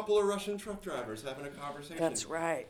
[0.00, 1.98] couple of Russian truck drivers having a conversation.
[1.98, 2.66] That's right.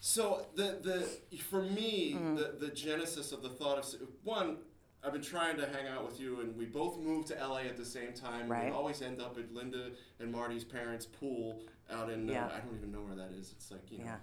[0.00, 2.36] So the the for me Mm.
[2.36, 3.86] the the genesis of the thought of
[4.22, 4.58] one.
[5.06, 7.76] I've been trying to hang out with you, and we both moved to LA at
[7.76, 8.48] the same time.
[8.48, 8.64] Right.
[8.66, 11.60] We always end up at Linda and Marty's parents' pool
[11.92, 12.26] out in.
[12.26, 12.46] Yeah.
[12.46, 13.52] Uh, I don't even know where that is.
[13.52, 14.04] It's like you know.
[14.04, 14.16] Yeah.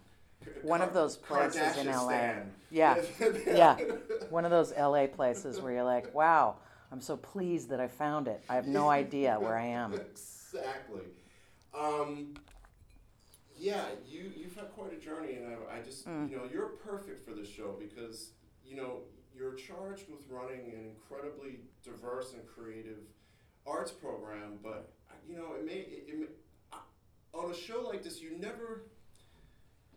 [0.64, 2.34] One of those places in LA.
[2.72, 3.00] Yeah.
[3.46, 3.78] Yeah.
[4.32, 6.56] One of those LA places where you're like, wow,
[6.92, 8.42] I'm so pleased that I found it.
[8.50, 9.94] I have no idea where I am.
[9.94, 11.02] exactly.
[11.80, 12.34] Um,
[13.62, 16.30] yeah, you you've had quite a journey, and I, I just Mm.
[16.30, 18.32] you know you're perfect for this show because
[18.66, 19.04] you know
[19.36, 23.00] you're charged with running an incredibly diverse and creative
[23.68, 24.92] arts program, but
[25.28, 26.28] you know it may it, it may,
[27.34, 28.88] on a show like this you never.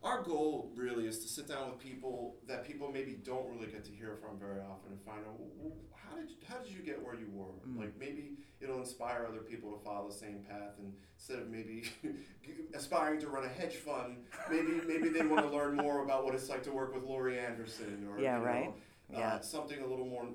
[0.02, 3.86] Our goal really is to sit down with people that people maybe don't really get
[3.86, 5.77] to hear from very often and find out "Well, well,
[6.15, 7.53] how did how did you get where you were?
[7.69, 7.79] Mm.
[7.79, 11.84] Like maybe it'll inspire other people to follow the same path and instead of maybe
[12.75, 14.19] aspiring to run a hedge fund,
[14.51, 17.39] maybe maybe they want to learn more about what it's like to work with Laurie
[17.39, 18.69] Anderson or Yeah, you know, right.
[18.69, 19.41] uh, Yeah.
[19.41, 20.27] something a little more,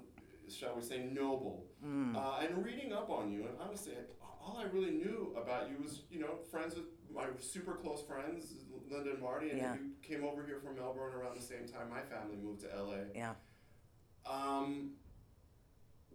[0.49, 1.65] shall we say, noble.
[1.85, 2.15] Mm.
[2.15, 6.01] Uh, and reading up on you, and honestly, all I really knew about you was,
[6.11, 8.53] you know, friends with my super close friends,
[8.89, 9.73] Linda and Marty, and Yeah.
[9.75, 12.97] you came over here from Melbourne around the same time my family moved to LA.
[13.15, 13.33] Yeah.
[14.25, 14.91] Um,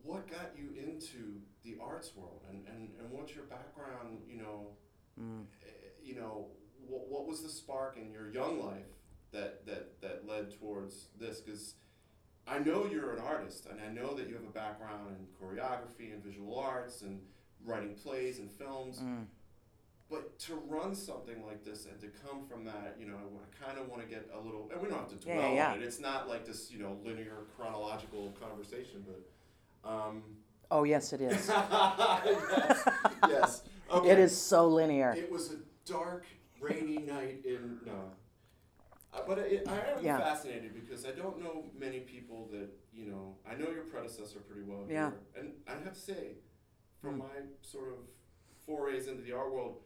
[0.04, 4.18] what got you into the arts world, and, and, and what's your background?
[4.28, 4.66] You know,
[5.20, 5.44] Mm.
[5.62, 5.68] eh,
[6.02, 6.48] you know,
[6.88, 8.90] what, what was the spark in your young life
[9.30, 11.40] that that that led towards this?
[11.40, 11.74] Because
[12.48, 16.12] I know you're an artist, and I know that you have a background in choreography
[16.12, 17.20] and visual arts and
[17.64, 18.98] writing plays and films.
[18.98, 19.26] Mm.
[20.10, 23.78] But to run something like this and to come from that, you know, I kind
[23.78, 25.80] of want to get a little, and we don't have to Yeah, dwell yeah, on
[25.80, 25.84] it.
[25.84, 29.20] It's not like this, you know, linear chronological conversation, but.
[29.84, 30.22] Um,
[30.70, 31.48] Oh, yes, it is.
[31.48, 32.82] yes,
[33.28, 33.62] yes.
[33.92, 34.10] Okay.
[34.10, 35.14] It is so linear.
[35.16, 36.26] It was a dark,
[36.60, 38.10] rainy night in no.
[39.12, 40.18] Uh, but it, I am Yeah.
[40.18, 43.36] fascinated because I don't know many people that you know.
[43.48, 45.10] I know your predecessor pretty well Yeah.
[45.10, 46.38] here, and I have to say,
[47.00, 47.18] from Mm.
[47.18, 47.98] my sort of
[48.66, 49.82] forays into the art world,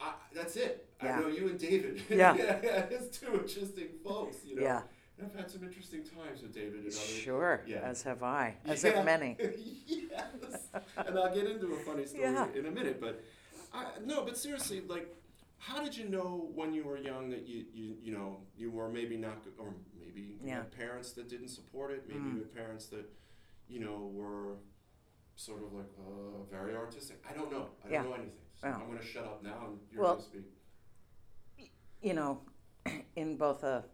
[0.00, 0.88] I, that's it.
[1.02, 1.18] Yeah.
[1.18, 2.02] I know you and David.
[2.08, 2.36] Yeah.
[2.38, 4.44] yeah it's two interesting folks.
[4.44, 4.62] You know.
[4.62, 4.82] Yeah.
[5.18, 6.98] And I've had some interesting times with David and others.
[6.98, 7.78] Sure, Yeah.
[7.78, 8.90] as have I, as Yeah.
[8.96, 9.36] have many.
[9.86, 10.68] yes.
[10.96, 12.48] And I'll get into a funny story Yeah.
[12.54, 13.22] in a minute, but
[13.72, 15.14] I, no, but seriously, like,
[15.58, 18.88] how did you know when you were young that you, you, you know, you were
[18.88, 20.56] maybe not, or maybe you Yeah.
[20.56, 22.32] had parents that didn't support it, maybe Mm.
[22.34, 23.08] you had parents that,
[23.68, 24.56] you know, were
[25.36, 27.24] sort of like uh, very artistic.
[27.28, 27.68] I don't know.
[27.84, 28.32] I don't know anything.
[28.60, 28.76] So Yeah.
[28.76, 30.28] I'm going to shut up now and you're Well- going to
[31.58, 31.72] speak.
[32.02, 32.40] You know,
[33.16, 33.84] in both a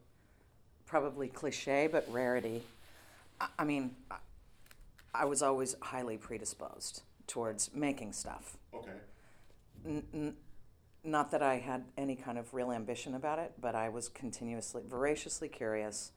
[0.91, 2.63] probably cliche but rarity,
[3.41, 4.17] I, I mean, I,
[5.15, 8.57] I was always highly predisposed towards making stuff.
[8.75, 8.91] Okay.
[9.87, 10.37] N- n-
[11.05, 14.83] not that I had any kind of real ambition about it, but I was continuously,
[14.87, 16.11] voraciously curious,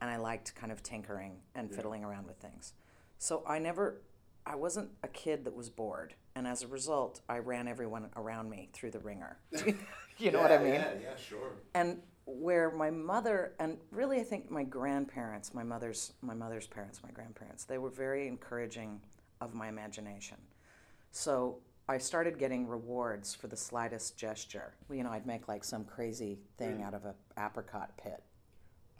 [0.00, 1.76] and I liked kind of tinkering and Yeah.
[1.76, 2.74] fiddling around with things.
[3.18, 4.02] So I never,
[4.46, 8.48] I wasn't a kid that was bored, and as a result, I ran everyone around
[8.50, 9.38] me through the ringer.
[10.18, 10.74] you know what I mean?
[10.74, 11.52] Yeah, yeah, sure.
[11.74, 12.00] and
[12.30, 17.10] where my mother and really I think my grandparents, my mother's my mother's parents, my
[17.10, 19.00] grandparents, they were very encouraging
[19.40, 20.36] of my imagination.
[21.10, 21.58] So
[21.88, 24.74] I started getting rewards for the slightest gesture.
[24.90, 26.84] You know, I'd make like some crazy thing Mm.
[26.86, 28.22] out of an apricot pit,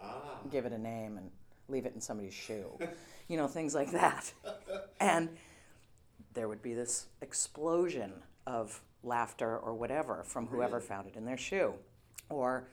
[0.01, 0.41] Ah.
[0.51, 1.31] give it a name and
[1.69, 2.79] leave it in somebody's shoe.
[3.29, 4.33] you know, things like that.
[5.01, 5.37] And
[6.33, 10.89] there would be this explosion of laughter or whatever from whoever Really?
[10.89, 11.75] found it in their shoe.
[12.31, 12.69] Or,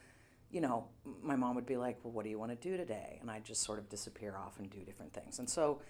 [0.55, 0.85] you know,
[1.21, 3.17] my mom would be like, Well, what do you want to do today?
[3.19, 5.39] And I'd just sort of disappear off and do different things.
[5.39, 5.81] And so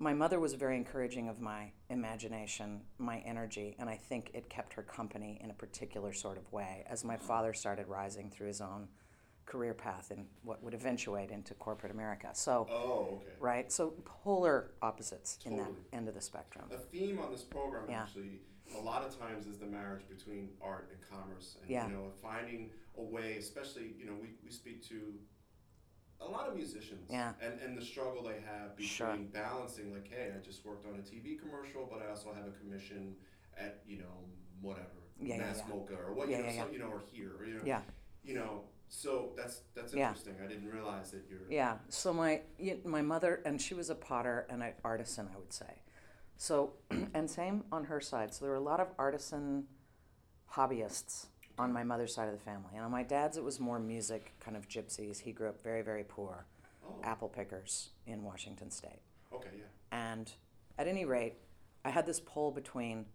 [0.00, 4.72] my mother was very encouraging of my imagination, my energy, and I think it kept
[4.72, 7.24] her company in a particular sort of way as my uh-huh.
[7.24, 8.88] father started rising through his own
[9.46, 12.30] career path in what would eventuate into corporate America.
[12.32, 13.36] So, Oh, okay.
[13.38, 13.70] right?
[13.70, 16.64] So polar opposites in that end of the spectrum.
[16.72, 18.02] A theme on this program Yeah.
[18.02, 18.40] actually
[18.76, 21.88] a lot of times is the marriage between art and commerce and Yeah.
[21.88, 25.14] you know finding a way especially you know we, we speak to
[26.20, 27.32] a lot of musicians Yeah.
[27.42, 29.16] and, and the struggle they have between Sure.
[29.32, 32.52] balancing like hey I just worked on a TV commercial but I also have a
[32.58, 33.14] commission
[33.56, 34.24] at you know
[34.60, 35.74] whatever Yeah, yeah, Mass yeah.
[35.74, 37.62] MoCA or what Yeah, you know yeah, so, you know or here or, you know
[37.64, 37.80] Yeah.
[38.22, 40.08] you know so that's that's Yeah.
[40.08, 41.78] interesting I didn't realize that you're Yeah.
[41.88, 42.42] So my
[42.84, 45.82] my mother and she was a potter and an artisan, I would say.
[46.36, 46.74] So
[47.14, 48.34] and same on her side.
[48.34, 49.64] So there were a lot of artisan
[50.54, 51.26] hobbyists
[51.60, 54.32] on my mother's side of the family, and on my dad's it was more music,
[54.40, 55.20] kind of gypsies.
[55.20, 56.46] He grew up very very poor,
[56.86, 59.00] oh apple pickers in Washington State.
[59.32, 60.32] okay yeah And
[60.78, 61.34] at any rate,
[61.84, 63.06] I had this pull between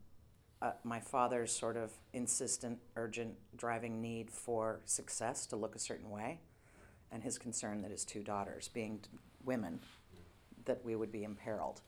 [0.62, 6.10] uh, my father's sort of insistent, urgent, driving need for success to look a certain
[6.10, 6.40] way,
[7.12, 9.00] and his concern that his two daughters, being
[9.44, 9.80] women,
[10.66, 11.82] that we would be imperiled.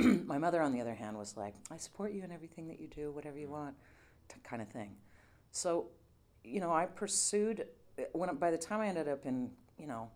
[0.00, 0.06] Yeah.
[0.26, 2.86] my mother, on the other hand, was like, I support you in everything that you
[2.86, 3.74] do, whatever you want,
[4.28, 4.92] t- kind of thing.
[5.58, 5.88] So,
[6.44, 7.66] you know, I pursued,
[8.12, 10.08] when by the time I ended up in, you know,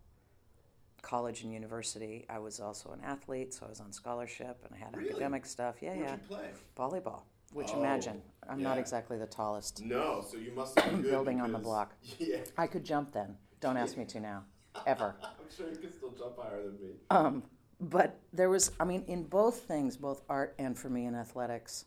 [1.02, 4.84] college and university, I was also an athlete, so I was on scholarship and I
[4.84, 5.10] had Really?
[5.10, 5.76] academic stuff.
[5.82, 6.12] Yeah, What'd yeah.
[6.12, 6.50] you play?
[6.78, 7.22] Volleyball,
[7.52, 11.50] which Oh, imagine, I'm not exactly the tallest No, so you must have building on
[11.50, 11.96] the block.
[12.20, 13.36] Yeah, I could jump then.
[13.60, 14.44] Don't ask me to now,
[14.86, 15.16] ever.
[15.24, 16.90] I'm sure you can still jump higher than me.
[17.10, 17.42] Um,
[17.80, 21.86] but there was, I mean, in both things, both art and for me in athletics,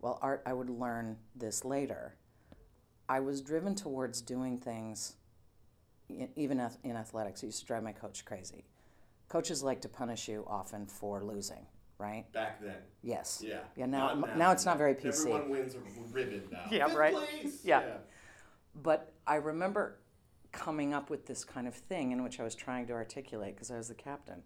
[0.00, 2.14] well, art, I would learn this later.
[3.10, 5.16] I was driven towards doing things,
[6.36, 7.42] even in athletics.
[7.42, 8.64] It used to drive my coach crazy.
[9.28, 11.66] Coaches like to punish you often for losing,
[11.98, 12.30] right?
[12.32, 12.76] Back then.
[13.02, 13.42] Yes.
[13.44, 13.62] Yeah.
[13.74, 15.22] Yeah, now- Not now it's not very PC.
[15.32, 15.78] Everyone wins a
[16.12, 16.66] ribbon now.
[16.70, 17.14] Yeah, Fifth right?
[17.14, 17.64] place.
[17.64, 17.96] Yeah.
[18.80, 19.98] But I remember
[20.52, 23.72] coming up with this kind of thing in which I was trying to articulate because
[23.72, 24.44] I was the captain.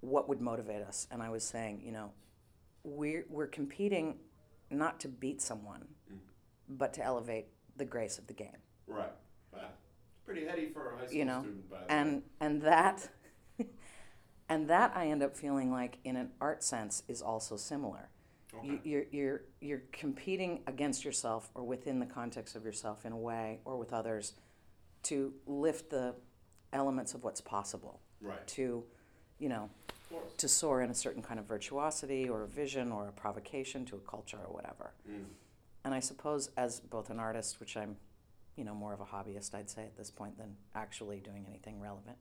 [0.00, 1.06] What would motivate us?
[1.10, 2.12] And I was saying, you know,
[2.84, 4.18] we're we're competing
[4.70, 6.18] not to beat someone, Mm.
[6.68, 7.46] But to elevate
[7.76, 8.56] the grace of the game.
[8.86, 9.10] Right.
[9.52, 9.60] Wow.
[10.24, 12.22] Pretty heady for a high school You know, student, by the And way.
[12.40, 13.08] and that
[14.48, 18.08] and that I end up feeling like in an art sense is also similar.
[18.62, 18.80] You, Okay.
[18.84, 23.60] you're, you're, you're competing against yourself or within the context of yourself in a way
[23.66, 24.32] or with others
[25.04, 26.14] to lift the
[26.72, 28.46] elements of what's possible, Right.
[28.48, 28.82] to,
[29.38, 29.68] you know,
[30.38, 33.96] to soar in a certain kind of virtuosity or a vision or a provocation to
[33.96, 34.94] a culture or whatever.
[35.10, 35.24] Mm.
[35.86, 37.96] And I suppose as both an artist, which I'm,
[38.56, 41.80] you know, more of a hobbyist, I'd say at this point than actually doing anything
[41.80, 42.16] relevant.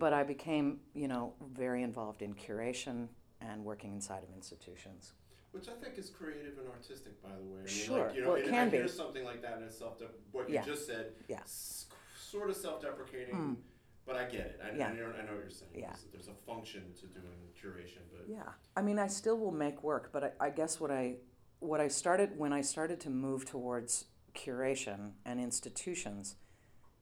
[0.00, 3.06] But I became, you know, very involved in curation
[3.40, 5.12] and working inside of institutions.
[5.52, 7.60] Which I think is creative and artistic, by the way.
[7.60, 8.06] I mean, Sure.
[8.08, 8.88] Like, you know, Well, it can I hear be.
[8.88, 10.02] something like that in itself.
[10.32, 10.64] What you Yeah.
[10.64, 11.12] just said.
[11.28, 11.42] Yeah.
[11.42, 11.86] s-
[12.18, 13.56] sort of self-deprecating, Mm.
[14.04, 14.60] but I get it.
[14.60, 14.88] I, Yeah.
[14.88, 15.70] I, know, I know what you're saying.
[15.72, 15.90] Yeah.
[15.90, 19.84] There's, there's a function to doing curation, but Yeah, I mean, I still will make
[19.84, 21.18] work, but I, I guess what I
[21.60, 26.36] what I started when I started to move towards curation and institutions,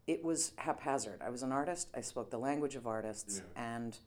[0.07, 1.21] it was haphazard.
[1.25, 1.89] I was an artist.
[1.95, 3.75] I spoke the language of artists, Yeah.
[3.77, 3.99] and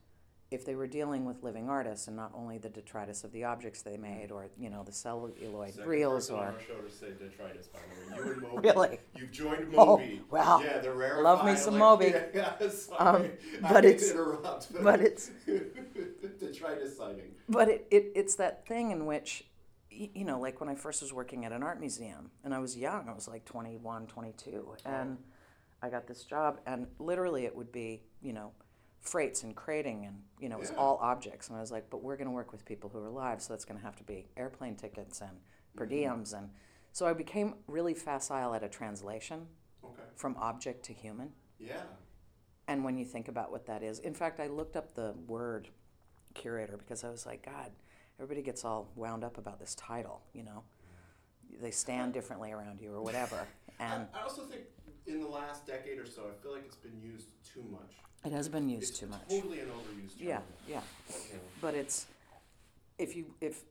[0.49, 3.81] if they were dealing with living artists and not only the detritus of the objects
[3.81, 7.07] they made, or you know the celluloid Second reels, on or our show to say
[7.19, 7.79] detritus, by
[8.15, 8.25] the way.
[8.27, 8.67] You and Moby.
[8.69, 8.99] Really?
[9.17, 10.21] You've joined Oh, Moby.
[10.31, 11.21] well, Yeah, the rare.
[11.21, 12.13] love me some Moby.
[12.33, 12.53] Yeah.
[12.97, 15.31] Um, but it's- interrupt, but it's
[16.39, 17.31] detritus sighting.
[17.49, 19.43] But it, it, it's that thing in which,
[19.97, 22.77] you know, like when I first was working at an art museum and I was
[22.77, 25.17] young, I was like 21, 22, and
[25.81, 28.51] I got this job, and literally it would be, you know,
[28.99, 30.77] freights and crating, and, you know, it was Yeah.
[30.77, 31.47] all objects.
[31.49, 33.53] And I was like, but we're going to work with people who are alive, so
[33.53, 35.39] that's going to have to be airplane tickets and
[35.75, 35.93] per Mm-hmm.
[36.21, 36.33] diems.
[36.37, 36.49] And
[36.91, 39.47] so I became really facile at a translation
[39.83, 40.01] Okay.
[40.15, 41.31] from object to human.
[41.59, 41.83] Yeah.
[42.67, 45.69] And when you think about what that is, in fact, I looked up the word
[46.33, 47.71] curator because I was like, God,
[48.19, 50.63] everybody gets all wound up about this title, you know?
[51.61, 53.47] They stand differently around you or whatever.
[53.79, 54.63] And I, I also think
[55.05, 57.91] in the last decade or so, I feel like it's been used too much.
[58.25, 59.21] it has been used it's too much.
[59.29, 60.27] Totally an overused term.
[60.27, 60.77] Yeah, yeah.
[60.77, 61.39] Know.
[61.61, 62.07] But it's,
[62.97, 63.61] if you, if,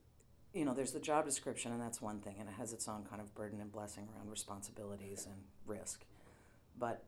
[0.55, 3.05] you know, there's the job description, and that's one thing, and it has its own
[3.11, 6.05] kind of burden and blessing around responsibilities and risk.
[6.79, 7.03] But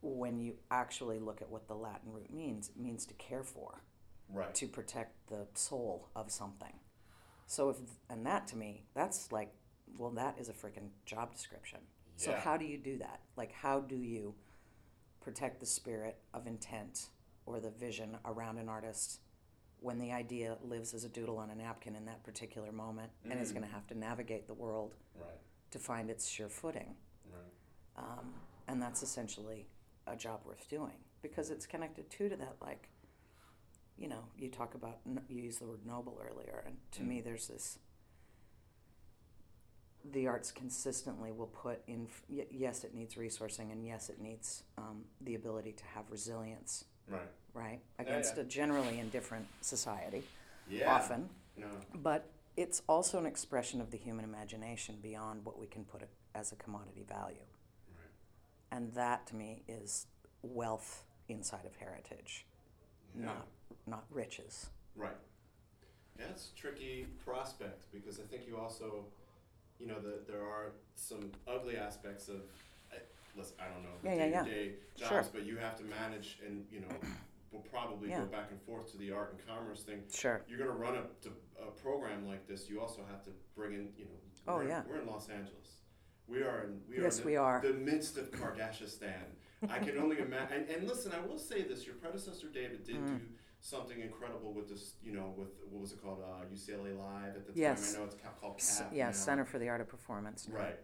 [0.00, 3.82] when you actually look at what the Latin root means, it means to care for.
[4.32, 4.54] Right.
[4.54, 6.72] to protect the soul of something.
[7.46, 7.76] So if
[8.10, 9.52] and that to me, that's like,
[9.98, 11.80] well, that is a freaking job description.
[12.16, 13.20] So how do you do that?
[13.36, 14.34] Like, how do you
[15.20, 17.08] protect the spirit of intent
[17.44, 19.20] or the vision around an artist
[19.80, 23.38] when the idea lives as a doodle on a napkin in that particular moment and
[23.40, 23.54] is Mm.
[23.54, 25.40] going to have to navigate the world Right.
[25.72, 26.96] to find its sure footing?
[27.30, 27.52] Right.
[27.96, 28.34] Um,
[28.68, 29.66] and that's essentially
[30.06, 32.88] a job worth doing because it's connected too to that like
[33.98, 34.98] you know you talk about
[35.28, 37.06] you used the word noble earlier and to Mm.
[37.08, 37.78] me there's this
[40.12, 45.04] the arts consistently will put in yes it needs resourcing and yes it needs um,
[45.22, 47.20] the ability to have resilience Right.
[47.54, 48.42] right Yeah, against yeah.
[48.42, 50.22] a generally indifferent society
[50.68, 50.94] Yeah.
[50.94, 51.68] often No.
[51.94, 56.02] but it's also an expression of the human imagination beyond what we can put
[56.36, 57.36] as a commodity value.
[57.90, 58.10] Right.
[58.70, 60.06] And that to me is
[60.42, 62.46] wealth inside of heritage,
[63.18, 63.24] Yeah.
[63.26, 63.48] not
[63.86, 64.70] not riches.
[64.96, 65.16] Right.
[66.16, 69.06] That's a tricky prospect because I think you also,
[69.80, 72.42] you know, that there are some ugly aspects of,
[72.92, 72.96] I,
[73.36, 74.44] listen, I don't know, the yeah, yeah.
[74.44, 75.08] day-to-day Sure.
[75.08, 76.86] jobs, but you have to manage and, you know,
[77.52, 78.20] we'll probably Yeah.
[78.20, 80.02] go back and forth to the art and commerce thing.
[80.12, 80.42] Sure.
[80.48, 82.68] You're going to run a, a program like this.
[82.70, 84.10] You also have to bring in, you know.
[84.46, 84.82] Oh, we're, yeah.
[84.88, 85.78] We're in Los Angeles.
[86.26, 86.80] We are in.
[86.88, 87.60] We Yes, are in we the, are.
[87.62, 89.24] The midst of Kardashian.
[89.68, 90.58] I can only imagine.
[90.62, 93.06] And, and listen, I will say this: your predecessor David did Mm.
[93.08, 93.20] do
[93.64, 94.92] something incredible with this.
[95.02, 96.20] You know, with what was it called?
[96.22, 97.92] Uh, UCLA Live at the Yes.
[97.94, 98.02] time.
[98.02, 98.92] I know it's ca- called S- CAP.
[98.92, 99.12] yeah, now.
[99.12, 100.46] Center for the Art of Performance.
[100.48, 100.56] now.
[100.56, 100.78] Right.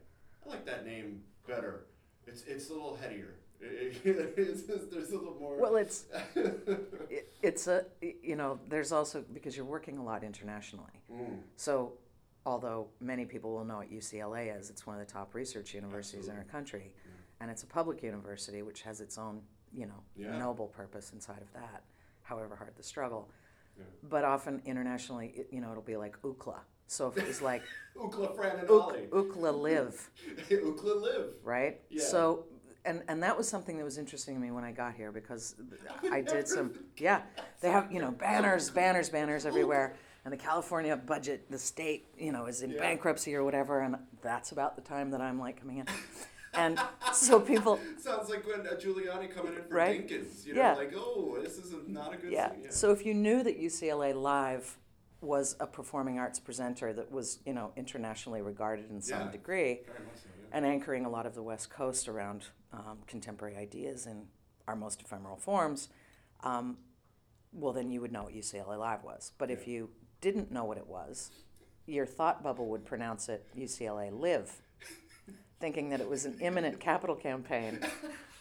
[0.45, 1.87] I like that name better.
[2.27, 3.35] It's it's a little headier.
[3.63, 5.59] it's, it's, there's a little more.
[5.61, 11.03] Well, it's it, it's a you know there's also because you're working a lot internationally.
[11.13, 11.93] Mm, So,
[12.47, 16.29] although many people will know what UCLA is, it's one of the top research universities
[16.29, 16.95] in our country,
[17.41, 19.43] and it's a public university which has its own
[19.75, 20.39] you know Yeah.
[20.39, 21.83] noble purpose inside of that.
[22.31, 23.29] However hard the struggle,
[23.77, 23.85] Yeah.
[24.05, 26.61] but often internationally, it, you know, it'll be like UCLA.
[26.87, 27.63] So if it was like
[27.97, 29.09] Ukla Fran and Ollie.
[29.11, 30.11] UCLA live,
[30.49, 31.31] Ukla live.
[31.43, 31.81] right?
[31.91, 32.05] Yeah.
[32.05, 32.45] So,
[32.85, 35.57] and and that was something that was interesting to me when I got here because
[35.59, 36.73] would I did some.
[36.99, 37.23] Yeah,
[37.61, 42.31] they have you know banners, banners, banners everywhere, and the California budget, the state, you
[42.31, 42.79] know, is in Yeah.
[42.79, 45.87] bankruptcy or whatever, and that's about the time that I'm like coming in,
[46.55, 46.79] and
[47.13, 50.07] so people, Sounds like when uh, Giuliani coming in for Right?
[50.09, 50.47] Dinkins.
[50.47, 50.75] You know, Yeah.
[50.75, 52.49] like, oh, this is a, not a good yeah.
[52.51, 52.67] thing.
[52.71, 54.79] So if you knew that UCLA Live
[55.21, 59.31] was a performing arts presenter that was you know internationally regarded in some Yeah.
[59.33, 60.47] degree, so, yeah.
[60.57, 64.27] and anchoring a lot of the West Coast around um, contemporary ideas in
[64.67, 65.89] our most ephemeral forms,
[66.43, 66.79] um,
[67.53, 69.33] well, then you would know what UCLA Live was.
[69.39, 69.91] But if you
[70.21, 71.31] didn't know what it was,
[71.87, 74.63] your thought bubble would pronounce it UCLA Live,
[75.61, 77.81] thinking that it was an imminent capital campaign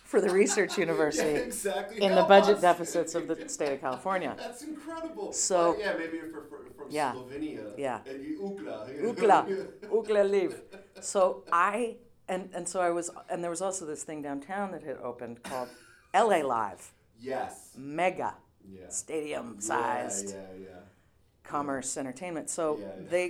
[0.04, 2.02] for the research Yeah, university exactly.
[2.02, 2.62] in the budget us.
[2.62, 4.34] deficits of the state of California.
[4.38, 5.32] That's incredible.
[5.34, 7.14] So- Well, yeah, maybe if you're fr- from Yeah.
[7.14, 7.78] Slovenia.
[7.78, 8.00] Yeah.
[8.10, 8.90] And you Ukla.
[8.90, 9.14] you know.
[9.14, 10.62] Ukla, Ukla Live.
[11.02, 11.98] So I
[12.28, 15.44] and and so I was and there was also this thing downtown that had opened
[15.44, 15.70] called
[16.14, 17.72] LA Live, yes.
[17.78, 18.34] mega
[18.68, 18.90] Yeah.
[18.90, 20.76] stadium sized Yeah, yeah, yeah.
[21.44, 22.50] commerce entertainment.
[22.50, 23.10] So Yeah, yeah.
[23.10, 23.26] they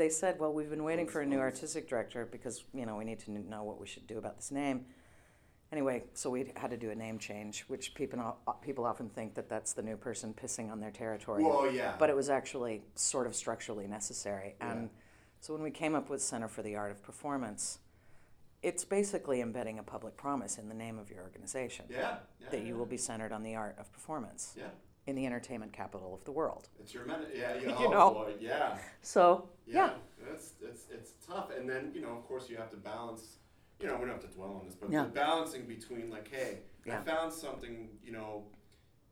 [0.00, 3.04] they said, well, we've been waiting for a new artistic director because you know we
[3.04, 4.86] need to know what we should do about this name.
[5.72, 9.34] Anyway, so we had to do a name change, which people uh, people often think
[9.34, 11.44] that that's the new person pissing on their territory.
[11.44, 11.96] Well, yeah.
[11.98, 14.54] But it was actually sort of structurally necessary.
[14.58, 14.72] Yeah.
[14.72, 14.90] And
[15.42, 17.78] so when we came up with Center for the Art of Performance,
[18.62, 22.16] it's basically embedding a public promise in the name of your organization yeah.
[22.40, 22.78] yeah that you yeah.
[22.78, 24.64] will be centered on the art of performance Yeah.
[25.06, 26.68] In the entertainment capital of the world.
[26.78, 27.54] It's your men- Yeah.
[27.60, 28.10] You oh, know.
[28.10, 28.34] boy.
[28.40, 28.76] Yeah.
[29.02, 29.92] So, Yeah, yeah.
[30.28, 33.38] That's it's it's tough, and then you know, of course, you have to balance.
[33.80, 35.04] You know, we don't have to dwell on this, but Yeah.
[35.04, 36.98] the balancing between like, hey, Yeah.
[37.00, 37.88] I found something.
[38.04, 38.44] You know,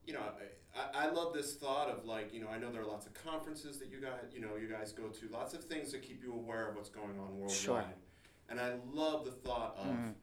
[0.07, 0.21] you know,
[0.77, 3.15] I, I, love this thought of like, you know, I know there are lots of
[3.15, 6.23] conferences that you guys, you know, you guys go to, lots of things that keep
[6.23, 7.85] you aware of what's going on worldwide, Sure.
[8.51, 9.87] and I love the thought of.
[9.87, 10.15] Mhm.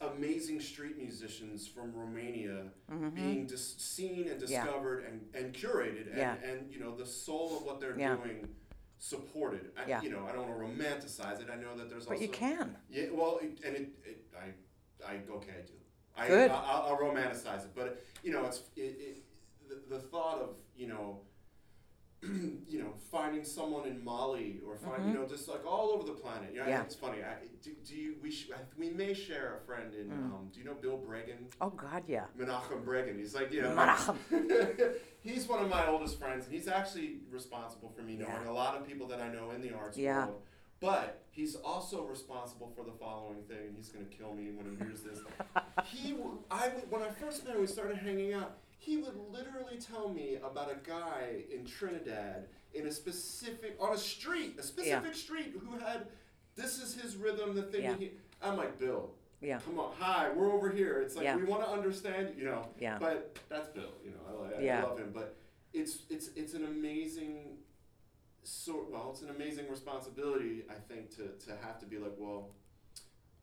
[0.00, 3.14] Amazing street musicians from Romania Mhm.
[3.14, 4.64] being dis- seen and Yeah.
[4.64, 6.34] discovered and, and curated, and, Yeah.
[6.36, 8.16] and you know the soul of what they're Yeah.
[8.16, 8.54] doing
[8.98, 9.72] supported.
[9.78, 10.02] I, Yeah.
[10.02, 11.48] You know, I don't want to romanticize it.
[11.50, 12.76] I know that there's But also you can.
[12.90, 13.08] yeah.
[13.10, 14.52] Well, it, and it, it, I,
[15.06, 15.72] I okay, I do.
[16.16, 16.50] I, Good.
[16.50, 19.24] I, I'll, I'll romanticize it, but you know, it's it, it
[19.68, 21.22] the, the thought of you know.
[22.68, 26.12] you know, finding someone in Mali or find you know just like all over the
[26.12, 26.50] planet.
[26.52, 26.70] You know, Mm-hmm.
[26.70, 26.82] Yeah.
[26.82, 27.18] it's funny.
[27.22, 30.24] I, do, do you we sh- we may share a friend in Mm.
[30.34, 31.46] um, do you know Bill Bragin?
[31.60, 32.24] Oh, God, yeah.
[32.38, 33.16] Menachem Bragin.
[33.18, 34.16] He's like, you know, Menachem.
[35.22, 38.50] he's one of my oldest friends, and he's actually responsible for me knowing Yeah.
[38.50, 40.26] a lot of people that I know in the arts Yeah.
[40.26, 40.42] world.
[40.80, 44.66] But he's also responsible for the following thing, and he's going to kill me when
[44.70, 45.18] he hears this.
[45.86, 46.16] he,
[46.50, 48.56] I, when I first met him, we started hanging out.
[48.80, 53.98] He would literally tell me about a guy in Trinidad in a specific on a
[53.98, 56.06] street, a specific street, who had
[56.56, 57.82] this is his rhythm, the thing.
[57.82, 57.94] Yeah.
[57.96, 59.10] He, I'm like Bill.
[59.42, 59.58] Yeah.
[59.58, 61.02] Come on, hi, we're over here.
[61.02, 61.36] It's like Yeah.
[61.36, 62.68] we want to understand, you know.
[62.78, 62.96] Yeah.
[62.98, 64.46] But that's Bill, you know.
[64.56, 64.82] I, I Yeah.
[64.82, 65.36] love him, but
[65.74, 67.58] it's it's it's an amazing
[68.44, 68.90] sort.
[68.90, 72.48] Well, it's an amazing responsibility, I think, to to have to be like, well,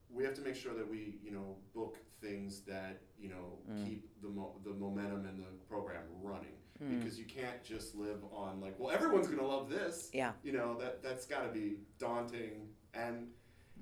[0.09, 3.85] we have to make sure that we, you know, book things that you know Mm.
[3.85, 6.53] keep the mo- the momentum and the program running.
[6.81, 6.99] Mm.
[6.99, 10.09] Because you can't just live on like, well, everyone's gonna love this.
[10.13, 10.33] Yeah.
[10.43, 13.31] You know that that's got to be daunting and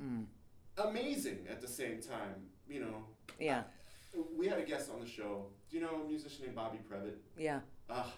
[0.01, 0.25] Mm.
[0.77, 2.49] amazing at the same time.
[2.67, 3.05] You know,
[3.39, 3.63] Yeah.
[4.35, 5.51] we had a guest on the show.
[5.69, 7.17] Do you know a musician named Bobby Previte?
[7.37, 7.61] Yeah.
[7.89, 8.09] Uh,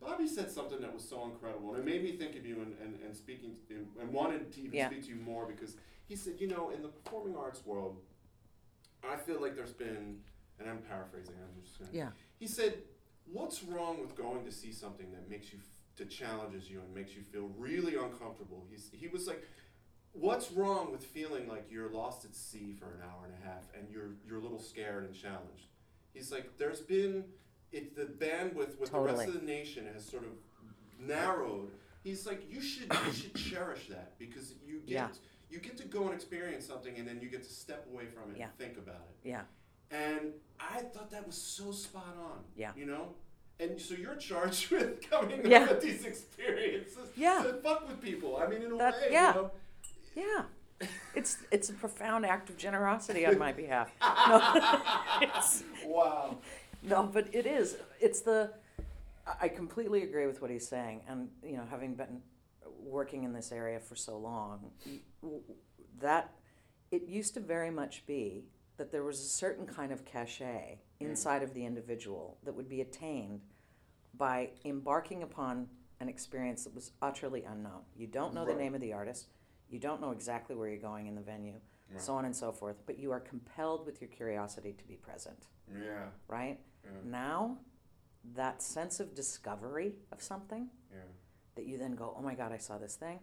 [0.00, 2.76] Bobby said something that was so incredible, and it made me think of you and,
[2.80, 4.88] and, and speaking to, and wanted to even Yeah.
[4.88, 5.76] speak to you more because
[6.06, 8.02] he said, you know, in the performing arts world,
[9.04, 10.22] I feel like there's been,
[10.62, 12.10] and I'm paraphrasing, I'm just gonna, Yeah.
[12.38, 12.78] he said,
[13.30, 16.94] what's wrong with going to see something that makes you, f- that challenges you and
[16.94, 18.66] makes you feel really uncomfortable?
[18.70, 19.42] He's, he was like,
[20.12, 23.64] what's wrong with feeling like you're lost at sea for an hour and a half
[23.76, 25.66] and you're, you're a little scared and challenged?
[26.12, 27.24] He's like, there's been
[27.72, 30.32] it's the bandwidth with the rest of the nation has sort of
[31.00, 31.70] narrowed.
[32.04, 35.08] He's like, you should you should cherish that because you get Yeah.
[35.48, 38.30] you get to go and experience something and then you get to step away from
[38.32, 38.44] it Yeah.
[38.46, 39.28] and think about it.
[39.28, 39.42] Yeah.
[39.92, 42.38] And I thought that was so spot on.
[42.56, 42.72] Yeah.
[42.76, 43.08] You know?
[43.60, 45.64] And so you're charged with coming Yeah.
[45.64, 47.42] up with these experiences Yeah.
[47.42, 48.36] to fuck with people.
[48.38, 49.34] I mean, in a That- way, yeah.
[49.34, 49.50] you know?
[50.16, 50.44] Yeah.
[51.14, 53.92] It's it's a profound act of generosity on my behalf.
[54.00, 54.80] No,
[55.22, 56.38] it's, Wow.
[56.82, 57.76] no, but it is.
[58.00, 58.52] It's the.
[59.40, 62.20] I completely agree with what he's saying, and you know, having been
[62.80, 64.72] working in this area for so long,
[66.00, 66.32] that
[66.90, 68.44] it used to very much be
[68.82, 72.80] that there was a certain kind of cachet inside of the individual that would be
[72.80, 73.40] attained
[74.14, 75.68] by embarking upon
[76.00, 77.82] an experience that was utterly unknown.
[77.94, 79.28] You don't know the name of the artist,
[79.70, 81.60] you don't know exactly where you're going in the venue,
[81.92, 82.00] Right.
[82.00, 85.46] so on and so forth, but you are compelled with your curiosity to be present,
[85.72, 86.08] Yeah.
[86.26, 86.58] right?
[86.82, 86.90] Yeah.
[87.04, 87.58] Now,
[88.34, 91.02] that sense of discovery of something Yeah.
[91.54, 93.20] that you then go, oh my God, I saw this thing,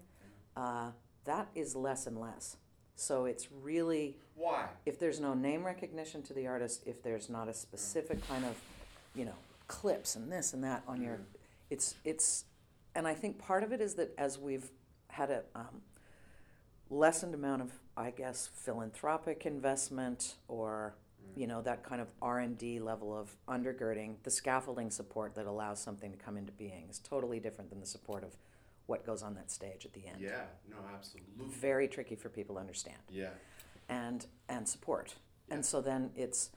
[0.55, 0.93] uh,
[1.25, 2.55] that is less and less.
[2.99, 4.67] So it's really Why?
[4.85, 8.55] if there's no name recognition to the artist, if there's not a specific kind of,
[9.15, 9.35] you know,
[9.67, 11.25] clips and this and that on your, Mhm.
[11.69, 12.43] it's it's,
[12.95, 14.69] and I think part of it is that as we've
[15.07, 15.81] had a um,
[16.89, 20.95] lessened amount of, I guess, philanthropic investment or
[21.35, 25.45] you know that kind of R and D level of undergirding the scaffolding support that
[25.45, 28.35] allows something to come into being is totally different than the support of
[28.89, 30.19] what goes on that stage at the end.
[30.19, 30.41] Yeah.
[30.69, 31.31] No, absolutely.
[31.47, 33.29] Very tricky for people to understand Yeah.
[33.87, 35.13] and and support.
[35.47, 35.55] Yeah.
[35.55, 36.49] And so then it's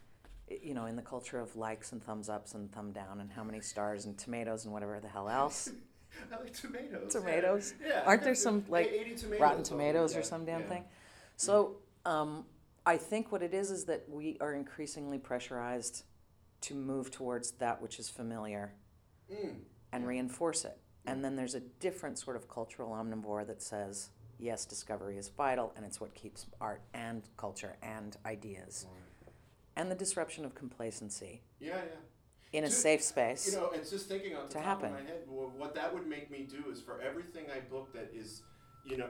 [0.48, 3.44] you know in the culture of likes and thumbs ups and thumb down and how
[3.44, 5.70] many stars and tomatoes and whatever the hell else.
[6.32, 7.12] I like tomatoes.
[7.18, 7.74] Tomatoes?
[7.86, 8.02] Yeah.
[8.04, 10.68] Aren't there some, like, tomatoes Rotten Tomatoes it, or yeah, some damn yeah.
[10.68, 10.84] thing.
[11.36, 12.44] So um,
[12.84, 16.04] I think what it is is that we are increasingly pressurized
[16.62, 18.74] to move towards that which is familiar
[19.32, 19.54] Mm.
[19.92, 20.76] and reinforce it.
[21.06, 25.72] And then there's a different sort of cultural omnivore that says, yes, discovery is vital
[25.76, 28.86] and it's what keeps art and culture and ideas.
[29.76, 32.58] And the disruption of complacency Yeah, yeah.
[32.58, 33.52] in a safe space.
[33.52, 34.86] You know, it's just thinking on the to top happen.
[34.86, 35.22] of my head.
[35.26, 38.42] What that would make me do is for everything I book that is,
[38.84, 39.08] you know,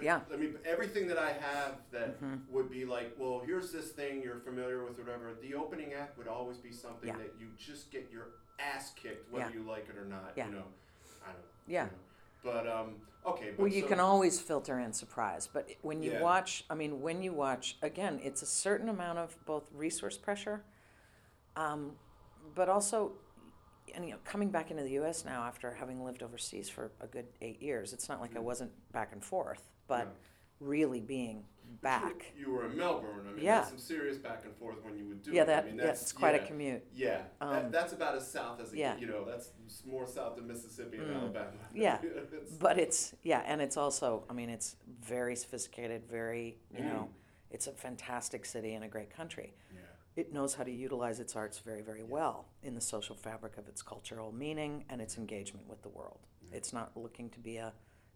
[0.00, 0.20] Yeah.
[0.32, 2.48] I mean, everything that I have that Mhm.
[2.50, 5.34] would be like, well, here's this thing you're familiar with, whatever.
[5.40, 7.16] The opening act would always be something Yeah.
[7.16, 9.56] that you just get your ass kicked, whether Yeah.
[9.56, 10.32] you like it or not.
[10.36, 10.46] Yeah.
[10.48, 10.64] You know,
[11.24, 11.44] I don't.
[11.66, 11.84] Yeah.
[11.84, 11.96] You know.
[12.42, 13.50] But um, okay.
[13.50, 16.22] But Well, you so- can always filter in surprise, but when you Yeah.
[16.22, 20.62] watch, I mean, when you watch, again, it's a certain amount of both resource pressure,
[21.56, 21.98] um,
[22.54, 23.18] but also,
[23.94, 25.24] and you know, coming back into the U.S.
[25.24, 28.70] now after having lived overseas for a good eight years, it's not like I wasn't
[28.92, 30.12] back and forth, but Yeah.
[30.60, 31.44] really being
[31.82, 32.32] back.
[32.36, 33.26] You were in Melbourne.
[33.28, 33.64] I mean, Yeah.
[33.64, 35.46] some serious back and forth when you would do Yeah, it.
[35.46, 36.42] that I mean, yeah, that's it's quite yeah.
[36.42, 36.86] a commute.
[36.94, 38.96] Yeah, Um, that, that's about as south as it yeah.
[38.98, 39.24] you know.
[39.24, 39.50] That's
[39.84, 41.16] more south than Mississippi and Mm.
[41.20, 41.50] Alabama.
[41.74, 42.00] Yeah.
[42.02, 46.92] It's- But it's yeah, and it's also I mean it's very sophisticated, very you Mm.
[46.92, 47.08] know,
[47.50, 49.54] it's a fantastic city and a great country.
[49.74, 49.80] yeah.
[50.16, 53.68] It knows how to utilize its arts very very well in the social fabric of
[53.68, 56.20] its cultural meaning and its engagement with the world.
[56.50, 56.56] Yeah.
[56.56, 57.72] It's not looking to be a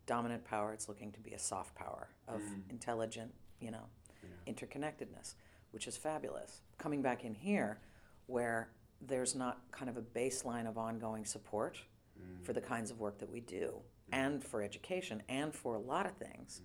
[0.06, 2.70] dominant power; it's looking to be a soft power of Mm.
[2.70, 3.86] intelligent, you know,
[4.22, 4.52] Yeah.
[4.52, 5.34] interconnectedness,
[5.72, 6.62] which is fabulous.
[6.78, 7.80] Coming back in here,
[8.26, 8.70] where
[9.02, 11.78] there's not kind of a baseline of ongoing support
[12.18, 12.44] Mm.
[12.44, 13.82] for the kinds of work that we do
[14.12, 16.62] and for education and for a lot of things,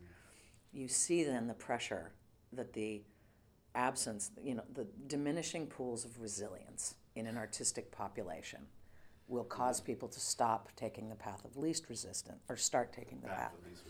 [0.71, 2.13] you see then the pressure
[2.51, 3.03] that the
[3.75, 8.59] absence, you know, the diminishing pools of resilience in an artistic population
[9.27, 9.87] will cause mm-hmm.
[9.87, 13.53] people to stop taking the path of least resistance or start taking the path Path
[13.59, 13.83] of least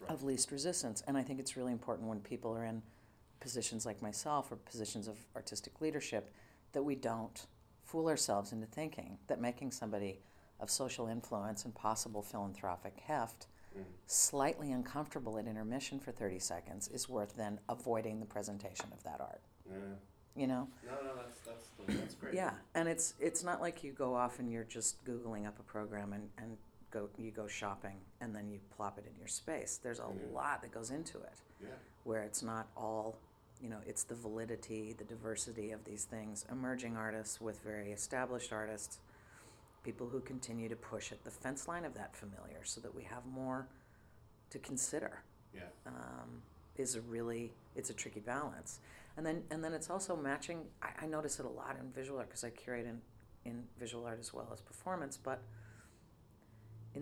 [0.00, 0.10] right?
[0.10, 1.02] of least resistance.
[1.06, 2.82] And I think it's really important when people are in
[3.40, 6.32] positions like myself or positions of artistic leadership
[6.72, 7.46] that we don't
[7.84, 10.20] fool ourselves into thinking that making somebody
[10.60, 13.84] of social influence and possible philanthropic heft Mm.
[14.06, 19.20] slightly uncomfortable at intermission for 30 seconds is worth then avoiding the presentation of that
[19.20, 19.40] art.
[19.64, 19.76] Yeah.
[20.34, 20.68] You know?
[20.84, 22.34] No, no, that's that's that's great.
[22.34, 25.62] Yeah, and it's it's not like you go off and you're just googling up a
[25.62, 26.56] program and, and
[26.90, 29.78] go you go shopping and then you plop it in your space.
[29.82, 30.34] There's a Yeah.
[30.34, 31.68] lot that goes into it Yeah.
[32.04, 33.18] where it's not all,
[33.60, 38.52] you know, it's the validity, the diversity of these things, emerging artists with very established
[38.52, 38.98] artists,
[39.82, 43.02] people who continue to push at the fence line of that familiar so that we
[43.04, 43.66] have more
[44.50, 45.22] to consider
[45.54, 45.62] Yeah.
[45.86, 46.42] um,
[46.76, 48.80] is a really it's a tricky balance
[49.16, 52.18] and then and then it's also matching i, I notice it a lot in visual
[52.18, 53.00] art because i curate in,
[53.44, 55.42] in visual art as well as performance but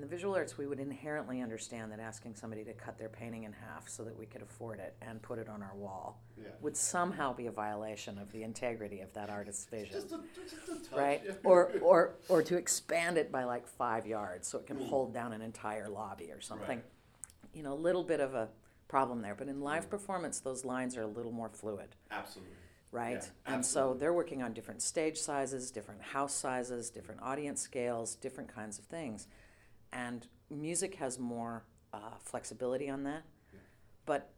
[0.08, 3.88] visual arts, we would inherently understand that asking somebody to cut their painting in half
[3.88, 6.48] so that we could afford it and put it on our wall Yeah.
[6.60, 9.92] would somehow be a violation of the integrity of that artist's vision.
[9.92, 10.98] Just a, just a touch.
[10.98, 11.22] right?
[11.44, 15.32] Or, or, or to expand it by like five yards so it can hold down
[15.32, 16.78] an entire lobby or something.
[16.78, 16.84] Right.
[17.54, 18.48] You know, a little bit of a
[18.88, 19.34] problem there.
[19.34, 19.90] But in live mm.
[19.90, 22.54] performance, those lines are a little more fluid, Absolutely.
[22.90, 23.22] right?
[23.46, 28.16] Yeah, and so they're working on different stage sizes, different house sizes, different audience scales,
[28.16, 29.28] different kinds of things.
[29.92, 33.22] And music has more uh, flexibility on that,
[33.52, 33.60] Yeah.
[34.06, 34.30] but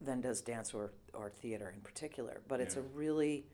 [0.00, 2.40] than does dance or, or theater in particular.
[2.48, 3.46] But it's a really,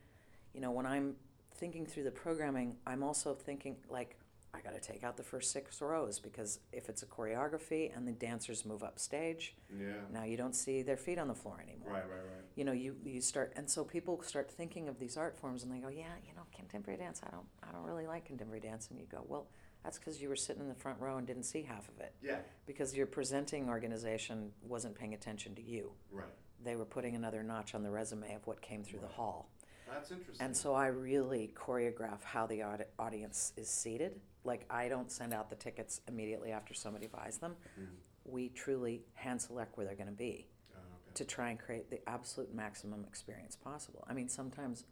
[0.53, 1.15] you know, when I'm
[1.55, 4.17] thinking through the programming, I'm also thinking like,
[4.55, 8.07] I got to take out the first six rows because if it's a choreography and
[8.07, 9.93] the dancers move up stage, Yeah.
[10.13, 11.91] now you don't see their feet on the floor anymore.
[11.93, 12.45] Right, right, right.
[12.57, 15.73] You know, you, you start, and so people start thinking of these art forms and
[15.73, 18.89] they go, yeah, you know, contemporary dance, I don't, I don't really like contemporary dance.
[18.91, 19.47] And you go, well,
[19.85, 22.15] that's because you were sitting in the front row and didn't see half of it
[22.23, 22.39] Yeah.
[22.67, 25.93] because your presenting organization wasn't paying attention to you.
[26.11, 26.27] Right.
[26.63, 29.51] They were putting another notch on the resume of what came through the hall.
[29.89, 30.45] That's interesting.
[30.47, 34.21] And so I really choreograph how the audi- audience is seated.
[34.45, 37.57] Like I don't send out the tickets immediately after somebody buys them.
[37.79, 37.89] Mhm.
[38.25, 41.15] We truly hand select where they're going to be Oh, okay.
[41.15, 44.05] to try and create the absolute maximum experience possible.
[44.09, 44.85] I mean, sometimes,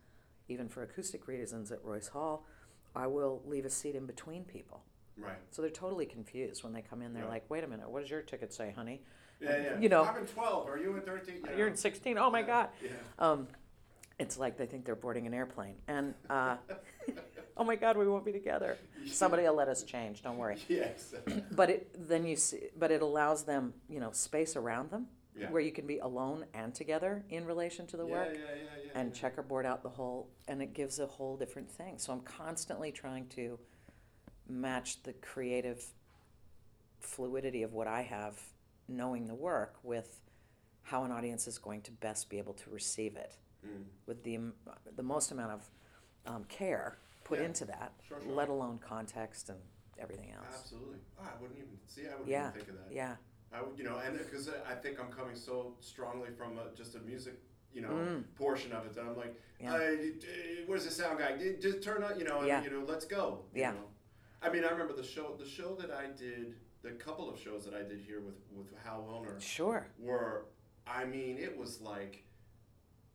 [0.49, 2.45] even for acoustic reasons at Royce Hall,
[2.95, 4.83] I will leave a seat in between people.
[5.17, 5.37] Right.
[5.51, 7.13] So they're totally confused when they come in.
[7.13, 7.29] They're Yeah.
[7.29, 9.03] like, "Wait a minute, what does your ticket say, honey?
[9.39, 9.79] Yeah, yeah.
[9.79, 10.69] You know- I'm in 12.
[10.69, 11.37] Are you in 13?
[11.51, 12.17] You You're in 16.
[12.19, 12.91] Oh my Yeah, God!" Yeah.
[13.19, 13.49] Um,
[14.19, 16.57] it's like they think they're boarding an airplane, and uh,
[17.57, 18.77] oh my God, we won't be together.
[19.07, 20.23] Somebody will let us change.
[20.23, 20.59] Don't worry.
[20.69, 21.15] Yes.
[21.53, 25.51] But it then you see, but it allows them, you know, space around them Yeah.
[25.51, 28.35] where you can be alone and together in relation to the yeah, work.
[28.35, 28.80] Yeah, yeah, yeah.
[28.95, 32.91] And checkerboard out the whole and it gives a whole different thing so i'm constantly
[32.91, 33.59] trying to
[34.49, 35.85] match the creative
[37.01, 38.39] fluidity of what i have
[38.89, 40.21] knowing the work with
[40.83, 43.85] how an audience is going to best be able to receive it Mm.
[44.07, 44.39] with the
[44.97, 45.71] the most amount of
[46.25, 47.45] um, care put Yeah.
[47.45, 48.33] into that Sure, sure.
[48.33, 49.59] let alone context and
[49.99, 50.97] everything else Absolutely.
[51.19, 52.07] Oh, I wouldn't even see.
[52.07, 52.49] I wouldn't Yeah.
[52.49, 52.91] even think of that.
[52.91, 53.17] yeah
[53.53, 56.95] I would, you know, and because I think I'm coming so strongly from a, just
[56.95, 57.35] a music,
[57.73, 58.25] you know, Mm.
[58.37, 59.75] portion of it that I'm like, Yeah.
[59.75, 61.37] uh, d- where's the sound guy?
[61.61, 62.63] Just turn on, you know, and, Yeah.
[62.65, 63.45] you know, let's go.
[63.55, 63.73] you Yeah.
[63.73, 63.89] know.
[64.43, 67.65] I mean, I remember the show, the show that I did, the couple of shows
[67.67, 70.47] that I did here with with Hal Willner sure were,
[70.87, 72.25] I mean, it was like,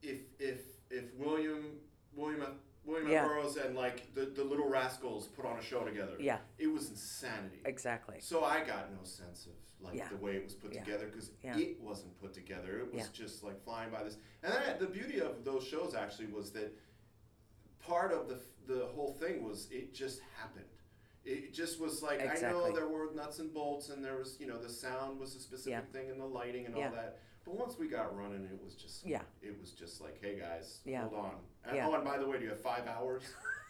[0.04, 1.80] if if if William
[2.14, 2.54] William F.
[2.86, 3.26] William Yeah.
[3.26, 6.90] Burroughs and like the, the Little Rascals put on a show together, yeah it was
[6.90, 7.62] insanity.
[7.66, 10.08] exactly So I got no sense of like Yeah.
[10.10, 10.84] the way it was put Yeah.
[10.84, 12.80] together because it wasn't put together.
[12.80, 14.18] It was just like flying by this.
[14.44, 16.74] And then the beauty of those shows actually was that
[17.80, 20.66] part of the the whole thing was it just happened.
[21.24, 24.48] It just was like I know there were nuts and bolts and there was you
[24.48, 27.20] know the sound was a specific thing and the lighting and all that.
[27.46, 29.22] But once we got running, it was just Yeah.
[29.42, 31.02] It was just like, hey guys, Yeah.
[31.08, 31.36] hold on.
[31.66, 31.88] And, Yeah.
[31.88, 33.24] Oh, and by the way, do you have five hours?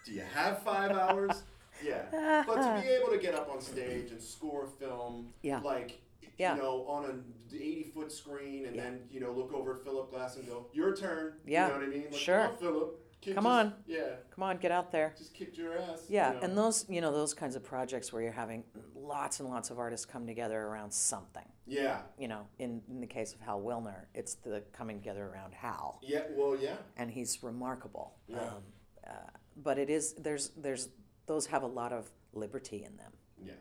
[0.04, 1.42] do you have five hours?
[1.84, 2.42] Yeah.
[2.46, 5.60] But to be able to get up on stage and score a film, Yeah.
[5.60, 6.00] like,
[6.38, 6.56] Yeah.
[6.56, 8.84] you know, on an 80 foot screen and Yeah.
[8.84, 11.34] then, you know, look over at Philip Glass and go, your turn.
[11.44, 11.66] Yeah.
[11.66, 12.04] You know what I mean?
[12.04, 12.40] Like, Sure.
[12.48, 12.98] On, Philip.
[13.20, 13.74] Kid Come just- on.
[13.86, 14.16] Yeah.
[14.30, 16.04] come on get out there Just kicked your ass.
[16.08, 16.42] Yeah, you know.
[16.44, 18.62] and those you know those kinds of projects where you're having
[18.94, 21.44] lots and lots of artists come together around something.
[21.66, 22.02] Yeah.
[22.18, 25.98] You know, in, in the case of Hal Willner, it's the coming together around Hal,
[26.02, 26.22] Yeah.
[26.36, 26.76] Well, yeah.
[26.96, 28.14] and he's remarkable.
[28.28, 28.38] Yeah.
[28.42, 28.62] Um,
[29.06, 29.10] uh,
[29.56, 30.88] but it is there's there's
[31.26, 33.52] those have a lot of liberty in them, Yeah.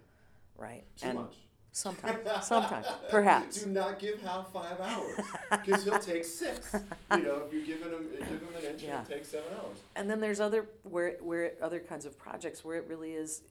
[0.58, 0.84] right?
[0.98, 1.38] Too and much.
[1.80, 3.64] Sometimes, sometimes, perhaps.
[3.64, 5.20] Do not give Hal five hours
[5.52, 6.74] because he'll take six.
[7.12, 9.04] You know, if you're giving him, give him an inch, Yeah.
[9.06, 9.78] he'll take seven hours.
[9.96, 13.42] And then there's other where where other kinds of projects where it really is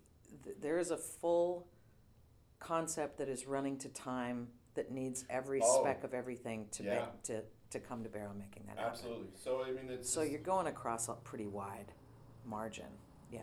[0.43, 1.67] th- there is a full
[2.61, 5.83] concept that is running to time that needs every Oh.
[5.83, 7.05] speck of everything to Yeah.
[7.05, 8.93] be, to to come to bear on making that happen.
[8.93, 9.27] Absolutely.
[9.35, 11.93] So I mean, it's So you're going across a pretty wide
[12.47, 12.87] margin.
[13.33, 13.41] Yeah.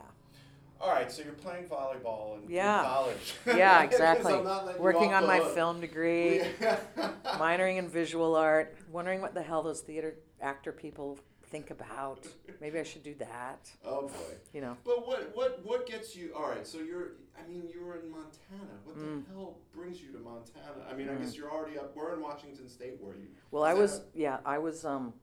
[0.81, 1.11] All right.
[1.11, 2.83] So you're playing volleyball in, in Yeah.
[2.83, 3.35] college.
[3.45, 4.33] Yeah, exactly.
[4.33, 5.53] I'm not letting you Working on my hook.
[5.53, 6.41] film degree,
[7.25, 12.25] minoring in visual art, wondering what the hell those theater actor people think about.
[12.61, 13.69] Maybe I should do that.
[13.85, 14.13] Oh boy.
[14.53, 14.77] You know.
[14.85, 16.33] But what what what gets you?
[16.35, 16.65] All right.
[16.65, 17.09] So you're.
[17.37, 18.77] I mean, you were in Montana.
[18.83, 19.25] What Mm.
[19.25, 20.85] the hell brings you to Montana?
[20.89, 21.21] I mean, I Mm.
[21.21, 21.95] guess you're already up.
[21.95, 23.27] Where in Washington State were you?
[23.49, 25.13] Well, I was, that yeah, I was, um,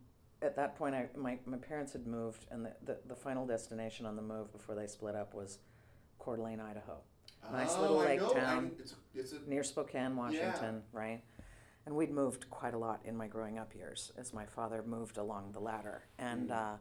[0.43, 4.07] at that point, I, my, my parents had moved, and the, the, the final destination
[4.07, 5.59] on the move before they split up was
[6.19, 6.99] Coeur d'Alene, Idaho,
[7.53, 8.31] Nice oh, little lake know.
[8.33, 8.71] I- town.
[8.79, 11.23] it's, it's a, near Spokane, Washington, right?
[11.87, 15.17] And we'd moved quite a lot in my growing up years as my father moved
[15.17, 16.03] along the ladder.
[16.19, 16.57] And, Mm.
[16.75, 16.77] uh,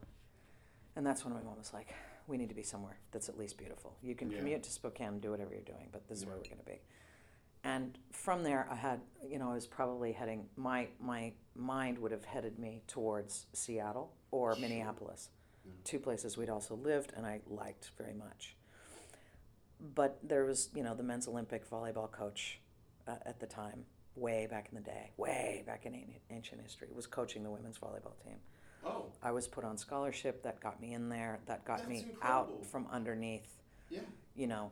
[0.96, 1.94] and that's when my mom was like,
[2.28, 3.96] we need to be somewhere that's at least beautiful.
[4.02, 4.40] You can Yeah.
[4.40, 6.66] commute to Spokane and do whatever you're doing, but this is where we're going to
[6.66, 6.82] be.
[7.68, 12.12] And from there, I had, you know, I was probably heading, my, my mind would
[12.12, 14.56] have headed me towards Seattle or.
[14.56, 15.30] Minneapolis,
[15.66, 15.74] Yeah.
[15.84, 18.56] two places we'd also lived and I liked very much.
[19.96, 22.62] But there was, you know, the men's Olympic volleyball coach
[23.06, 25.94] uh, at the time, way back in the day, way back in
[26.32, 28.38] ancient history, was coaching the women's volleyball team.
[28.86, 30.42] Oh, I was put on scholarship.
[30.44, 31.40] That got me in there.
[31.48, 32.56] That got That's me incredible.
[32.60, 34.00] out from underneath, yeah.
[34.36, 34.72] you know,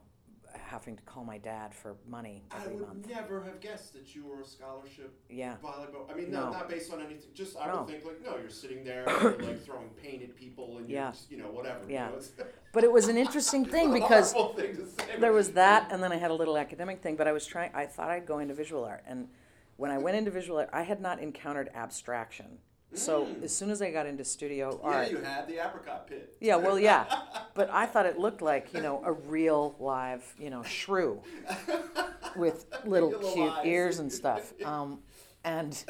[0.57, 3.09] having to call my dad for money I every would month.
[3.09, 5.55] never have guessed that you were a scholarship Yeah.
[5.63, 6.09] volleyball.
[6.09, 6.45] I mean, No.
[6.45, 7.29] no, not based on anything.
[7.33, 7.79] Just I No.
[7.79, 10.89] would think like, no, you're sitting there, and you're like throwing paint at people, and
[10.89, 11.79] you're just, you know, whatever.
[11.89, 12.05] Yeah.
[12.07, 12.31] You know, it's
[12.73, 15.51] But it was an interesting thing a because horrible thing to say, there but- was
[15.53, 17.15] that, and then I had a little academic thing.
[17.15, 17.71] But I was trying.
[17.73, 19.29] I thought I'd go into visual art, and
[19.77, 22.59] when I went into visual art, I had not encountered abstraction.
[22.93, 23.43] So Mm.
[23.43, 26.35] as soon as I got into studio Yeah, art, you had the apricot pit.
[26.39, 27.05] yeah, well, yeah,
[27.53, 31.21] but I thought it looked like you know a real live you know shrew
[32.35, 33.65] with little Real cute eyes.
[33.65, 34.99] ears and stuff, um,
[35.43, 35.83] and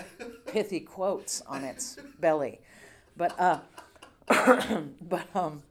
[0.48, 2.60] pithy quotes on its belly.
[3.16, 3.60] But uh,
[5.02, 5.62] but um,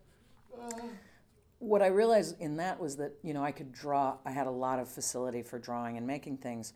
[1.58, 4.18] what I realized in that was that you know I could draw.
[4.24, 6.74] I had a lot of facility for drawing and making things,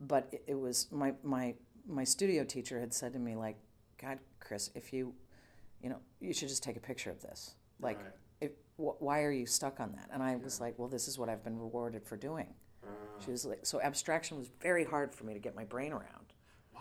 [0.00, 1.54] but it, it was my my
[1.88, 3.56] my studio teacher had said to me like,
[4.00, 5.14] God, Chris, if you,
[5.82, 7.54] you know, you should just take a picture of this.
[7.80, 8.12] Like, Right.
[8.40, 10.08] if, wh- why are you stuck on that?
[10.12, 12.54] And I was like, well, this is what I've been rewarded for doing.
[12.84, 12.88] Uh,
[13.24, 16.32] She was like, so abstraction was very hard for me to get my brain around.
[16.74, 16.80] wow.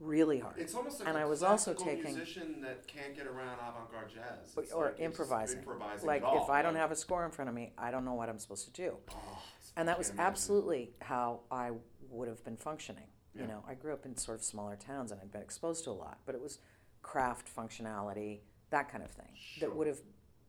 [0.00, 0.58] Really hard.
[0.58, 4.10] It's almost like And a I was also taking- musician that can't get around avant-garde
[4.10, 4.54] jazz.
[4.56, 5.58] Or- It's or like improvising.
[5.60, 6.42] improvising like all.
[6.44, 8.38] if I don't have a score in front of me, I don't know what I'm
[8.38, 8.96] supposed to do.
[9.10, 9.42] oh,
[9.76, 10.26] And that was imagine.
[10.26, 11.72] absolutely how I
[12.08, 13.06] would have been functioning.
[13.34, 13.42] Yeah.
[13.42, 15.90] You know, I grew up in sort of smaller towns and I'd been exposed to
[15.90, 16.58] a lot, but it was
[17.02, 18.40] craft functionality,
[18.70, 19.68] that kind of thing, Sure.
[19.68, 20.00] that would have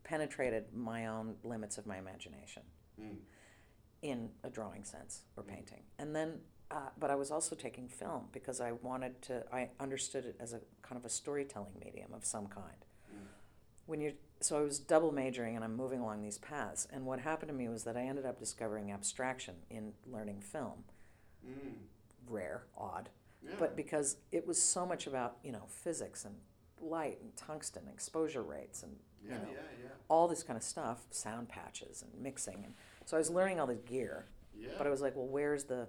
[0.04, 2.62] penetrated my own limits of my imagination
[3.00, 3.16] Mm.
[4.02, 5.82] in a drawing sense or painting.
[5.98, 10.24] And then, uh, but I was also taking film because I wanted to, I understood
[10.26, 12.84] it as a kind of a storytelling medium of some kind.
[13.12, 13.26] Mm.
[13.86, 16.86] When you're, so I was double majoring and I'm moving along these paths.
[16.92, 20.84] And what happened to me was that I ended up discovering abstraction in learning film.
[22.28, 23.08] Rare, odd,
[23.42, 23.52] Yeah.
[23.58, 26.34] but because it was so much about, you know, physics and
[26.80, 30.62] light and tungsten, exposure rates and, yeah, you know, yeah, yeah, all this kind of
[30.62, 32.64] stuff, sound patches and mixing.
[32.64, 32.74] And
[33.06, 34.26] so I was learning all this gear.
[34.56, 34.68] yeah.
[34.78, 35.88] But I was like, well, where's the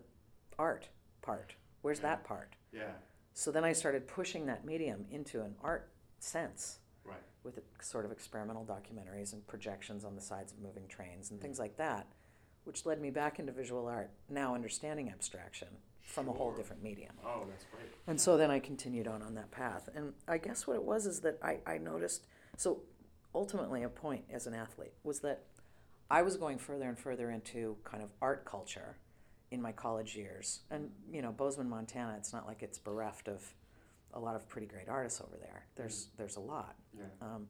[0.58, 0.90] art
[1.22, 1.56] part?
[1.82, 2.56] Where's that part?
[2.72, 2.94] yeah,
[3.34, 7.22] So then I started pushing that medium into an art sense right.
[7.44, 11.44] with sort of experimental documentaries and projections on the sides of moving trains and Mm.
[11.44, 12.08] things like that,
[12.64, 15.68] which led me back into visual art, now understanding abstraction
[16.06, 16.58] from a whole Sure.
[16.58, 17.12] different medium.
[17.26, 17.92] Oh, that's great.
[18.08, 19.90] And so then I continued on on that path.
[19.96, 22.26] And I guess what it was is that I, I noticed,
[22.58, 22.82] so
[23.34, 25.44] ultimately a point as an athlete was that
[26.10, 28.98] I was going further and further into kind of art culture
[29.52, 30.62] in my college years.
[30.70, 33.44] And, you know, Bozeman, Montana, it's not like it's bereft of
[34.14, 35.66] a lot of pretty great artists over there.
[35.76, 36.76] There's, there's a lot.
[36.96, 37.06] Yeah.
[37.22, 37.48] Um,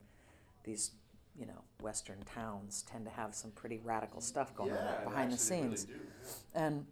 [0.63, 0.91] these,
[1.37, 5.31] you know, Western towns tend to have some pretty radical stuff going yeah, on behind
[5.31, 6.65] the actually, really scenes do, yeah.
[6.65, 6.85] and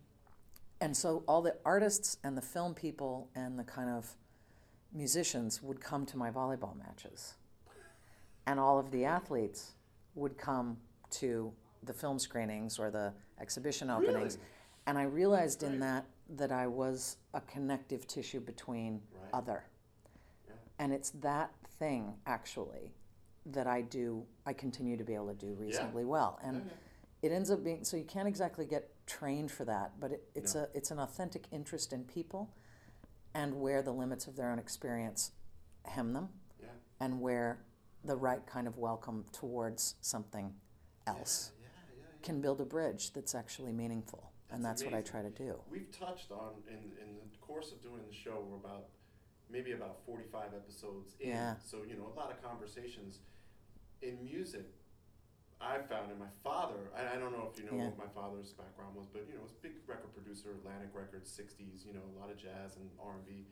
[0.84, 4.16] and so all the artists and the film people and the kind of
[4.94, 7.36] musicians would come to my volleyball matches
[8.46, 9.72] and all of the athletes
[10.16, 10.78] would come
[11.10, 11.52] to
[11.84, 14.48] the film screenings or the exhibition openings Really?
[14.88, 19.30] and i realized in that that i was a connective tissue between Right.
[19.34, 19.64] other
[20.48, 20.54] Yeah.
[20.80, 22.92] and it's that thing actually
[23.48, 26.62] that i do i continue to be able to do reasonably well and Yeah,
[27.24, 27.30] yeah.
[27.30, 30.56] it ends up being so you can't exactly get trained for that but it, it's
[30.56, 30.62] No.
[30.62, 32.50] a it's an authentic interest in people
[33.34, 35.32] and where the limits of their own experience
[35.86, 36.30] hem them
[36.62, 36.68] Yeah.
[37.00, 37.60] and where
[38.04, 40.56] the right kind of welcome towards something
[41.06, 45.02] else Yeah, yeah, can build a bridge that's actually meaningful and That's that's what i
[45.02, 48.44] try to do We've touched on in in the course of doing the show.
[48.48, 48.86] We're about
[49.50, 51.38] maybe about forty five episodes in.
[51.64, 53.20] So you know a lot of conversations
[54.02, 54.66] in music.
[55.64, 56.92] I found in my father.
[56.96, 57.86] I, I don't know if you know Yeah.
[57.90, 60.90] what my father's background was, but you know, he was a big record producer, Atlantic
[60.94, 61.86] Records, '60s.
[61.88, 63.48] You know, a lot of jazz and R and B.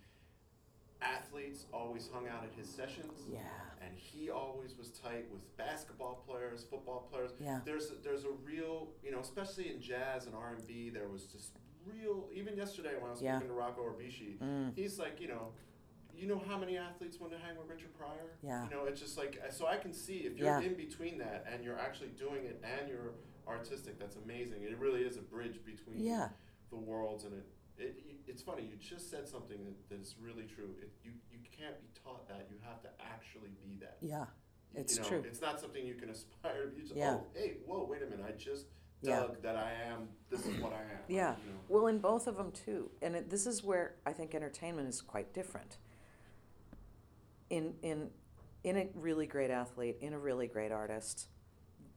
[1.02, 3.22] Athletes always hung out at his sessions.
[3.32, 3.40] yeah
[3.84, 7.32] and he always was tight with basketball players, football players.
[7.40, 10.92] yeah There's a, there's a real, you know, especially in jazz and R and B,
[10.92, 12.30] there was just real.
[12.32, 13.38] Even yesterday when I was Yeah.
[13.40, 15.54] speaking to Rocco Orbishi, mm, he's like, you know,
[16.22, 18.38] you know how many athletes want to hang with Richard Pryor?
[18.44, 18.64] Yeah.
[18.66, 20.62] You know, it's just like so I can see if you're Yeah.
[20.62, 23.14] in between that and you're actually doing it and you're
[23.48, 24.62] artistic, that's amazing.
[24.64, 26.30] It really is a bridge between yeah
[26.70, 27.46] the worlds and it.
[27.78, 28.62] It, it's funny.
[28.62, 30.70] You just said something that, that is really true.
[30.80, 32.48] It, you you can't be taught that.
[32.52, 33.98] You have to actually be that.
[34.02, 34.26] yeah
[34.76, 35.24] It's you know, true.
[35.26, 36.76] It's not something you can aspire to.
[36.76, 37.16] You just, Yeah.
[37.20, 38.26] oh, hey, whoa, wait a minute.
[38.28, 38.68] I just
[39.02, 39.22] Yeah.
[39.22, 40.10] dug that I am.
[40.30, 41.00] This is what I am.
[41.08, 41.36] Yeah.
[41.44, 41.60] You know.
[41.70, 45.02] Well, in both of them too, and it, this is where I think entertainment is
[45.02, 45.78] quite different.
[47.52, 48.10] In in
[48.64, 51.28] in a really great athlete, in a really great artist,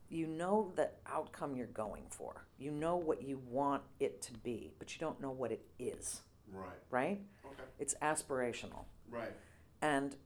[0.09, 2.47] you know the outcome you're going for.
[2.59, 6.23] You know what you want it to be, but you don't know what it is.
[6.53, 6.69] Right.
[6.91, 7.21] Right?
[7.47, 7.63] Okay.
[7.79, 9.33] It's aspirational, Right.
[9.81, 10.17] and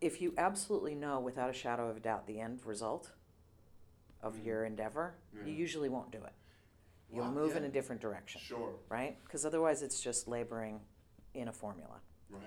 [0.00, 3.12] if you absolutely know without a shadow of a doubt the end result
[4.22, 4.44] of Mhm.
[4.46, 6.32] your endeavor, you usually won't do it.
[7.10, 8.74] You'll Wow, move in a different direction Sure.
[8.88, 9.22] right?
[9.24, 10.80] Because otherwise, it's just laboring
[11.34, 12.00] in a formula.
[12.30, 12.42] Right.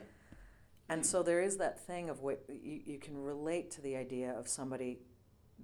[0.89, 4.32] And so there is that thing of what you, you can relate to the idea
[4.32, 4.99] of somebody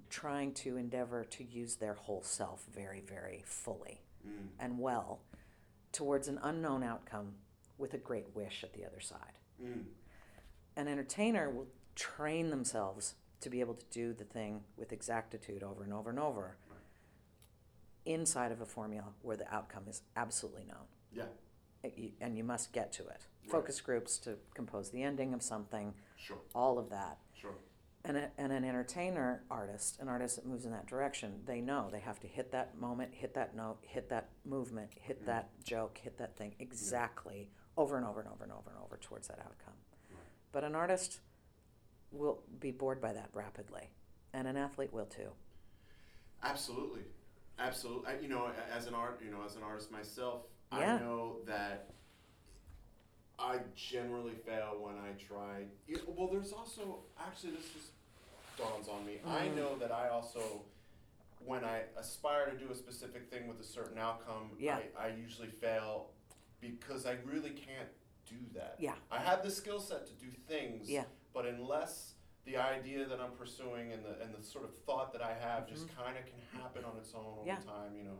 [0.08, 4.48] trying to endeavor to use their whole self very, very fully Mm.
[4.58, 5.20] and well
[5.92, 7.34] towards an unknown outcome
[7.78, 9.38] with a great wish at the other side.
[9.62, 9.84] Mm.
[10.76, 15.84] An entertainer will train themselves to be able to do the thing with exactitude over
[15.84, 16.78] and over and over Right.
[18.04, 20.86] inside of a formula where the outcome is absolutely known.
[21.12, 21.28] Yeah.
[21.96, 23.26] You- and you must get to it.
[23.46, 26.38] Focus groups to compose the ending of something, Sure.
[26.54, 27.18] all of that.
[27.34, 27.54] Sure.
[28.04, 31.88] And, a, and an entertainer artist, an artist that moves in that direction, they know
[31.90, 35.98] they have to hit that moment, hit that note, hit that movement, hit that joke,
[36.02, 39.38] hit that thing exactly over and over and over and over and over towards that
[39.40, 39.74] outcome.
[40.10, 40.20] Right.
[40.52, 41.20] But an artist
[42.12, 43.90] will be bored by that rapidly,
[44.32, 45.30] and an athlete will too.
[46.42, 47.02] Absolutely,
[47.58, 48.06] absolutely.
[48.12, 50.96] I, you know, a- as an art, you know, as an artist myself, Yeah.
[50.96, 51.90] I know that
[53.38, 55.64] I generally fail when I try.
[56.06, 57.90] Well, there's also actually this just
[58.56, 59.20] dawns on me.
[59.26, 59.56] I Mhm.
[59.56, 60.62] know that I also,
[61.44, 64.80] when I aspire to do a specific thing with a certain outcome, Yeah.
[64.96, 66.10] I, I usually fail
[66.60, 67.90] because I really can't
[68.24, 68.76] do that.
[68.78, 68.96] Yeah.
[69.10, 70.88] I have the skill set to do things.
[70.90, 71.04] Yeah.
[71.34, 75.20] But unless the idea that I'm pursuing and the and the sort of thought that
[75.20, 77.48] I have just kind of can happen on its own over Mm-hmm.
[77.48, 77.58] Yeah.
[77.58, 78.18] time, you know,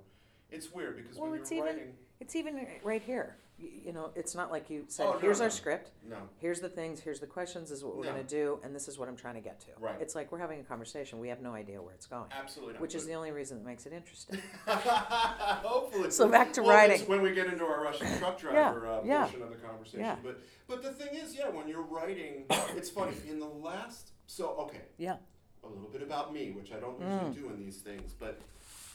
[0.51, 3.39] it's weird because Well, when you're even- writing, It's even right here.
[3.59, 5.51] You, know, it's not like you said, Oh, no, here's our no.
[5.51, 5.91] script.
[6.07, 8.13] no, here's the things, here's the questions, this is what we're No.
[8.13, 9.69] going to do, and this is what I'm trying to get to.
[9.81, 9.97] Right.
[9.99, 11.19] It's like we're having a conversation.
[11.21, 12.83] We have no idea where it's going, absolutely not.
[12.83, 14.41] which is the only reason that makes it interesting.
[14.67, 16.11] Hopefully.
[16.11, 17.01] So back to Well, writing.
[17.07, 19.23] when we get into our Russian truck driver uh, yeah.
[19.25, 20.01] portion of the conversation.
[20.01, 20.17] Yeah.
[20.23, 22.45] But but the thing is, yeah, when you're writing,
[22.77, 23.13] it's funny.
[23.29, 25.17] In the last, so okay, yeah.
[25.65, 27.29] a little bit about me, which I don't Mm.
[27.29, 28.41] usually do in these things, but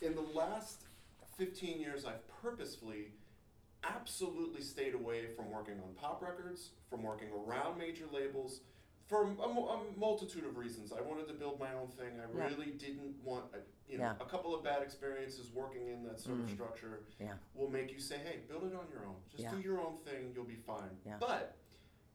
[0.02, 0.84] in the last
[1.38, 3.12] 15 years, I've purposefully
[3.84, 8.62] absolutely stayed away from working on pop records, from working around major labels,
[9.08, 10.94] for a, a multitude of reasons.
[10.94, 12.20] I wanted to build my own thing.
[12.20, 12.48] I Yeah.
[12.48, 13.58] really didn't want, a,
[13.92, 14.16] you know, Yeah.
[14.22, 16.54] a couple of bad experiences working in that sort of Mm.
[16.54, 17.38] structure Yeah.
[17.54, 19.22] will make you say, hey, build it on your own.
[19.30, 20.98] Just do your own thing, you'll be fine.
[21.20, 21.58] But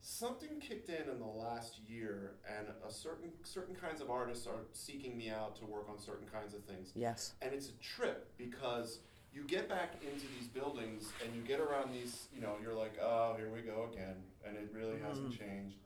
[0.01, 4.65] something kicked in in the last year, and a certain certain kinds of artists are
[4.73, 7.35] seeking me out to work on certain kinds of things, Yes.
[7.43, 9.01] and it's a trip because
[9.37, 12.95] you get back into these buildings and you get around these, you know, you're like,
[13.03, 15.39] oh, here we go again, and it really hasn't Mhm.
[15.39, 15.77] changed,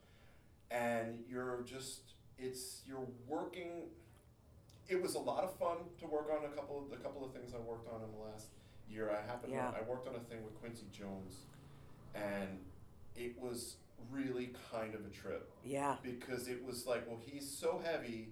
[0.71, 3.91] and you're just, it's you're working.
[4.87, 7.33] It was a lot of fun to work on a couple of the couple of
[7.33, 8.47] things I worked on in the last
[8.87, 9.11] year.
[9.11, 9.71] I happened Yeah.
[9.71, 11.41] to, I worked on a thing with Quincy Jones,
[12.15, 12.63] and
[13.15, 13.75] it was
[14.09, 15.97] really kind of a trip Yeah.
[16.01, 18.31] because it was like, well, he's so heavy,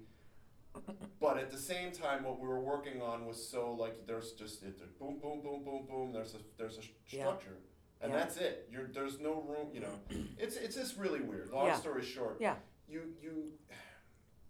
[1.19, 4.63] but at the same time, what we were working on was so like there's just
[4.63, 6.11] it, there's boom, boom, boom, boom, boom.
[6.13, 7.23] There's a there's a Yeah.
[7.23, 7.57] structure,
[8.01, 8.19] and Yeah.
[8.19, 8.67] that's it.
[8.71, 9.69] You're there's no room.
[9.73, 9.99] You know,
[10.37, 11.49] it's it's just really weird.
[11.51, 11.75] Long Yeah.
[11.75, 12.55] story short, Yeah.
[12.87, 13.51] you you.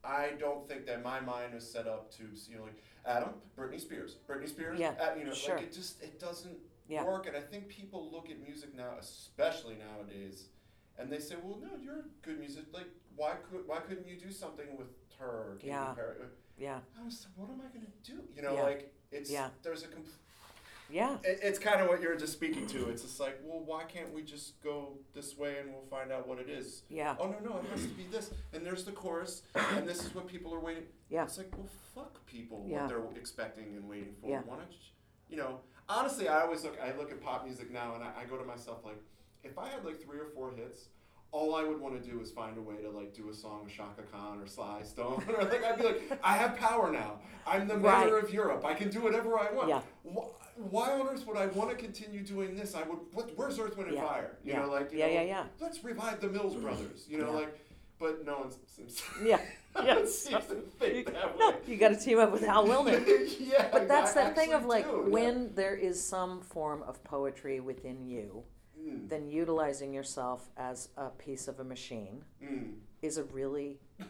[0.04, 3.80] I don't think that my mind is set up to you know like Adam, Britney
[3.80, 4.80] Spears, Britney Spears.
[4.80, 5.56] Yeah, uh, you know, sure.
[5.56, 6.58] like it just it doesn't
[6.90, 7.28] work.
[7.28, 10.48] And I think people look at music now, especially nowadays,
[10.98, 12.66] and they say, "Well, no, you're a good music.
[12.72, 14.88] Like, why could why couldn't you do something with
[15.20, 15.94] her?" Katy Yeah.
[15.94, 16.16] Perry?
[16.58, 16.80] Yeah.
[17.00, 18.22] I was, like, what am I gonna do?
[18.36, 18.64] You know, Yeah.
[18.64, 19.50] like it's Yeah.
[19.64, 20.12] there's a compl-
[20.90, 21.18] Yeah.
[21.24, 22.90] it, it's kind of what you're just speaking to.
[22.90, 26.28] It's just like, well, why can't we just go this way and we'll find out
[26.28, 26.84] what it is?
[26.90, 27.16] Yeah.
[27.20, 30.14] Oh no, no, it has to be this, and there's the chorus, and this is
[30.16, 30.88] what people are waiting.
[31.10, 31.24] Yeah.
[31.24, 32.82] It's like, well, fuck people Yeah.
[32.82, 34.30] what they're expecting and waiting for.
[34.30, 34.42] Yeah.
[34.42, 34.78] Why don't you,
[35.30, 35.62] you know?
[35.88, 36.80] Honestly, I always look.
[36.80, 39.02] I look at pop music now, and I, I go to myself like,
[39.44, 40.90] if I had like three or four hits.
[41.32, 43.62] All I would want to do is find a way to like do a song
[43.66, 47.20] with Chaka Khan or Sly Stone, or like I'd be like, I have power now.
[47.46, 48.06] I'm the Right.
[48.08, 48.66] mayor of Europe.
[48.66, 49.70] I can do whatever I want.
[49.70, 49.82] Yeah.
[50.72, 52.76] Why, on earth would I want to continue doing this?
[52.76, 52.98] I would.
[53.14, 54.08] What, where's Earth, Wind, and Yeah.
[54.08, 54.38] Fire?
[54.44, 54.60] You Yeah.
[54.62, 55.44] know, like you Yeah, know, yeah, yeah.
[55.62, 57.06] Let's revive the Mills Brothers.
[57.08, 57.38] You know, Yeah.
[57.38, 57.60] like,
[58.00, 59.02] but no one seems.
[59.24, 59.40] Yeah.
[59.76, 60.16] no one Yes.
[60.16, 61.56] seems to think that No, way.
[61.68, 63.00] you got to team up with Hal Willner.
[63.40, 65.10] yeah, But that's I that thing of like do, yeah.
[65.10, 68.44] when there is some form of poetry within you,
[68.80, 72.74] Mm, then utilizing yourself as a piece of a machine mm.
[73.02, 73.80] is a really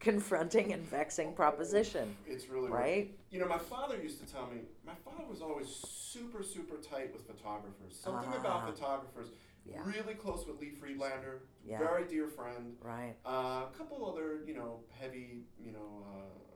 [0.00, 3.10] confronting and vexing proposition, It's really right?
[3.30, 4.60] You know, my father used to tell me.
[4.86, 7.98] My father was always super, super tight with photographers.
[7.98, 8.40] Something Ah.
[8.40, 9.28] about photographers.
[9.64, 9.80] Yeah.
[9.86, 11.44] Really close with Lee Friedlander.
[11.64, 11.78] Yeah.
[11.78, 12.76] Very dear friend.
[12.82, 13.16] Right.
[13.24, 16.53] Uh, a couple other, you know, heavy, you know, uh,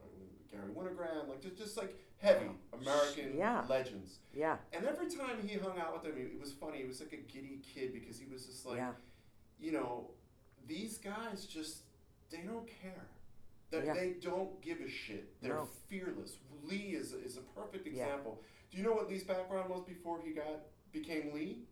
[0.51, 3.63] Garry Winogrand, like just, just like heavy American Yeah.
[3.69, 4.19] legends.
[4.33, 4.57] Yeah.
[4.73, 6.79] And every time he hung out with them, it was funny.
[6.79, 8.91] He was like a giddy kid because he was just like, yeah.
[9.59, 10.11] you know,
[10.67, 11.83] these guys just
[12.29, 13.07] they don't care.
[13.71, 13.93] That Yeah.
[13.93, 15.39] they don't give a shit.
[15.41, 15.65] They're No.
[15.87, 16.37] fearless.
[16.63, 18.41] Lee is is a perfect example.
[18.71, 21.63] Do you know what Lee's background was before he got became Lee?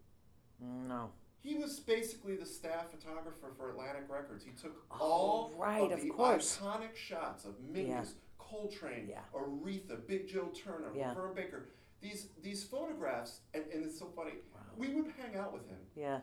[0.59, 1.11] No.
[1.39, 4.43] He was basically the staff photographer for Atlantic Records.
[4.43, 6.57] He took Oh, all right, of of the course.
[6.57, 8.13] iconic shots of Mingus,
[8.49, 9.21] Coltrane, Yeah.
[9.33, 11.13] Aretha, Big Joe Turner, Yeah.
[11.35, 11.69] Baker.
[12.01, 14.33] These these photographs, and, and it's so funny.
[14.53, 14.61] Wow.
[14.77, 16.19] We would hang out with him, Yeah.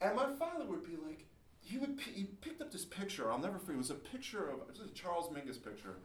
[0.00, 1.26] and my father would be like,
[1.60, 3.30] he would p- he picked up this picture.
[3.30, 3.74] I'll never forget.
[3.74, 5.96] It was a picture of it was a Charles Mingus picture,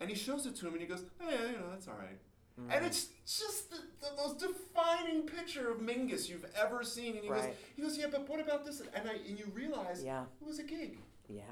[0.00, 2.18] and he shows it to him, and he goes, "Hey, you know, that's all right."
[2.60, 2.74] Mm.
[2.74, 7.14] And it's just the, the most defining picture of Mingus you've ever seen.
[7.14, 7.56] And he goes, Right.
[7.74, 8.80] he goes, yeah, but what about this?
[8.94, 10.24] And I and you realize Yeah.
[10.38, 10.98] it was a gig.
[11.30, 11.44] Yeah.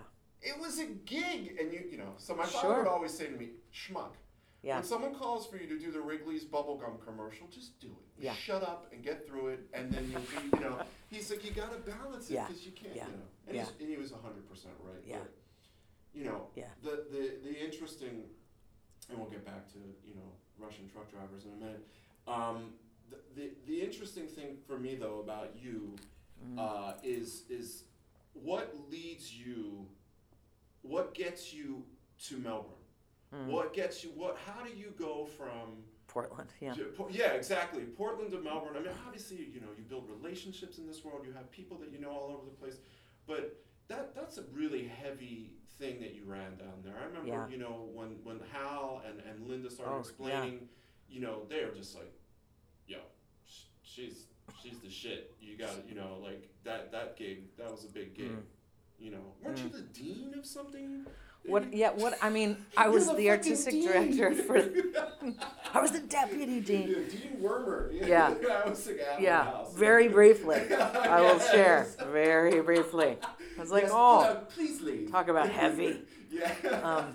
[0.42, 2.14] It was a gig, and you you know.
[2.18, 2.78] So my father Sure.
[2.78, 4.12] would always say to me, "Schmuck."
[4.62, 4.76] Yeah.
[4.76, 8.22] When someone calls for you to do the Wrigley's bubblegum commercial, just do it.
[8.24, 8.34] Yeah.
[8.34, 10.82] Shut up and get through it, and then you'll be, you know.
[11.10, 12.46] He's like, you got to balance it Yeah.
[12.46, 13.06] because you can't, Yeah.
[13.06, 13.22] you know.
[13.48, 15.02] And, he's, and he was hundred percent right.
[15.06, 15.18] Yeah.
[15.20, 15.32] But,
[16.12, 16.68] you know, Yeah.
[16.82, 18.28] the, the the interesting,
[19.08, 21.86] and we'll get back to you know Russian truck drivers in a minute.
[22.26, 22.74] Um,
[23.08, 25.96] the, the the interesting thing for me though about you
[26.42, 26.58] Mm.
[26.58, 27.84] uh, is is
[28.32, 29.86] what leads you,
[30.82, 31.84] what gets you
[32.26, 32.72] to Melbourne.
[33.34, 33.46] Mm.
[33.46, 34.10] What gets you?
[34.10, 34.36] What?
[34.46, 35.84] How do you go from?
[36.08, 36.50] Portland.
[36.60, 36.72] Yeah.
[36.74, 37.82] to- yeah, exactly.
[37.84, 38.74] Portland to Melbourne.
[38.76, 41.24] I mean, obviously, you know, you build relationships in this world.
[41.24, 42.78] You have people that you know all over the place,
[43.28, 46.94] but that that's a really heavy thing that you ran down there.
[47.00, 47.48] I remember, Yeah.
[47.48, 50.00] you know, when when Hal and and Linda started Oh, yeah.
[50.00, 50.68] explaining,
[51.08, 52.12] you know, they were just like,
[52.88, 52.98] yo,
[53.46, 54.26] sh- she's
[54.60, 55.32] she's the shit.
[55.40, 57.56] You got you know, like that that gig.
[57.56, 58.32] That was a big gig.
[58.32, 58.42] Mm.
[59.00, 61.06] You know, weren't you the dean of something?
[61.46, 61.72] What?
[61.72, 61.90] Yeah.
[61.92, 62.18] What?
[62.22, 63.88] I mean, I was the the artistic dean.
[64.16, 64.58] director for.
[65.74, 66.88] I was the deputy dean.
[66.88, 67.88] Yeah, Dean Wormer.
[67.92, 68.34] Yeah.
[68.64, 69.44] I was like, Yeah.
[69.44, 69.74] house.
[69.74, 70.56] Very briefly.
[70.74, 71.86] I will share.
[72.12, 73.16] Very briefly.
[73.56, 75.10] I was like, Yes, oh, uh, please leave.
[75.10, 76.02] talk about heavy.
[76.30, 76.52] yeah.
[76.82, 77.14] Um,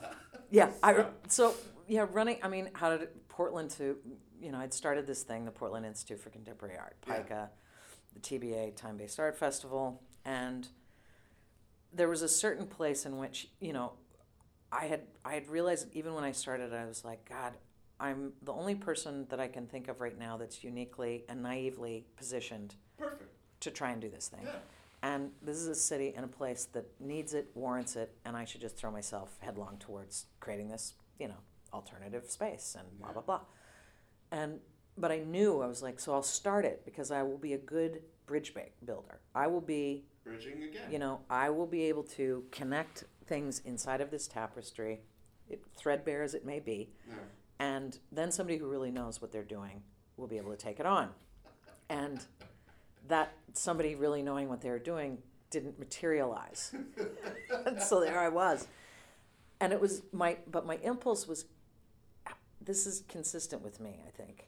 [0.50, 0.72] yeah.
[0.82, 1.54] I so
[1.88, 2.40] yeah, running.
[2.42, 3.98] I mean, how did it, Portland to?
[4.42, 7.18] You know, I'd started this thing, the Portland Institute for Contemporary Art, Yeah.
[7.18, 7.50] PICA,
[8.14, 10.68] the TBA Time Based Art Festival, and
[11.96, 13.94] there was a certain place in which you know,
[14.72, 17.54] I had I had realized even when I started, I was like, God,
[18.00, 22.06] I'm the only person that I can think of right now that's uniquely and naively
[22.18, 23.30] positioned Perfect.
[23.62, 24.42] to try and do this thing.
[24.44, 24.52] Yeah.
[25.04, 28.44] And this is a city and a place that needs it, warrants it, and I
[28.44, 31.38] should just throw myself headlong towards creating this, you know,
[31.72, 33.14] alternative space and blah Yeah.
[33.14, 33.42] blah blah.
[34.32, 34.60] And
[34.98, 37.58] but I knew I was like, so I'll start it because I will be a
[37.58, 38.54] good bridge
[38.86, 39.20] builder.
[39.36, 40.92] I will be, Bridging again.
[40.92, 45.02] you know, I will be able to connect things inside of this tapestry,
[45.50, 47.14] it, threadbare as it may be, Yeah.
[47.60, 49.84] and then somebody who really knows what they're doing
[50.18, 51.12] will be able to take it on.
[51.90, 52.26] And
[53.08, 55.20] that somebody really knowing what they were doing
[55.52, 56.74] didn't materialize.
[57.88, 58.68] so there I was.
[59.62, 61.46] And it was my, but my impulse was
[62.60, 64.48] this is consistent with me, I think.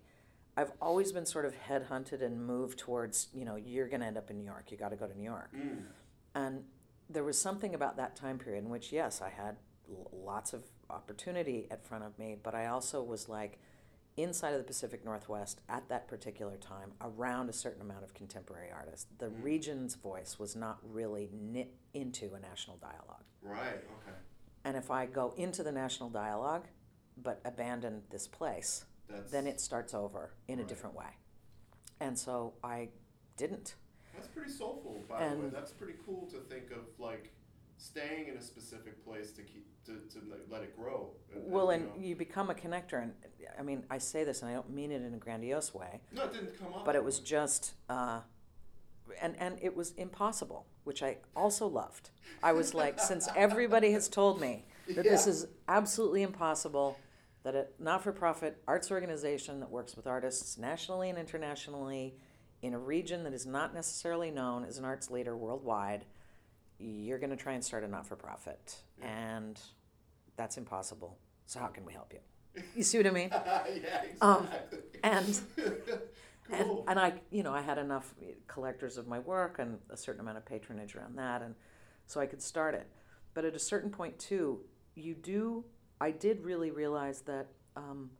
[0.58, 4.18] I've always been sort of headhunted and moved towards, you know, you're going to end
[4.18, 4.72] up in New York.
[4.72, 5.52] You got to go to New York.
[5.56, 5.84] Mm.
[6.34, 6.64] And
[7.10, 9.58] there was something about that time period in which, yes, I had
[9.90, 13.60] l- lots of opportunity at front of me, but I also was like
[14.18, 18.72] inside of the Pacific Northwest at that particular time around a certain amount of contemporary
[18.72, 19.06] artists.
[19.20, 19.44] The Mhm.
[19.44, 23.26] region's voice was not really knit into a national dialogue.
[23.44, 23.76] Right.
[23.76, 24.18] Okay.
[24.64, 26.66] And if I go into the national dialogue
[27.16, 29.32] but abandon this place, That's.
[29.32, 31.18] then it starts over in a different way.
[32.00, 32.90] And so I
[33.38, 33.76] didn't.
[34.14, 35.46] That's pretty soulful, by the way.
[35.46, 37.32] And- That's pretty cool to think of, like
[37.78, 41.12] staying in a specific place to keep to, to let it grow.
[41.34, 41.94] Well, you and know.
[42.00, 43.14] you become a connector, and
[43.58, 46.24] I mean, I say this, and I don't mean it in a grandiose way, no,
[46.26, 46.84] it didn't come up.
[46.84, 48.20] but it was just, uh,
[49.22, 52.10] and and it was impossible, which I also loved.
[52.44, 56.98] I was like, since everybody has told me that this is absolutely impossible,
[57.48, 62.14] that a not-for-profit arts organization that works with artists nationally and internationally
[62.62, 66.04] in a region that is not necessarily known as an arts leader worldwide,
[66.78, 69.06] you're going to try and start a not-for-profit, Yeah.
[69.38, 69.58] and
[70.36, 71.18] that's impossible.
[71.46, 72.20] So how can we help you?
[72.76, 73.30] You see what I mean?
[73.32, 74.80] yeah, Um, exactly.
[75.04, 75.40] and-
[76.50, 76.84] And, cool.
[76.90, 78.14] and I, you know, I had enough
[78.48, 81.56] collectors of my work and a certain amount of patronage around that, and
[82.08, 82.88] so I could start it.
[83.34, 85.64] But at a certain point, too, you do.
[86.00, 88.12] I did really realize that um,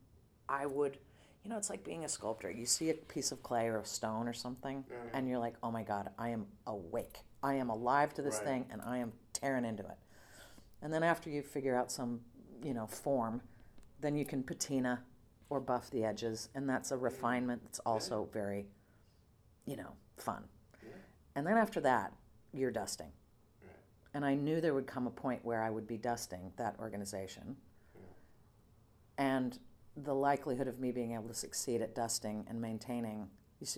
[0.48, 0.98] I would.
[1.44, 2.50] You know, it's like being a sculptor.
[2.50, 5.10] You see a piece of clay or a stone or something, Mhm.
[5.14, 7.20] and you're like, "Oh my God, I am awake.
[7.42, 8.44] I am alive to this Right.
[8.44, 9.96] thing, and I am tearing into it."
[10.82, 12.24] And then after you figure out some,
[12.62, 13.40] you know, form,
[14.00, 15.04] then you can patina
[15.48, 18.68] or buff the edges, and that's a refinement that's also very,
[19.64, 20.48] you know, fun.
[20.82, 20.90] Yeah.
[21.34, 22.12] And then after that,
[22.52, 23.12] you're dusting.
[23.62, 23.76] Right.
[24.12, 27.56] And I knew there would come a point where I would be dusting that organization.
[29.18, 29.58] And
[29.96, 33.28] the likelihood of me being able to succeed at dusting and maintaining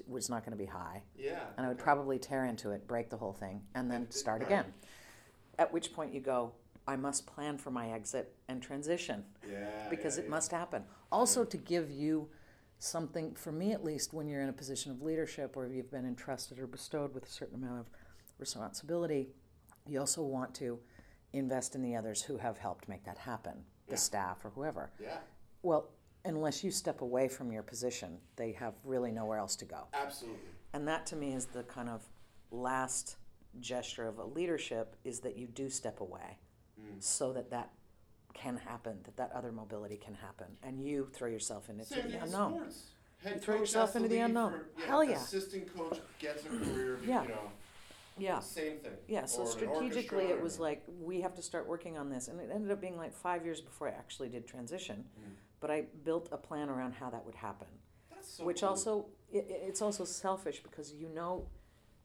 [0.06, 1.02] was not going to be high.
[1.16, 1.40] Yeah.
[1.56, 4.66] And I would probably tear into it, break the whole thing, and then start again.
[5.58, 6.52] At which point you go,
[6.86, 9.68] I must plan for my exit and transition Yeah.
[9.88, 10.30] because yeah, it yeah.
[10.30, 10.84] must happen.
[11.10, 12.28] Also, to give you
[12.78, 16.06] something, for me at least, when you're in a position of leadership or you've been
[16.06, 17.86] entrusted or bestowed with a certain amount of
[18.38, 19.28] responsibility,
[19.86, 20.78] you also want to
[21.32, 24.00] invest in the others who have helped make that happen, the Yeah.
[24.00, 24.90] staff or whoever.
[24.98, 25.18] Yeah.
[25.62, 25.90] Well,
[26.24, 29.88] unless you step away from your position, they have really nowhere else to go.
[29.92, 30.40] Absolutely.
[30.72, 32.08] And that to me is the kind of
[32.50, 33.16] last
[33.60, 36.38] gesture of a leadership is that you do step away
[36.80, 37.02] Mm.
[37.02, 37.70] so that that
[38.32, 42.22] can happen, that that other mobility can happen, and you throw yourself into Same the
[42.22, 42.54] unknown.
[42.54, 42.84] sports.
[43.18, 44.64] Head You throw yourself into the unknown.
[44.76, 45.16] for- Hell yeah.
[45.16, 46.98] Assistant coach gets a career.
[47.04, 47.22] Yeah.
[47.22, 47.52] You know.
[48.20, 48.40] Yeah.
[48.40, 48.92] Same thing.
[49.08, 49.86] Yeah, so Or an strategically,
[50.26, 52.70] orchestra it was or- like we have to start working on this, and it ended
[52.70, 55.04] up being like five years before I actually did transition.
[55.18, 55.32] Mm.
[55.60, 57.66] But I built a plan around how that would happen,
[58.10, 58.70] That's so which cool.
[58.70, 61.46] also it, it's also selfish because you know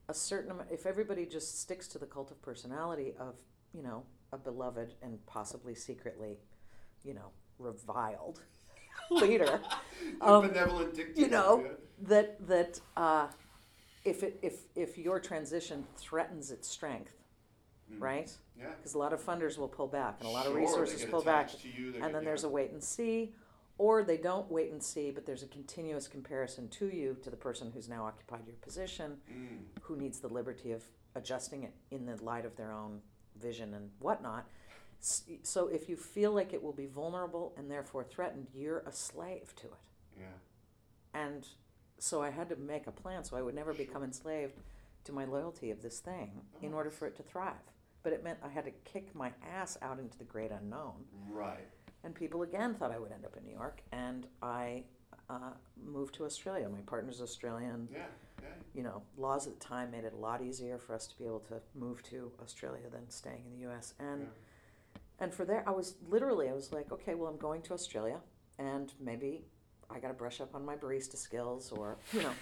[0.08, 0.68] a certain amount.
[0.70, 3.34] If everybody just sticks to the cult of personality of
[3.72, 6.38] you know a beloved and possibly secretly,
[7.02, 8.42] you know, reviled
[9.10, 9.60] leader,
[10.20, 11.20] The um, benevolent dictator.
[11.20, 11.70] you know yeah.
[12.08, 13.28] that that uh,
[14.06, 17.12] if it if if your transition threatens its strength,
[17.92, 18.00] Mm.
[18.00, 18.36] right?
[18.58, 18.70] Yeah.
[18.76, 21.00] Because a lot of funders will pull back, and a lot of Sure, they resources
[21.02, 22.48] get pull back, attached to you, they and get- then there's yeah.
[22.48, 23.34] a wait and see,
[23.78, 27.36] or they don't wait and see, but there's a continuous comparison to you to the
[27.36, 29.66] person who's now occupied your position, Mm.
[29.82, 30.82] who needs the liberty of
[31.14, 33.02] adjusting it in the light of their own
[33.36, 34.48] vision and whatnot.
[34.98, 38.92] S- So if you feel like it will be vulnerable and therefore threatened, you're a
[38.92, 39.78] slave to it.
[40.18, 40.26] Yeah.
[41.14, 41.46] And
[41.98, 44.54] so I had to make a plan so I would never become enslaved
[45.04, 47.54] to my loyalty of this thing in order for it to thrive.
[48.02, 51.04] But it meant I had to kick my ass out into the great unknown.
[51.28, 51.66] Right.
[52.04, 53.82] And people again thought I would end up in New York.
[53.90, 54.84] And I
[55.28, 56.68] uh, moved to Australia.
[56.68, 57.88] My partner's Australian.
[57.92, 57.98] Yeah.
[58.42, 58.48] Yeah.
[58.74, 61.24] You know, laws at the time made it a lot easier for us to be
[61.24, 63.94] able to move to Australia than staying in the US.
[63.98, 65.00] And yeah.
[65.20, 68.20] and for there, I was literally, I was like, okay, well, I'm going to Australia,
[68.58, 69.46] and maybe
[69.90, 72.32] I got to brush up on my barista skills, or you know,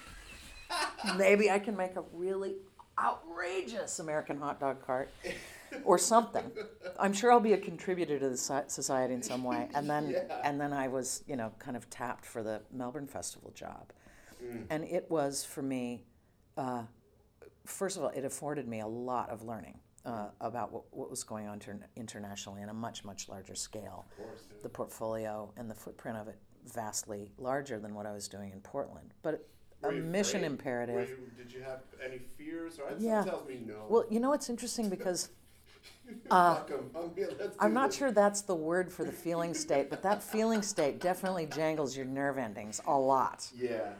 [1.17, 2.57] maybe I can make a really
[2.99, 5.11] outrageous American hot dog cart,
[5.85, 6.45] or something.
[6.99, 8.37] I'm sure I'll be a contributor to the
[8.69, 9.69] society in some way.
[9.75, 10.41] And then, Yeah.
[10.45, 13.93] and then I was, you know, kind of tapped for the Melbourne Festival job,
[14.43, 14.67] Mm.
[14.71, 16.05] and it was for me.
[16.57, 16.85] Uh,
[17.65, 21.25] first of all, it afforded me a lot of learning uh, about what, what was
[21.25, 24.05] going on inter- internationally on a much, much larger scale.
[24.11, 24.41] Of course.
[24.51, 24.57] yeah.
[24.63, 28.61] The portfolio and the footprint of it vastly larger than what I was doing in
[28.61, 29.13] Portland.
[29.23, 29.47] But
[29.83, 30.51] a mission afraid?
[30.53, 31.09] imperative.
[31.11, 32.79] You, did you have any fears?
[32.79, 33.23] Or Yeah.
[33.25, 33.85] Tells me no.
[33.89, 35.29] Well, you know what's interesting because
[36.31, 36.61] uh,
[37.61, 37.99] I'm, not this.
[37.99, 42.07] sure that's the word for the feeling state, but that feeling state definitely jangles your
[42.07, 43.47] nerve endings a lot.
[43.55, 43.91] Yeah.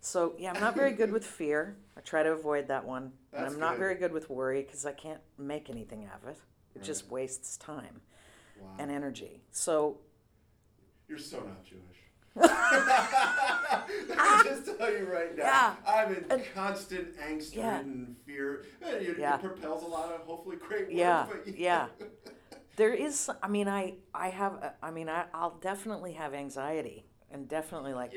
[0.00, 1.76] So, yeah, I'm not very good with fear.
[1.96, 3.12] I try to avoid that one.
[3.32, 3.78] and I'm not good.
[3.78, 6.38] very good with worry because I can't make anything out of it.
[6.74, 8.00] It just wastes time
[8.60, 8.68] Wow.
[8.78, 9.40] and energy.
[9.50, 9.98] So,
[11.08, 11.80] You're so not Jewish.
[12.36, 12.50] Let
[14.08, 15.44] me just tell you right now.
[15.44, 15.74] Yeah.
[15.86, 17.78] I'm in And- constant angst Yeah.
[17.78, 18.64] ridden fear.
[18.82, 19.36] And It, Yeah.
[19.36, 20.90] it propels a lot of hopefully great work.
[20.92, 21.86] Yeah, yeah.
[22.76, 27.04] there is, I mean, I, I have, uh, I mean, I, I'll definitely have anxiety
[27.30, 28.12] and definitely like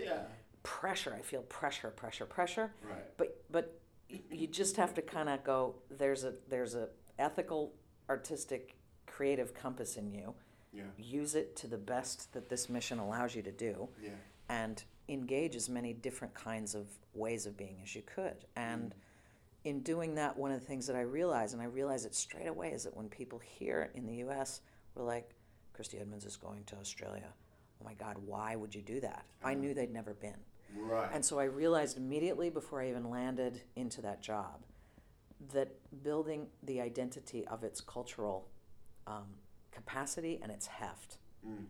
[0.64, 1.14] pressure.
[1.18, 2.74] I feel pressure, pressure, pressure.
[2.84, 3.18] Right.
[3.18, 6.90] But, but you just have to kind of go, there's a, there's a
[7.20, 7.74] ethical,
[8.10, 10.34] artistic, creative compass in you.
[10.78, 10.84] Yeah.
[10.98, 13.90] Use it to the best that this mission allows you to do.
[14.02, 14.12] Yeah.
[14.50, 18.46] and engage as many different kinds of ways of being as you could.
[18.56, 18.94] And
[19.64, 22.48] in doing that, one of the things that I realized, and I realized it straight
[22.48, 24.62] away, is that when people here in the US
[24.96, 25.34] were like,
[25.78, 27.28] Kristy Edmunds is going to Australia.
[27.82, 29.26] Oh my God, why would you do that?
[29.44, 30.40] I knew they'd never been.
[30.78, 31.10] Right.
[31.14, 34.62] And so I realized immediately before I even landed into that job
[35.54, 35.70] that
[36.04, 38.48] building the identity of its cultural
[39.06, 39.28] um,
[39.82, 41.68] capacity and its heft Mm.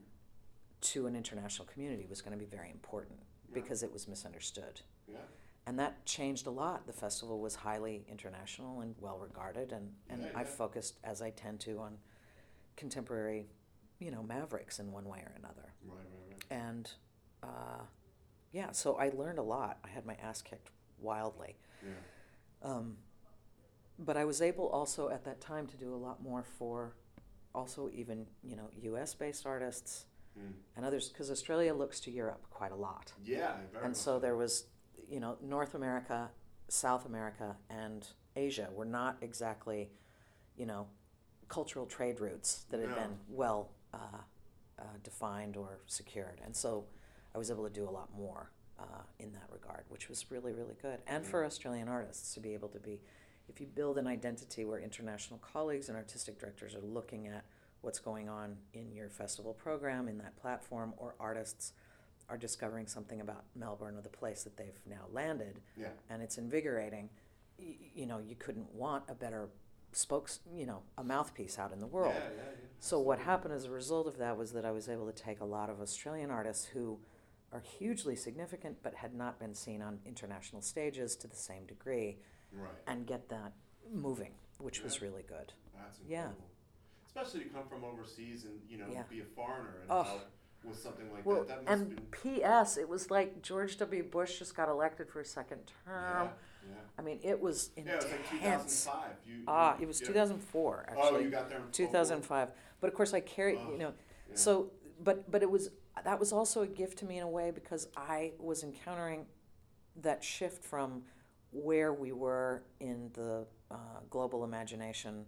[0.79, 3.19] to an international community was going to be very important
[3.53, 4.81] because it was misunderstood.
[5.07, 5.17] Yeah.
[5.67, 6.87] And that changed a lot.
[6.87, 11.31] The festival was highly international and well regarded, and, and Yeah, I focused, as I
[11.31, 11.97] tend to, on
[12.77, 13.45] contemporary
[13.99, 15.73] you know, mavericks in one way or another.
[15.85, 16.43] Right, right, right.
[16.65, 16.89] And
[17.43, 17.81] uh,
[18.51, 19.79] yeah, so I learned a lot.
[19.83, 21.57] I had my ass kicked wildly.
[21.83, 21.89] Yeah.
[22.71, 22.97] Um,
[23.99, 26.95] but I was able also at that time to do a lot more for
[27.53, 30.05] also even, you know, US based artists
[30.37, 30.53] Mm.
[30.75, 33.11] and others, because Australia looks to Europe quite a lot.
[33.23, 34.67] Yeah, very And much so there was,
[35.09, 36.29] you know, North America,
[36.67, 39.89] South America, and Asia were not exactly,
[40.55, 40.87] you know,
[41.47, 42.95] cultural trade routes that had No.
[42.95, 43.97] been well uh,
[44.77, 46.39] uh, defined or secured.
[46.45, 46.85] And so
[47.33, 50.53] I was able to do a lot more uh, in that regard, which was really,
[50.53, 51.01] really good.
[51.07, 53.01] And for Australian artists to be able to be,
[53.49, 57.45] if you build an identity where international colleagues and artistic directors are looking at
[57.81, 61.73] what's going on in your festival program, in that platform, or artists
[62.29, 65.89] are discovering something about Melbourne or the place that they've now landed, Yeah.
[66.09, 67.09] and it's invigorating.
[67.57, 69.49] Y- you know, you couldn't want a better
[69.93, 72.13] spokes, you know, a mouthpiece out in the world.
[72.13, 72.67] Yeah, yeah, yeah.
[72.79, 75.39] So what happened as a result of that was that I was able to take
[75.39, 76.99] a lot of Australian artists who
[77.53, 82.17] are hugely significant but had not been seen on international stages to the same degree
[82.51, 82.71] Right.
[82.87, 83.53] and get that
[83.91, 85.03] moving, which was Yeah.
[85.07, 85.53] really good.
[85.75, 86.19] That's Yeah.
[86.29, 86.49] incredible.
[87.05, 89.03] Especially to come from overseas and you know Yeah.
[89.03, 90.03] be a foreigner and Oh.
[90.03, 90.21] help
[90.63, 91.47] with something like Well, that.
[91.47, 92.05] That must have and been.
[92.07, 92.77] P.S.
[92.77, 94.03] It was like George W.
[94.03, 96.29] Bush just got elected for a second term.
[96.65, 96.75] Yeah, yeah.
[96.97, 98.83] I mean, it was Yeah, it was like intense.
[98.85, 99.17] 2005.
[99.25, 100.07] You, ah, you- it was yeah.
[100.07, 101.23] 2004 Oh, actually.
[101.25, 101.59] you got there.
[101.59, 102.51] in 2005.
[102.79, 103.93] But of course, I carried, Oh, you know,
[104.29, 104.35] yeah.
[104.35, 105.69] so, but, but it was,
[106.03, 109.27] that was also a gift to me in a way because I was encountering
[109.95, 111.05] that shift from
[111.51, 113.75] where we were in the uh,
[114.09, 115.25] global imagination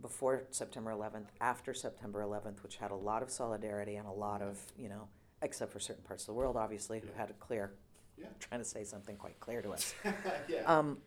[0.00, 4.40] before September 11th, after September 11th, which had a lot of solidarity and a lot
[4.42, 5.08] of, you know,
[5.42, 7.72] except for certain parts of the world, obviously, who had a clear,
[8.16, 8.26] Yeah.
[8.38, 9.94] trying to say something quite clear to us.
[10.48, 10.62] yeah.
[10.66, 10.98] Um,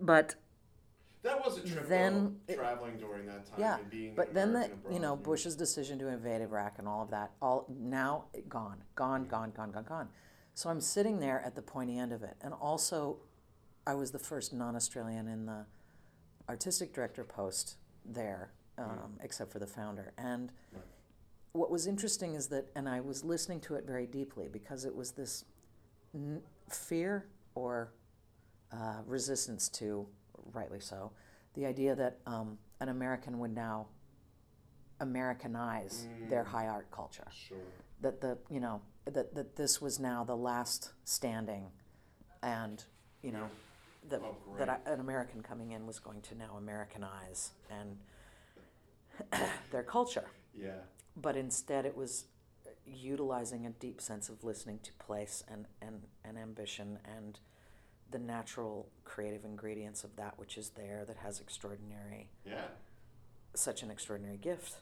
[0.00, 0.34] but
[1.22, 4.34] that was a trip then though, it- traveling during that time Yeah, and being But
[4.34, 5.22] then the American you know yeah.
[5.22, 9.70] Bush's decision to invade Iraq and all of that, all now gone, gone, gone, gone,
[9.70, 10.08] gone, gone.
[10.54, 13.18] So I'm sitting there at the pointy end of it, and also,
[13.86, 15.66] I was the first non-Australian in the
[16.48, 20.12] artistic director post there, um, except for the founder.
[20.16, 20.82] And Right.
[21.52, 24.94] what was interesting is that, and I was listening to it very deeply because it
[24.94, 25.44] was this
[26.14, 27.92] n- fear or
[28.72, 30.08] uh, resistance to,
[30.52, 31.12] rightly so,
[31.54, 33.86] the idea that um, an American would now
[35.00, 36.48] Americanize their Mm.
[36.48, 37.26] high art culture.
[37.30, 37.58] Sure.
[38.00, 41.70] That the you know that that this was now the last standing,
[42.42, 42.84] and
[43.22, 43.48] you know
[44.08, 44.68] that Oh, that.
[44.68, 47.98] I, an American coming in was going to now Americanize and
[49.70, 50.26] their culture
[50.56, 50.80] Yeah.
[51.16, 52.24] but instead it was
[52.86, 57.38] utilizing a deep sense of listening to place and, and, and ambition and
[58.10, 62.66] the natural creative ingredients of that which is there that has extraordinary Yeah.
[63.54, 64.76] such an extraordinary gift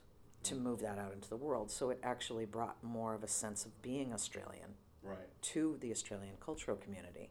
[0.45, 0.65] to mm-hmm.
[0.65, 3.81] move that out into the world so it actually brought more of a sense of
[3.83, 5.19] being australian Right.
[5.43, 7.31] to the australian cultural community.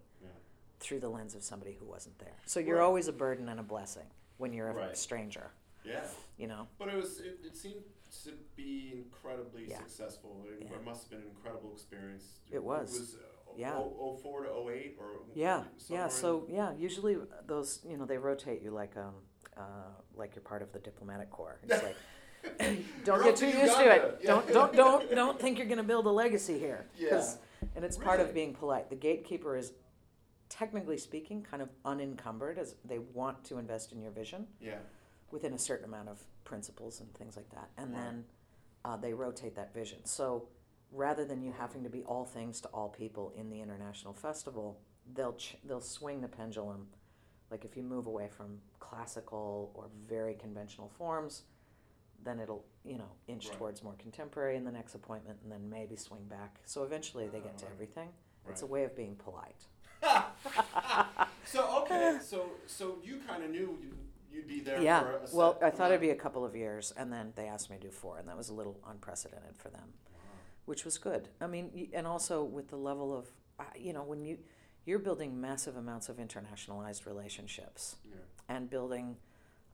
[0.82, 2.84] Through the lens of somebody who wasn't there so you're Right.
[2.86, 4.08] always a burden and a blessing
[4.38, 4.98] when you're a Right.
[4.98, 5.52] stranger
[5.86, 6.04] Yeah.
[6.38, 7.84] you know But it was it, it seemed
[8.26, 9.78] to be incredibly Yeah.
[9.80, 10.44] successful.
[10.46, 10.76] It, Yeah.
[10.76, 12.40] it must have been an incredible experience.
[12.52, 12.94] It was.
[12.94, 13.20] It was uh,
[13.56, 13.78] Yeah.
[13.78, 16.08] Oh, 04 to 08 or Yeah, yeah.
[16.10, 17.18] So yeah, usually
[17.48, 19.16] those you know they rotate you like um
[19.56, 21.60] uh like you're part of the diplomatic corps.
[21.64, 21.96] It's like
[22.60, 24.18] don't You're get too used to it.
[24.22, 24.28] Yeah.
[24.28, 26.86] Don't don't don't don't think you're gonna build a legacy here.
[26.98, 27.24] Yeah.
[27.76, 28.90] and it's part of being polite.
[28.90, 29.72] The gatekeeper is
[30.52, 34.76] technically speaking kind of unencumbered as they want to invest in your vision yeah.
[35.32, 37.70] within a certain amount of principles and things like that.
[37.78, 38.02] And Right.
[38.04, 38.26] then
[38.84, 40.06] uh, they rotate that vision.
[40.06, 40.50] So
[40.92, 44.82] rather than you having to be all things to all people in the international festival,
[45.14, 46.88] they'll ch- they'll swing the pendulum.
[47.50, 51.44] Like if you move away from classical or very conventional forms,
[52.24, 53.58] then it'll you know inch Right.
[53.58, 56.60] towards more contemporary in the next appointment, and then maybe swing back.
[56.66, 57.74] So eventually they get to Right.
[57.74, 58.10] everything.
[58.50, 59.68] It's a way of being polite.
[61.46, 63.98] So okay, so so you kind of knew you'd,
[64.32, 64.82] you'd be there.
[64.82, 65.02] yeah.
[65.02, 67.70] For a Well, I thought it'd be a couple of years, and then they asked
[67.70, 69.94] me to do four, and that was a little unprecedented for them.
[70.66, 71.28] which was good.
[71.42, 73.28] I mean, and also with the level of,
[73.60, 74.38] uh, you know, when you
[74.86, 78.16] you're building massive amounts of internationalized relationships Yeah.
[78.48, 79.18] and building,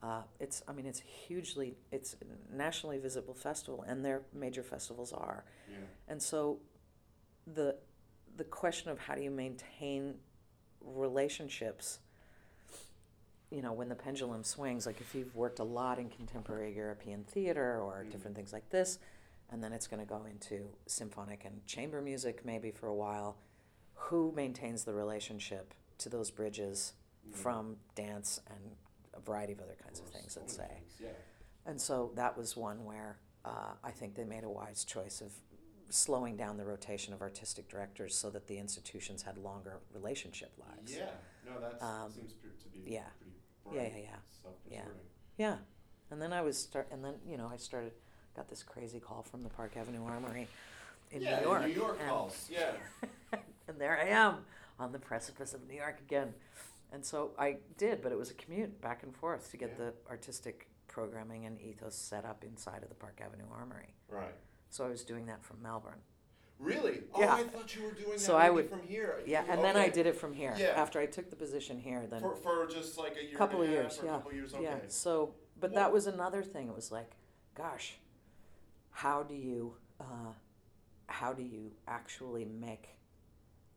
[0.01, 2.15] uh, it's I mean, it's hugely it's
[2.51, 5.77] nationally visible festival, and their major festivals are, Yeah.
[6.07, 6.59] and so
[7.45, 7.77] the
[8.37, 10.15] the question of how do you maintain
[10.81, 11.99] relationships
[13.49, 17.23] you know when the pendulum swings like if you've worked a lot in contemporary european
[17.23, 18.11] theater or Mhm.
[18.11, 18.99] different things like this
[19.49, 23.37] and then it's going to go into symphonic and chamber music maybe for a while
[23.95, 26.93] who maintains the relationship to those bridges
[27.27, 27.33] Mhm.
[27.33, 28.75] from dance and
[29.13, 31.09] a variety of other kinds of things let's say Yeah.
[31.65, 35.31] and so that was one where uh, I think they made a wise choice of
[35.89, 40.95] slowing down the rotation of artistic directors so that the institutions had longer relationship lives.
[40.95, 41.09] Yeah,
[41.45, 43.03] no, that Um, seems to be yeah.
[43.65, 44.03] pretty Yeah, bright,
[44.69, 44.85] yeah, yeah.
[45.37, 45.57] Yeah,
[46.11, 47.93] and then I was start, and then you know I started,
[48.35, 50.47] got this crazy call from the Park Avenue Armory
[51.11, 51.61] in yeah, New York.
[51.67, 52.49] New York and, calls.
[52.51, 52.71] Yeah,
[53.67, 54.45] and there I am
[54.79, 56.33] on the precipice of New York again,
[56.91, 59.85] and so I did, but it was a commute back and forth to get Yeah.
[59.85, 63.93] the artistic programming and ethos set up inside of the Park Avenue Armory.
[64.09, 64.33] right.
[64.69, 65.99] So I was doing that from Melbourne.
[66.59, 67.01] Really?
[67.13, 67.35] Oh, Yeah.
[67.35, 69.21] I thought you were doing that So I would- from here.
[69.25, 70.69] Yeah, and then I did it from here Yeah.
[70.69, 72.07] after I took the position here.
[72.07, 74.35] Then for, for just like a year couple of a years, yeah, a couple of
[74.35, 74.53] years.
[74.53, 74.63] Okay.
[74.63, 74.79] yeah.
[74.87, 76.67] So, but Well- that was another thing.
[76.67, 77.11] It was like,
[77.53, 77.99] gosh,
[78.89, 80.33] how do you, uh,
[81.07, 82.89] how do you actually make?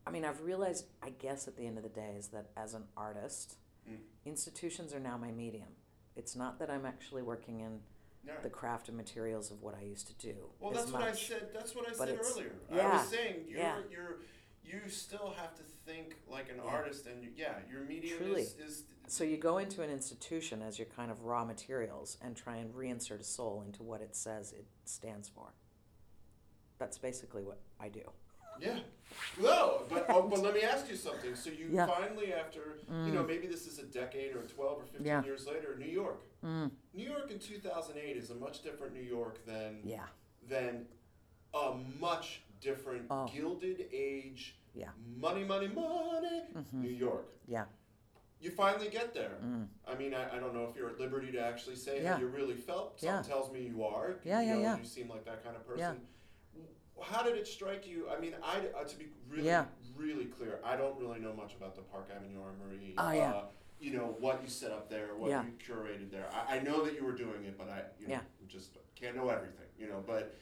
[0.05, 2.73] I mean, I've realized, I guess, at the end of the day, is that as
[2.73, 3.99] an artist, Mm.
[4.25, 5.75] institutions are now my medium.
[6.15, 7.81] It's not that I'm actually working in
[8.25, 8.33] Yeah.
[8.43, 10.35] the craft and materials of what I used to do.
[10.59, 11.27] Well, that's what I much.
[11.27, 11.47] said.
[11.53, 12.51] That's what I But said earlier.
[12.71, 13.75] I yeah, was saying you're yeah.
[13.91, 14.15] you're
[14.63, 16.69] you still have to think like an Yeah.
[16.71, 18.43] artist, and you, yeah, your medium Truly.
[18.43, 22.35] is, is So you go into an institution as your kind of raw materials and
[22.37, 25.53] try and reinsert a soul into what it says it stands for.
[26.77, 28.03] That's basically what I do.
[28.59, 28.79] yeah.
[29.41, 31.35] No, but oh, but let me ask you something.
[31.35, 31.87] So you Yeah.
[31.87, 33.27] finally, after you know, mm.
[33.27, 35.23] maybe this is a decade or twelve or fifteen Yeah.
[35.23, 36.21] years later, New York.
[36.43, 36.71] Mm.
[36.93, 40.07] New York in two thousand eight is a much different New York than Yeah.
[40.47, 40.87] than
[41.53, 43.27] a much different Oh.
[43.27, 44.89] gilded age, Yeah.
[45.17, 46.73] money, money, money, Mhm.
[46.73, 47.27] New York.
[47.47, 47.65] Yeah.
[48.39, 49.37] You finally get there.
[49.43, 49.67] Mm.
[49.85, 52.13] I mean, I, I don't know if you're at liberty to actually say Yeah.
[52.13, 52.99] how you really felt.
[52.99, 53.21] Something Yeah.
[53.21, 54.15] tells me you are.
[54.23, 54.77] Yeah, you yeah, know, yeah.
[54.77, 55.79] You seem like that kind of person.
[55.79, 56.63] Yeah.
[57.03, 58.09] How did it strike you?
[58.09, 59.65] I mean, I uh, to be really,
[59.95, 62.93] really clear, I don't really know much about the Park Avenue Armory.
[62.97, 63.43] Oh, yeah.
[63.81, 65.43] You know what you set up there, what Yeah.
[65.43, 66.27] you curated there.
[66.31, 68.21] I, I know that you were doing it, but I, you know, Yeah.
[68.47, 69.65] just can't know everything.
[69.79, 70.35] You know, but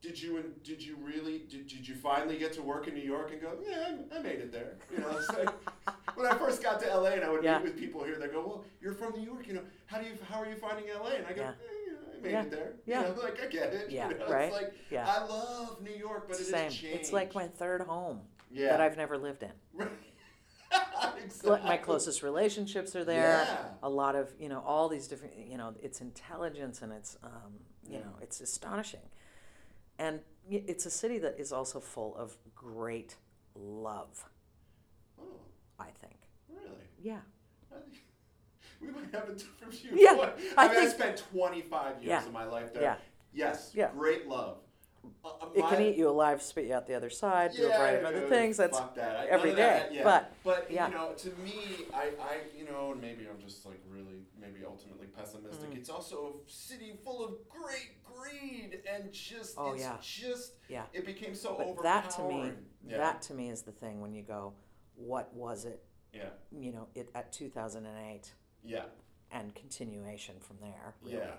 [0.00, 3.02] did you and did you really did, did you finally get to work in New
[3.02, 4.76] York and go, yeah, I, I made it there.
[4.90, 5.50] You know, it's like
[6.16, 7.58] when I first got to LA and I would Yeah.
[7.58, 9.46] meet with people here, they go, well, you're from New York.
[9.46, 11.16] You know, how do you how are you finding LA?
[11.16, 11.48] And I go, Yeah.
[11.50, 12.42] eh, I made Yeah.
[12.44, 12.72] it there.
[12.86, 13.00] Yeah.
[13.08, 13.90] You know, like I get it.
[13.90, 14.44] Yeah, You know, right.
[14.44, 15.06] It's like Yeah.
[15.06, 16.64] I love New York, but it Same.
[16.64, 16.96] has changed.
[16.98, 18.70] It's like my third home yeah.
[18.70, 19.52] that I've never lived in.
[21.24, 21.68] exactly.
[21.68, 23.44] My closest relationships are there.
[23.46, 23.64] Yeah.
[23.82, 27.52] A lot of you know all these different you know its intelligence and its um,
[27.88, 29.00] you know it's astonishing,
[29.98, 30.20] and
[30.50, 33.16] it's a city that is also full of great
[33.54, 34.24] love.
[35.20, 35.24] Oh,
[35.78, 36.16] I think.
[36.48, 36.70] really?
[37.02, 37.18] Yeah.
[37.70, 38.02] Think
[38.80, 39.90] We might have a different view.
[39.94, 40.10] Yeah,
[40.56, 42.24] I I mean, I think- spent 25 years Yeah.
[42.26, 42.82] of my life there.
[42.82, 42.96] Yeah.
[43.32, 43.72] Yes.
[43.74, 43.90] Yeah.
[43.96, 44.58] Great love.
[45.24, 47.68] Uh, uh, It can eat you alive, spit you out the other side, do a
[47.68, 48.56] variety of other things.
[48.56, 49.26] That's that.
[49.28, 50.04] Every that, day, yeah.
[50.04, 50.88] but, but yeah.
[50.88, 54.64] you know, to me, I, I, you know, and maybe I'm just like really, maybe
[54.66, 55.70] ultimately pessimistic.
[55.70, 55.76] Mm.
[55.76, 59.96] It's also a city full of great greed and just, Oh, it's yeah.
[60.00, 60.82] just, Yeah.
[60.92, 61.82] it became so But overpowering.
[61.82, 62.52] that to me,
[62.88, 62.96] yeah.
[62.98, 64.54] that to me is the thing when you go,
[64.94, 65.82] what was it?
[66.12, 68.32] yeah, You know, it at 2008
[68.64, 68.84] yeah,
[69.30, 70.94] and continuation from there.
[71.02, 71.18] Really.
[71.18, 71.34] yeah.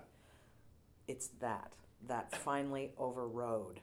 [1.07, 1.73] It's that
[2.05, 3.79] that finally overrode.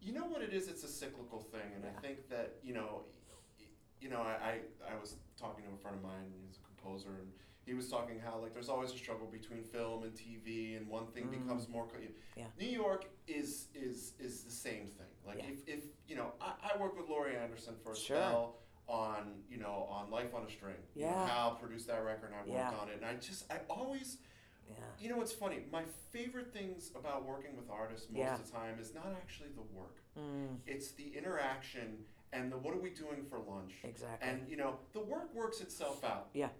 [0.00, 0.68] You know what it is?
[0.68, 1.90] It's a cyclical thing, and Yeah.
[1.96, 3.02] I think that you know,
[4.00, 6.32] you know, I, I I was talking to a friend of mine.
[6.46, 7.32] He's a composer, and
[7.66, 11.06] he was talking how like there's always a struggle between film and TV, and one
[11.08, 11.42] thing Mm.
[11.42, 11.86] becomes more.
[11.86, 11.98] Co-
[12.36, 12.44] Yeah.
[12.58, 15.06] New York is is is the same thing.
[15.26, 15.50] Like Yeah.
[15.50, 18.16] if, if you know, I, I worked with Laurie Anderson for a Sure.
[18.16, 20.76] spell on you know on Life on a String.
[20.94, 21.26] You know, Yeah.
[21.28, 22.70] Hal produced that record, and I worked Yeah.
[22.80, 24.18] on it, and I just I always.
[24.68, 24.76] Yeah.
[24.98, 25.64] You know what's funny?
[25.70, 28.34] My favorite things about working with artists most Yeah.
[28.34, 29.96] of the time is not actually the work.
[30.16, 33.74] Mm, It's the interaction and the what are we doing for lunch?
[33.84, 34.28] exactly.
[34.28, 36.30] And you know, the work works itself out.
[36.32, 36.50] Yeah.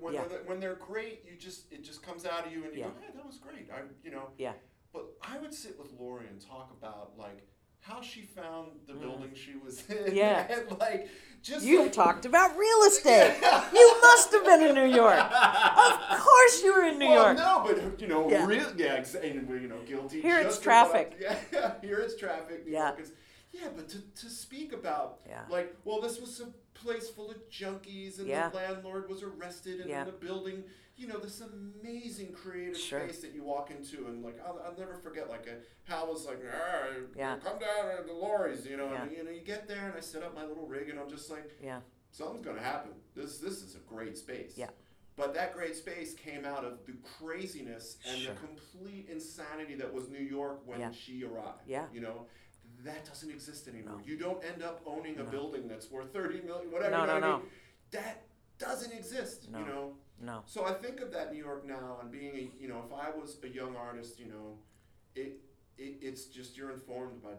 [0.00, 0.26] When Yeah.
[0.28, 2.90] they're when they're great, you just it just comes out of you and you Yeah.
[2.90, 3.70] go, hey, that was great.
[3.70, 4.32] I you know.
[4.38, 4.54] Yeah.
[4.92, 7.46] But I would sit with Laurie and talk about like
[7.80, 9.00] how she found the Mm.
[9.00, 10.14] building she was in.
[10.14, 10.46] Yeah.
[10.50, 11.08] and like
[11.42, 13.36] just you like, talked about real estate.
[13.72, 15.18] you must have been in New York.
[15.20, 17.38] Of course, you were in New well, York.
[17.38, 18.44] no, but you know, Yeah.
[18.46, 20.20] real, yeah, exa- and, you know, guilty.
[20.20, 21.16] Here it's about- traffic.
[21.52, 22.66] Yeah, here it's traffic.
[22.66, 22.88] New Yeah.
[22.88, 23.12] York is,
[23.52, 25.42] yeah, but to, to speak about Yeah.
[25.48, 28.48] like, well, this was a place full of junkies, and Yeah.
[28.50, 30.04] the landlord was arrested, and Yeah.
[30.04, 30.64] the building,
[30.98, 33.00] you know, this amazing creative Sure.
[33.08, 35.58] space that you walk into, and like, I'll, I'll never forget, like, a,
[35.90, 37.36] Hal was like, "Ah, Yeah.
[37.38, 40.00] come down to the lorries, you know, and you know, you get there, and I
[40.00, 41.80] set up my little rig, and I'm just like, Yeah.
[42.10, 42.90] something's gonna happen.
[43.14, 44.54] This this is a great space.
[44.58, 44.70] Yeah.
[45.16, 48.34] But that great space came out of the craziness and Sure.
[48.34, 50.90] the complete insanity that was New York when Yeah.
[50.92, 51.62] she arrived.
[51.66, 51.86] Yeah.
[51.92, 52.26] You know,
[52.84, 53.98] that doesn't exist anymore.
[53.98, 54.04] No.
[54.04, 56.90] You don't end up owning a building that's worth thirty million, whatever.
[56.90, 57.38] No, you know no, what I no.
[57.38, 57.50] mean?
[57.92, 58.26] That
[58.58, 59.48] doesn't exist.
[59.50, 59.58] No.
[59.60, 59.96] You know.
[60.20, 60.42] No.
[60.46, 63.10] So I think of that New York now and being a you know, if I
[63.10, 64.58] was a young artist, you know,
[65.14, 65.40] it
[65.76, 67.30] it, it's just you're informed by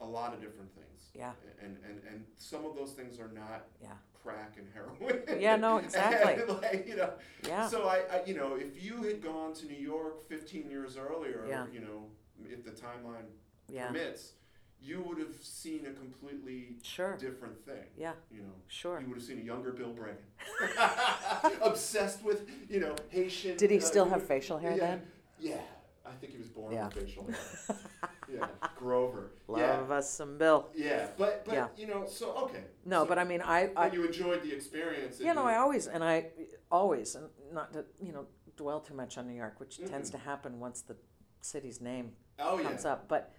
[0.00, 1.10] a lot of different things.
[1.14, 1.32] Yeah.
[1.62, 3.88] And and and some of those things are not Yeah.
[4.22, 5.22] crack and heroin.
[5.40, 6.34] Yeah, no, exactly.
[6.42, 7.12] And, like, you know.
[7.46, 7.66] Yeah.
[7.68, 11.46] So I, I, you know, if you had gone to New York 15 years earlier,
[11.48, 11.66] Yeah.
[11.72, 12.06] you know,
[12.44, 13.26] if the timeline
[13.68, 13.86] Yeah.
[13.88, 14.32] permits,
[14.80, 17.16] you would have seen a completely Sure.
[17.16, 17.84] different thing.
[17.96, 18.12] Yeah.
[18.30, 18.54] You know.
[18.66, 19.00] Sure.
[19.00, 23.56] You would have seen a younger Bill Bragin, obsessed with you know Haitian.
[23.56, 25.02] Did he uh, still have facial hair yeah, then?
[25.40, 25.60] Yeah,
[26.06, 26.86] I think he was born Yeah.
[26.86, 27.76] with facial hair.
[28.32, 29.30] yeah, Grover.
[29.48, 30.68] Love us some Bill.
[30.74, 31.68] Yeah, yeah, but but Yeah.
[31.76, 32.62] you know, so okay.
[32.84, 35.20] No, so, but I mean, I, I but you enjoyed the experience.
[35.20, 36.26] you know, I always and I
[36.70, 38.26] always and not to you know
[38.56, 40.12] dwell too much on New York, which tends Mhm.
[40.12, 40.96] to happen once the
[41.40, 43.08] city's name oh yeah, comes up.
[43.08, 43.32] But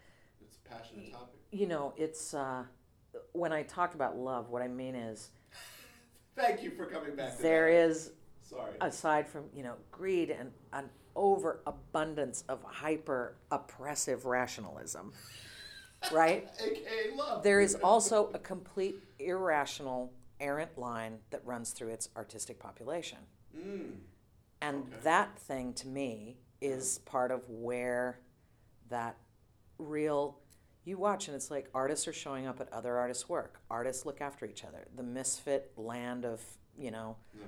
[0.70, 1.40] passionate topic.
[1.52, 2.64] you know, it's uh,
[3.34, 5.30] when I talk about love, what I mean is
[6.36, 7.38] Thank you for coming back.
[7.40, 8.12] There is
[8.42, 8.72] Sorry.
[8.82, 15.12] aside from you know greed and an overabundance of hyper oppressive rationalism,
[16.12, 16.50] right?
[16.60, 17.44] AKA love.
[17.44, 23.18] There is also a complete irrational, errant line that runs through its artistic population.
[23.58, 23.92] Mm.
[24.62, 24.98] And Okay.
[25.04, 28.20] that thing to me is part of where
[28.90, 29.18] that
[29.78, 30.38] real
[30.90, 33.62] you watch and it's like artists are showing up at other artists' work.
[33.70, 34.88] Artists look after each other.
[34.96, 36.42] The misfit land of,
[36.78, 37.46] you know, Yeah.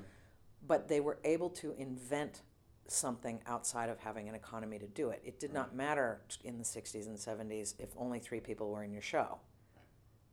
[0.65, 2.41] but they were able to invent
[2.87, 5.21] something outside of having an economy to do it.
[5.25, 8.91] It did not matter in the 60s and 70s if only three people were in
[8.91, 9.39] your show.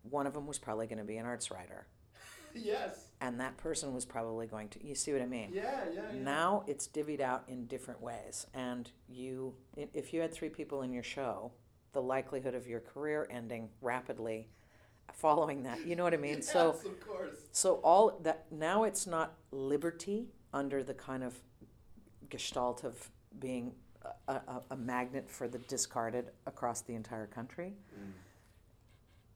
[0.02, 1.86] One of them was probably going to be an arts writer,
[2.54, 3.10] Yes.
[3.20, 5.50] and that person was probably going to, you see what I mean?
[5.52, 6.20] Yeah, yeah, yeah.
[6.22, 10.92] Now it's divvied out in different ways, and you, if you had three people in
[10.92, 11.52] your show,
[11.92, 14.48] the likelihood of your career ending rapidly
[15.12, 16.36] following that, you know what I mean?
[16.36, 17.38] yes, So, of course.
[17.52, 21.34] so all that now it's not liberty under the kind of
[22.28, 23.72] gestalt of being
[24.28, 28.12] a, a, a magnet for the discarded across the entire country, Mm.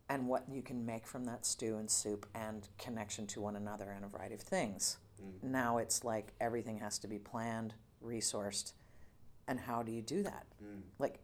[0.09, 3.91] and what you can make from that stew and soup and connection to one another
[3.91, 4.99] and a variety of things.
[5.23, 5.51] Mm.
[5.51, 7.75] Now it's like everything has to be planned,
[8.05, 8.75] resourced,
[9.49, 10.47] and how do you do that?
[10.63, 10.83] Mm.
[10.99, 11.19] Like,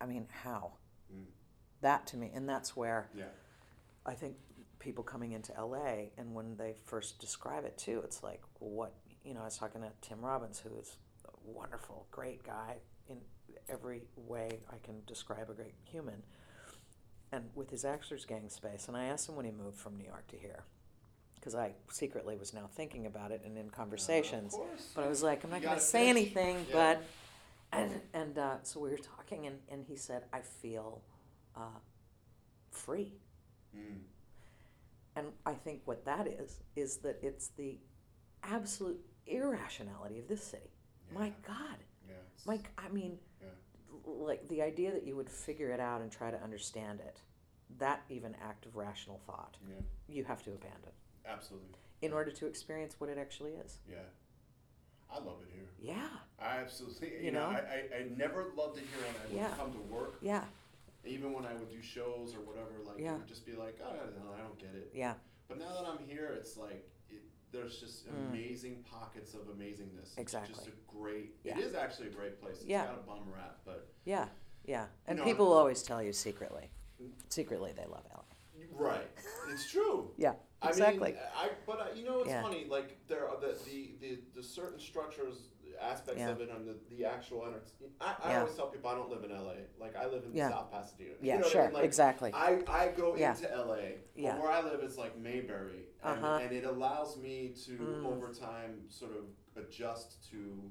[0.00, 0.72] I mean, how?
[1.14, 1.24] Mm.
[1.80, 3.24] That to me, and that's where Yeah.
[4.06, 4.36] I think
[4.78, 9.34] people coming into LA and when they first describe it too, it's like, what, you
[9.34, 12.76] know, I was talking to Tim Robbins, who is a wonderful, great guy
[13.08, 13.18] in
[13.68, 16.22] every way I can describe a great human,
[17.32, 18.88] and with his Actors Gang space.
[18.88, 20.64] And I asked him when he moved from New York to here,
[21.34, 24.54] because I secretly was now thinking about it and in conversations.
[24.54, 24.92] of course.
[24.94, 26.74] But I was like, I'm not going to say anything, Yeah.
[26.74, 27.02] but.
[27.72, 31.02] And, and uh, so we were talking, and, and he said, I feel
[31.56, 31.78] uh,
[32.70, 33.14] free.
[33.76, 34.00] Mm.
[35.16, 37.78] And I think what that is, is that it's the
[38.42, 40.70] absolute irrationality of this city.
[41.14, 41.76] My God.
[42.08, 42.14] Yeah.
[42.56, 43.48] g- I mean, Yeah.
[44.04, 47.20] like the idea that you would figure it out and try to understand it,
[47.78, 49.74] that even act of rational thought, Yeah.
[50.08, 50.92] you have to abandon
[51.26, 51.76] Absolutely.
[52.02, 53.78] in order to experience what it actually is.
[53.88, 53.98] Yeah.
[55.12, 55.68] I love it here.
[55.80, 56.08] Yeah.
[56.38, 57.08] I absolutely.
[57.18, 57.56] You, You know, know?
[57.56, 59.56] I, I, I never loved it here when I would Yeah.
[59.56, 60.18] come to work.
[60.22, 60.44] Yeah.
[61.04, 63.14] Even when I would do shows or whatever, like Yeah.
[63.14, 64.90] it would just be like, oh, no, I don't get it.
[64.94, 65.14] Yeah.
[65.48, 68.30] But now that I'm here, it's like it, there's just Mm.
[68.30, 70.02] amazing pockets of amazingness.
[70.12, 70.54] It's Exactly.
[70.54, 71.34] just a great.
[71.42, 71.58] Yeah.
[71.58, 72.56] It is actually a great place.
[72.56, 72.86] It's Yeah.
[72.86, 74.28] got a bum rap, but Yeah.
[74.64, 74.86] Yeah.
[75.06, 76.70] And know, people will always tell you secretly.
[77.30, 78.24] Secretly, they love LA.
[78.72, 79.08] right,
[79.48, 80.12] it's true.
[80.18, 80.34] Yeah.
[80.62, 81.08] Exactly.
[81.08, 82.42] I mean, I but I, you know, it's Yeah.
[82.42, 82.66] funny.
[82.68, 85.48] Like there are the the, the, the certain structures,
[85.80, 86.30] aspects Yeah.
[86.30, 87.94] of it, on the the actual entertainment.
[88.00, 88.40] I, I Yeah.
[88.40, 89.54] always tell people I don't live in LA.
[89.78, 90.50] Like I live in Yeah.
[90.50, 91.14] South Pasadena.
[91.22, 91.64] yeah, you know what I sure.
[91.64, 91.72] mean?
[91.74, 92.30] Like, exactly.
[92.34, 93.76] I, I go into LA,
[94.14, 94.32] Yeah.
[94.32, 96.40] but where I live is like Mayberry, and, Uh-huh.
[96.42, 98.04] and it allows me to Mm.
[98.06, 99.24] over time sort of
[99.56, 100.70] adjust to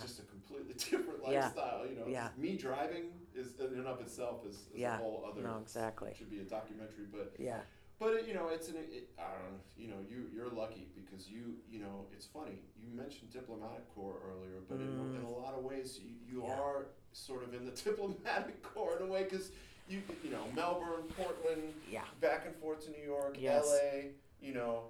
[0.00, 1.44] just a completely different Yeah.
[1.44, 1.86] lifestyle.
[1.86, 2.30] You know, Yeah.
[2.38, 5.42] me driving is in and of itself is, is a whole other.
[5.42, 6.14] No, exactly.
[6.16, 7.60] Should be a documentary, but yeah.
[7.98, 9.60] But it, you know, it's an it, I don't know.
[9.76, 12.58] You know, you you're lucky because you you know it's funny.
[12.80, 16.48] You mentioned diplomatic corps earlier, but in, in a lot of ways, you, you Mm.
[16.48, 16.60] Yeah.
[16.60, 19.50] are sort of in the diplomatic corps in a way because
[19.88, 22.02] you you know Melbourne, Portland, Yeah.
[22.20, 23.64] back and forth to New York, Yes.
[23.66, 24.10] L.A.
[24.40, 24.84] You know.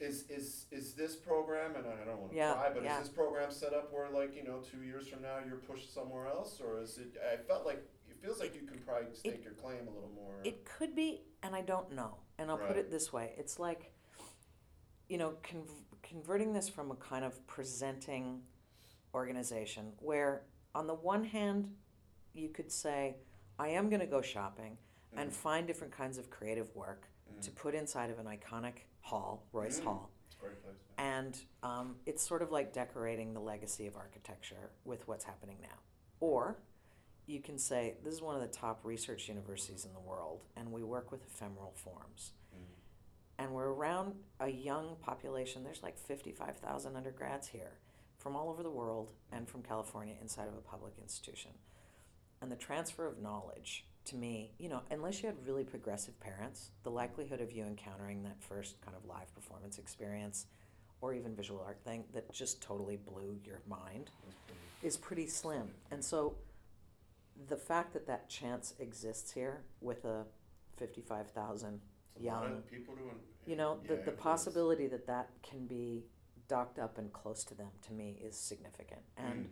[0.00, 2.96] Is, is is this program and I don't want to Yeah, cry, but yeah.
[2.98, 5.94] is this program set up where like you know two years from now you're pushed
[5.94, 7.14] somewhere else, or is it?
[7.32, 7.78] I felt like
[8.10, 10.34] it feels like you can probably stake your claim a little more.
[10.42, 12.16] It could be, and I don't know.
[12.38, 13.92] And I'll put it this way: it's like,
[15.08, 15.68] you know, conv-
[16.02, 18.42] converting this from a kind of presenting
[19.14, 20.42] organization, where
[20.74, 21.72] on the one hand,
[22.34, 23.16] you could say,
[23.58, 24.76] I am going to go shopping
[25.16, 25.32] and Mm.
[25.32, 27.08] find different kinds of creative work
[27.42, 29.84] to put inside of an iconic hall, Royce Mm.
[29.84, 30.10] Hall.
[30.98, 35.78] And um, it's sort of like decorating the legacy of architecture with what's happening now.
[36.20, 36.56] Or
[37.26, 40.70] you can say this is one of the top research universities in the world, and
[40.70, 42.32] we work with ephemeral forms.
[42.54, 43.42] Mm-hmm.
[43.42, 45.64] And we're around a young population.
[45.64, 47.78] There's like 55,000 undergrads here
[48.18, 51.50] from all over the world and from California inside of a public institution.
[52.40, 56.70] And the transfer of knowledge to me, you know, unless you had really progressive parents,
[56.82, 60.46] the likelihood of you encountering that first kind of live performance experience
[61.00, 64.10] or even visual art thing that just totally blew your mind
[64.82, 65.68] is pretty slim.
[65.90, 66.36] And so
[67.48, 70.24] the fact that that chance exists here with a
[70.76, 71.80] 55,000
[72.16, 73.16] It's a lot young, of people doing.
[73.46, 76.04] you know, yeah, the, the possibility that that can be
[76.48, 79.00] docked up and close to them to me is significant.
[79.16, 79.48] And Mm.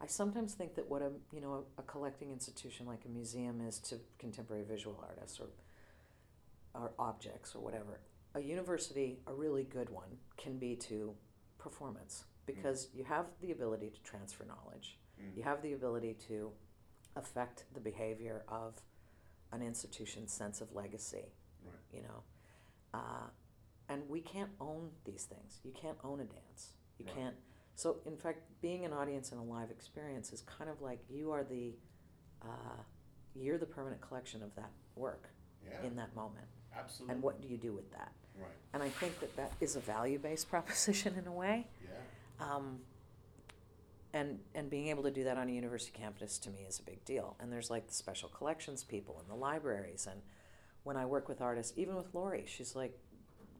[0.00, 3.60] I sometimes think that what a you know a, a collecting institution like a museum
[3.60, 5.46] is to contemporary visual artists or
[6.74, 8.00] or objects or whatever,
[8.34, 11.14] a university, a really good one, can be to
[11.58, 14.98] performance because you have the ability to transfer knowledge.
[15.20, 15.36] Mm.
[15.36, 16.50] You have the ability to
[17.16, 18.80] affect the behavior of
[19.52, 21.32] an institution's sense of legacy.
[21.64, 21.74] Right.
[21.92, 22.22] You know,
[22.94, 23.28] uh,
[23.88, 25.60] and we can't own these things.
[25.64, 26.74] You can't own a dance.
[26.98, 27.14] You Right.
[27.14, 27.36] can't.
[27.74, 31.30] So, in fact, being an audience in a live experience is kind of like you
[31.32, 31.74] are the,
[32.42, 32.82] uh,
[33.34, 35.28] you're the permanent collection of that work
[35.64, 35.82] Yeah.
[35.82, 36.46] in that moment.
[36.74, 37.12] absolutely.
[37.14, 38.12] And what do you do with that?
[38.34, 38.48] Right.
[38.72, 41.68] And I think that that is a value-based proposition in a way.
[41.84, 41.90] Yeah.
[42.54, 42.80] Um,
[44.14, 46.82] and and being able to do that on a university campus to me is a
[46.82, 47.36] big deal.
[47.40, 50.06] And there's like the special collections people and the libraries.
[50.10, 50.20] And
[50.84, 52.98] when I work with artists, even with Laurie, she's like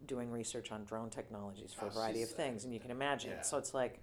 [0.07, 3.30] doing research on drone technologies for Oh, a variety of things, and you can imagine.
[3.36, 3.42] yeah.
[3.42, 4.00] So it's like,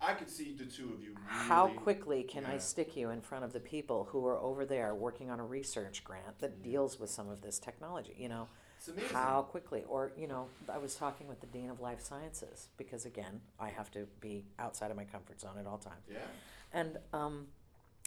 [0.00, 1.08] I could see the two of you.
[1.10, 4.64] Really, how quickly can I stick you in front of the people who are over
[4.64, 6.64] there working on a research grant that Yeah.
[6.70, 8.16] deals with some of this technology?
[8.18, 8.48] You know.
[9.12, 13.04] How quickly or you know i was talking with the dean of life sciences because
[13.06, 16.18] again i have to be outside of my comfort zone at all times Yeah.
[16.72, 17.46] and um,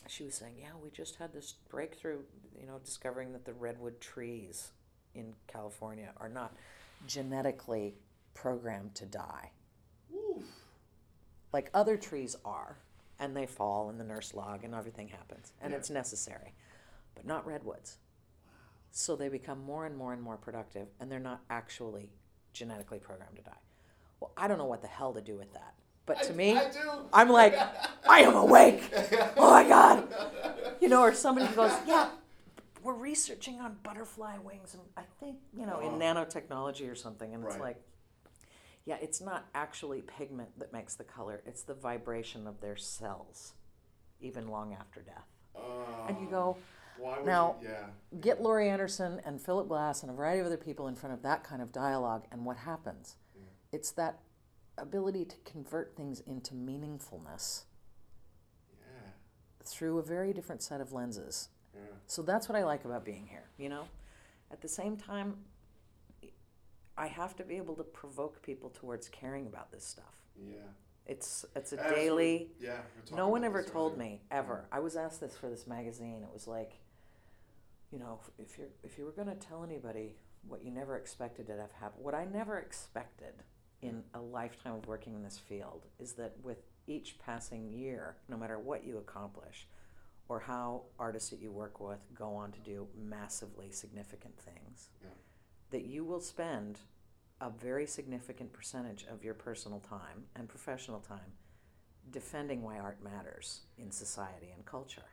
[0.08, 2.20] she was saying yeah we just had this breakthrough
[2.60, 4.72] you know discovering that the redwood trees
[5.14, 6.54] in california are not
[7.06, 7.96] genetically
[8.34, 9.52] programmed to die
[10.10, 10.44] Woo.
[11.54, 12.78] like other trees are
[13.20, 15.78] and they fall in the nurse log and everything happens and Yeah.
[15.78, 16.54] it's necessary
[17.14, 17.98] but not redwoods
[18.92, 22.10] so they become more and more and more productive and they're not actually
[22.54, 23.58] genetically programmed to die
[24.20, 25.74] well i don't know what the hell to do with that
[26.06, 26.80] but I- to me I do.
[27.14, 27.58] i'm like
[28.10, 28.84] i am awake
[29.38, 30.08] oh my god
[30.82, 32.10] you know or somebody goes yeah
[32.84, 35.98] we're researching on butterfly wings and i think you know in Oh.
[36.00, 37.78] nanotechnology or something and it's like
[38.84, 43.54] yeah, it's not actually pigment that makes the color, it's the vibration of their cells,
[44.20, 45.28] even long after death.
[46.08, 46.58] And you go,
[47.02, 47.86] Why would now, you, yeah.
[48.20, 51.22] get Laurie Anderson and Philip Glass and a variety of other people in front of
[51.24, 53.16] that kind of dialogue, and what happens?
[53.36, 53.42] Yeah.
[53.72, 54.20] It's that
[54.78, 57.64] ability to convert things into meaningfulness
[58.80, 59.10] Yeah.
[59.64, 61.50] through a very different set of lenses.
[61.74, 61.82] Yeah.
[62.08, 63.86] So that's what I like about being here, you know?
[64.52, 65.38] At the same time,
[66.98, 70.18] I have to be able to provoke people towards caring about this stuff.
[70.38, 70.58] Yeah.
[71.08, 72.74] It's it's a we- daily Yeah.
[72.74, 74.10] we were talking No one ever told earlier.
[74.12, 74.68] me ever.
[74.72, 76.22] I was asked this for this magazine.
[76.24, 76.74] It was like,
[77.92, 80.16] you know, if you're if you were going to tell anybody
[80.48, 83.44] what you never expected to have happen, what I never expected
[83.82, 84.04] in mm.
[84.14, 88.58] a lifetime of working in this field is that with each passing year, no matter
[88.58, 89.68] what you accomplish,
[90.30, 95.10] or how artists that you work with go on to do massively significant things, Yeah.
[95.72, 96.80] that you will spend
[97.40, 101.34] a very significant percentage of your personal time and professional time
[102.10, 105.06] defending why art matters in society and culture.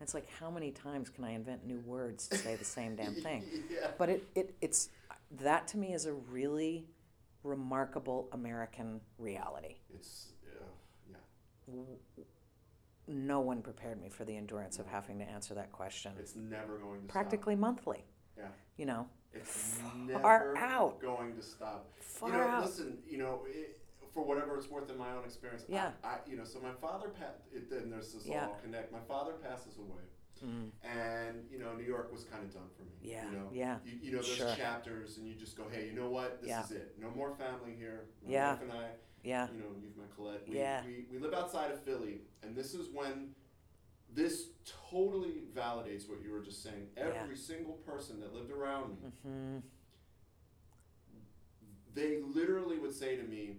[0.00, 3.14] It's like how many times can I invent new words to say the same damn
[3.14, 3.44] thing?
[3.70, 3.88] yeah.
[3.98, 4.90] But it, it it's
[5.40, 6.86] that to me is a really
[7.42, 9.76] remarkable American reality.
[9.94, 10.32] It's
[11.08, 11.16] yeah.
[11.68, 11.86] W-
[13.06, 16.78] No one prepared me for the endurance of having to answer that question It's never
[16.78, 18.04] going to practically monthly.
[18.36, 18.44] Yeah.
[18.76, 19.06] You know.
[19.32, 21.00] It's far never out.
[21.00, 21.90] going to stop.
[22.00, 22.64] far you know, out.
[22.66, 22.98] listen.
[23.08, 23.80] You know, it,
[24.14, 25.64] for whatever it's worth in my own experience.
[25.68, 25.90] Yeah.
[26.04, 27.40] I, I you know, so my father passed.
[27.72, 28.46] And there's this Yeah.
[28.46, 28.92] all connect.
[28.92, 30.02] My father passes away,
[30.44, 32.90] Mm, and you know, New York was kind of done for me.
[33.02, 33.48] yeah, You know.
[33.52, 34.54] yeah, You, you know those Sure.
[34.54, 36.40] chapters, and you just go, hey, you know what?
[36.40, 36.64] This Yeah.
[36.64, 36.96] is it.
[36.98, 38.06] No more family here.
[38.24, 38.50] My Yeah.
[38.52, 38.90] wife and I,
[39.22, 40.46] yeah, you know, you've met Colette.
[40.48, 40.84] We, Yeah.
[40.84, 43.34] we, we live outside of Philly, and this is when
[44.12, 44.48] this
[44.90, 46.88] totally validates what you were just saying.
[46.96, 49.58] Every single person that lived around me, hmm
[51.94, 53.58] they literally would say to me,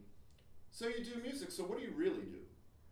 [0.76, 1.51] "So you do music?
[1.51, 2.39] So what do you really do?"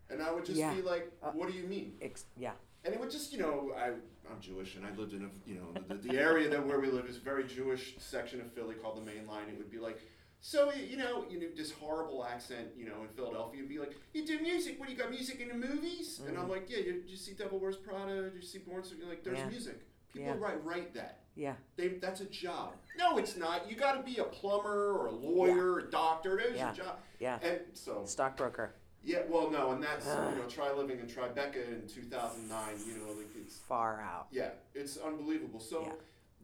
[0.10, 0.74] And I would just Yeah.
[0.74, 2.54] be like, Uh, "What do you mean?" Ex- yeah,
[2.86, 3.88] And it would just, you know, I
[4.30, 6.88] I'm Jewish, and I lived in a, you know, the, the area that where we
[6.88, 9.50] live is a very Jewish section of Philly called the Main Line.
[9.50, 10.00] It would be like,
[10.40, 13.96] So you know, you know, this horrible accent, you know, in Philadelphia, you'd be like,
[14.14, 14.80] "You do music?
[14.80, 17.34] What do you got music in the movies?" And I'm like, "Yeah, you, you see
[17.34, 18.32] Devil Wears Prada?
[18.36, 19.50] You see Born?" So you're like, "There's Yeah.
[19.50, 19.80] music.
[20.14, 20.38] People Yeah.
[20.40, 21.20] write write that.
[21.36, 21.56] Yeah.
[21.76, 22.76] They that's a job.
[22.98, 23.70] No, it's not.
[23.70, 26.40] You got to be a plumber or a lawyer or a doctor.
[26.40, 26.72] It is Yeah.
[26.72, 27.00] a job.
[27.20, 27.40] Yeah.
[27.42, 28.76] And so Stockbroker.
[29.04, 30.36] yeah, well, no, and that's Ugh.
[30.36, 32.76] you know, try living in Tribeca in 2009.
[32.86, 34.28] You know, like it's Far out.
[34.32, 35.60] yeah, it's unbelievable.
[35.60, 35.94] So Yeah.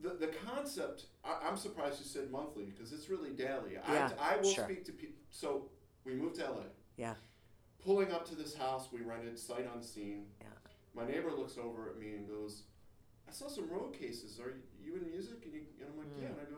[0.02, 3.74] the the concept, I, I'm surprised you said monthly because it's really daily.
[3.74, 4.64] Yeah, I, I will sure.
[4.64, 5.22] speak to people.
[5.30, 5.70] So
[6.04, 6.64] we moved to LA.
[6.98, 7.14] Yeah.
[7.84, 10.26] Pulling up to this house we rented sight unseen.
[10.42, 10.48] Yeah.
[10.96, 12.64] My neighbor looks over at me and goes,
[13.30, 14.40] "I saw some road cases.
[14.40, 14.54] Are
[14.84, 16.22] you in music?" And, you, and I'm like, Mm.
[16.22, 16.58] "Yeah." And I go,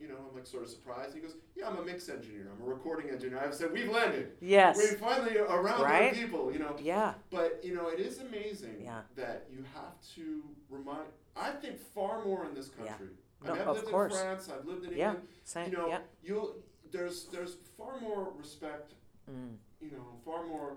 [0.00, 1.14] "You know," I'm like sort of surprised.
[1.14, 2.48] He goes, "Yeah, I'm a mix engineer.
[2.54, 4.36] I'm a recording engineer." I said, "We've landed.
[4.40, 4.76] Yes.
[4.76, 6.14] We're finally around Right?
[6.14, 6.76] people." You know.
[6.80, 7.14] Yeah.
[7.30, 9.02] But you know, it is amazing Yeah.
[9.16, 11.08] that you have to remind.
[11.36, 12.86] I think far more in this Yeah.
[12.88, 13.16] country.
[13.44, 14.14] No, I mean, I've of lived course.
[14.14, 14.48] in France.
[14.48, 15.10] I've lived in Yeah.
[15.10, 15.28] England.
[15.44, 15.70] Same.
[15.70, 16.00] You know, yeah.
[16.22, 16.56] you'll
[16.90, 18.94] there's there's far more respect.
[19.30, 19.56] Mm.
[19.80, 20.76] You know, far more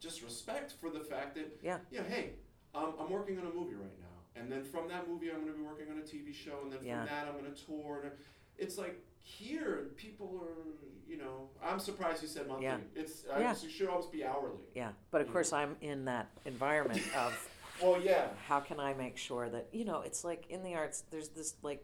[0.00, 1.78] just respect for the fact that Yeah.
[1.90, 2.34] yeah, hey,
[2.74, 4.07] um, I'm working on a movie right now,
[4.40, 6.72] and then from that movie, I'm going to be working on a TV show, and
[6.72, 6.98] then Yeah.
[6.98, 8.02] from that, I'm going to tour.
[8.04, 8.12] And
[8.56, 10.64] it's like here, people are.
[11.08, 12.66] You know, I'm surprised you said monthly.
[12.66, 12.78] Yeah.
[12.94, 13.52] It's I, Yeah.
[13.52, 14.60] it should almost be hourly.
[14.74, 14.92] Yeah.
[15.10, 17.48] But of course, I'm in that environment of
[17.82, 18.28] Well, yeah.
[18.46, 21.54] how can I make sure that you know it's like in the arts there's this
[21.62, 21.82] like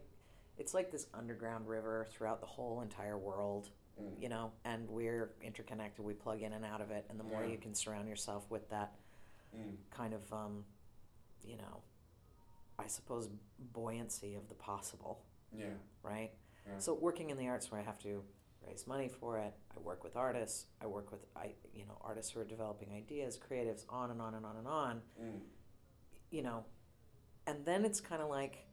[0.59, 4.21] it's like this underground river throughout the whole entire world Mm.
[4.21, 7.43] you know and we're interconnected we plug in and out of it and the more
[7.45, 7.51] Yeah.
[7.51, 8.93] you can surround yourself with that
[9.57, 9.77] Mm.
[9.89, 10.65] kind of um,
[11.43, 11.81] you know
[12.77, 13.29] I suppose
[13.73, 15.65] buoyancy of the possible Yeah.
[16.03, 16.31] right
[16.67, 16.77] Yeah.
[16.79, 18.23] so working in the arts where I have to
[18.67, 22.31] raise money for it I work with artists I work with I you know artists
[22.31, 25.39] who are developing ideas creatives on and on and on and on Mm.
[26.31, 26.65] you know,
[27.47, 28.65] and then it's kind of like,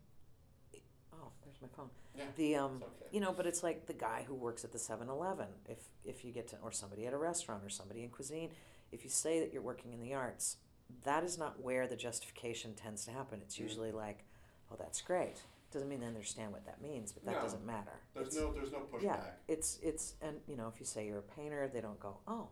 [1.12, 1.90] oh, there's my phone.
[2.16, 2.24] Yeah.
[2.36, 3.06] The um, okay.
[3.12, 5.46] you know, but it's like the guy who works at the 7-Eleven.
[5.68, 8.50] If if you get to, or somebody at a restaurant, or somebody in cuisine,
[8.90, 10.56] if you say that you're working in the arts,
[11.04, 13.40] that is not where the justification tends to happen.
[13.42, 13.60] It's Mm.
[13.60, 14.24] usually like,
[14.70, 15.42] oh, that's great.
[15.70, 17.40] Doesn't mean they understand what that means, but that No.
[17.42, 17.92] doesn't matter.
[18.14, 19.02] There's It's- no there's no pushback.
[19.02, 22.18] yeah, it's it's and you know if you say you're a painter, they don't go,
[22.28, 22.48] oh,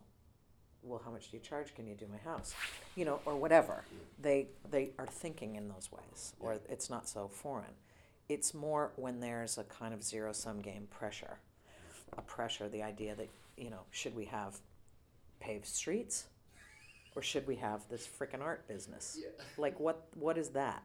[0.83, 1.75] well, how much do you charge?
[1.75, 2.55] Can you do my house?
[2.95, 3.85] You know, or whatever.
[4.19, 7.75] They they are thinking in those ways, or it's not so foreign.
[8.27, 11.39] It's more when there's a kind of zero sum game pressure,
[12.13, 14.59] a pressure, the idea that you know, should we have
[15.39, 16.25] paved streets,
[17.15, 19.17] or should we have this frickin' art business?
[19.21, 19.29] Yeah.
[19.57, 20.83] Like what what is that?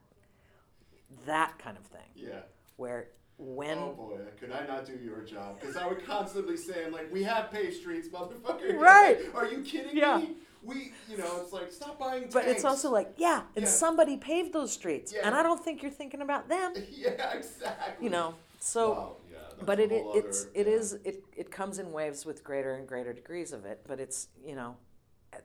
[1.27, 2.41] That kind of thing, Yeah.
[2.77, 3.09] where
[3.39, 5.61] when oh boy, could I not do your job?
[5.61, 8.77] Because I would constantly say, I'm like, we have paved streets, motherfucker.
[8.79, 9.18] Right.
[9.35, 10.18] Are you kidding Yeah.
[10.18, 10.37] me?
[10.62, 13.70] We, you know, it's like, stop buying But it's also like, yeah, and Yeah.
[13.70, 16.72] somebody paved those streets, and I don't think you're thinking about them.
[16.91, 18.03] yeah, exactly.
[18.05, 18.91] You know, so.
[18.91, 20.72] Wow, yeah, But it, it it's other- it yeah.
[20.72, 23.83] is it, it comes in waves with greater and greater degrees of it.
[23.87, 24.77] But it's you know,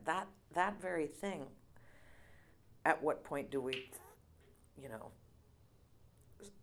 [0.06, 1.48] that that very thing.
[2.84, 3.90] At what point do we,
[4.82, 5.12] you know,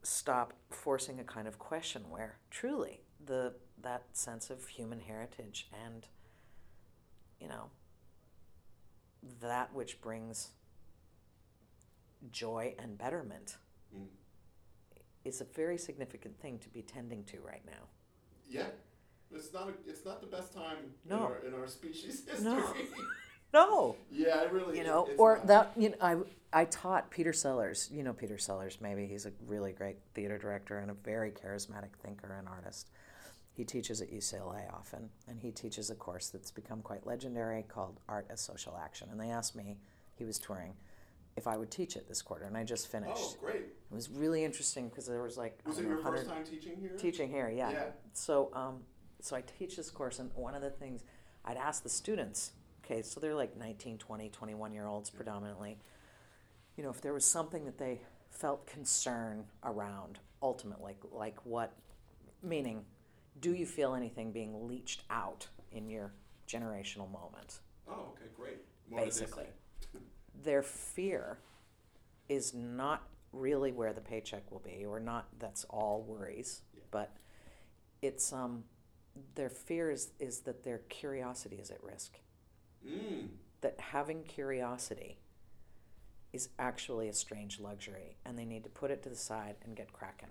[0.03, 6.07] stop forcing a kind of question where truly the that sense of human heritage and,
[7.41, 7.70] you know,
[9.41, 10.51] that which brings
[12.31, 13.59] joy and betterment
[13.97, 14.09] Mm.
[15.24, 17.89] is a very significant thing to be tending to right now.
[18.47, 18.68] Yeah.
[19.35, 19.68] It's not.
[19.68, 20.76] A, it's not the best time
[21.09, 21.16] No.
[21.16, 22.51] in, our, in our species history.
[22.53, 22.74] No.
[23.51, 24.76] No, yeah, it really.
[24.76, 25.47] you know, or not.
[25.47, 26.16] that you know, I
[26.53, 27.89] I taught Peter Sellers.
[27.91, 31.95] You know Peter Sellers, maybe he's a really great theater director and a very charismatic
[32.03, 32.90] thinker and artist.
[33.55, 38.01] He teaches at UCLA often, and he teaches a course that's become quite legendary called
[38.07, 39.09] Art as Social Action.
[39.11, 39.78] And they asked me,
[40.15, 40.74] he was touring,
[41.36, 43.15] if I would teach it this quarter, and I just finished.
[43.16, 43.62] Oh, great.
[43.90, 46.77] It was really interesting because there was like Was it know, your first time teaching
[46.78, 46.90] here?
[46.98, 47.70] teaching here yeah.
[47.70, 47.85] Yeah.
[48.12, 48.81] so um,
[49.20, 51.03] so i teach this course and one of the things
[51.47, 52.53] i'd ask the students
[52.85, 55.78] okay so they're like 19 20 21 year olds predominantly
[56.77, 58.01] you know if there was something that they
[58.31, 61.73] felt concern around ultimately like, like what
[62.43, 62.85] meaning
[63.40, 66.12] do you feel anything being leached out in your
[66.49, 68.59] generational moment Oh, okay, great.
[68.90, 69.47] What basically
[70.43, 71.39] their fear
[72.28, 76.82] is not really where the paycheck will be or not that's all worries Yeah.
[76.90, 77.16] but
[78.03, 78.65] it's um
[79.35, 82.19] their fear is, is that their curiosity is at risk
[82.86, 83.28] Mm.
[83.61, 85.19] that having curiosity
[86.32, 89.74] is actually a strange luxury and they need to put it to the side and
[89.77, 90.28] get cracking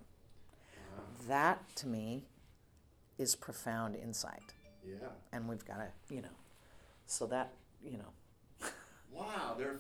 [0.95, 1.03] Wow.
[1.27, 2.26] that to me
[3.18, 4.53] is profound insight
[4.85, 5.09] Yeah.
[5.34, 6.38] and we've got to you know
[7.05, 7.53] so that
[7.84, 8.69] you know
[9.11, 9.55] Wow.
[9.57, 9.77] They're.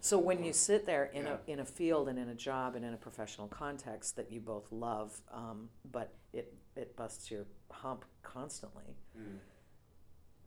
[0.00, 2.84] So when you sit there in a in a field and in a job and
[2.84, 8.04] in a professional context that you both love, um, but it it busts your hump
[8.22, 9.38] constantly, Mm.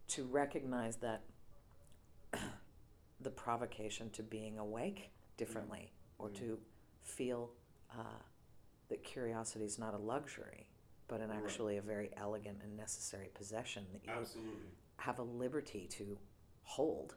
[0.07, 1.23] to recognize that
[3.19, 6.35] the provocation to being awake differently or Mm.
[6.35, 6.59] to
[7.03, 7.51] feel
[7.91, 8.21] uh,
[8.89, 10.67] that curiosity is not a luxury
[11.07, 11.43] but an Right.
[11.43, 14.71] actually a very elegant and necessary possession that you Absolutely.
[14.97, 16.17] have a liberty to
[16.63, 17.15] hold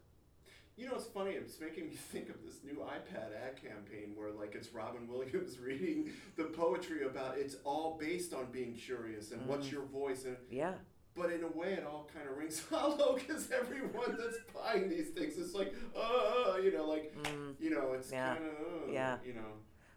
[0.77, 1.31] You know, it's funny.
[1.31, 5.59] It's making me think of this new iPad ad campaign where, like, it's Robin Williams
[5.65, 9.73] reading the poetry about it's all based on being curious and what's Mhm.
[9.73, 10.75] your voice, and yeah
[11.15, 15.09] but in a way, it all kind of rings hollow because everyone that's buying these
[15.09, 17.55] things is like, uh, you know, like, mm.
[17.59, 18.35] you know, it's Yeah.
[18.35, 19.17] kind of, uh, Yeah.
[19.25, 19.53] you know.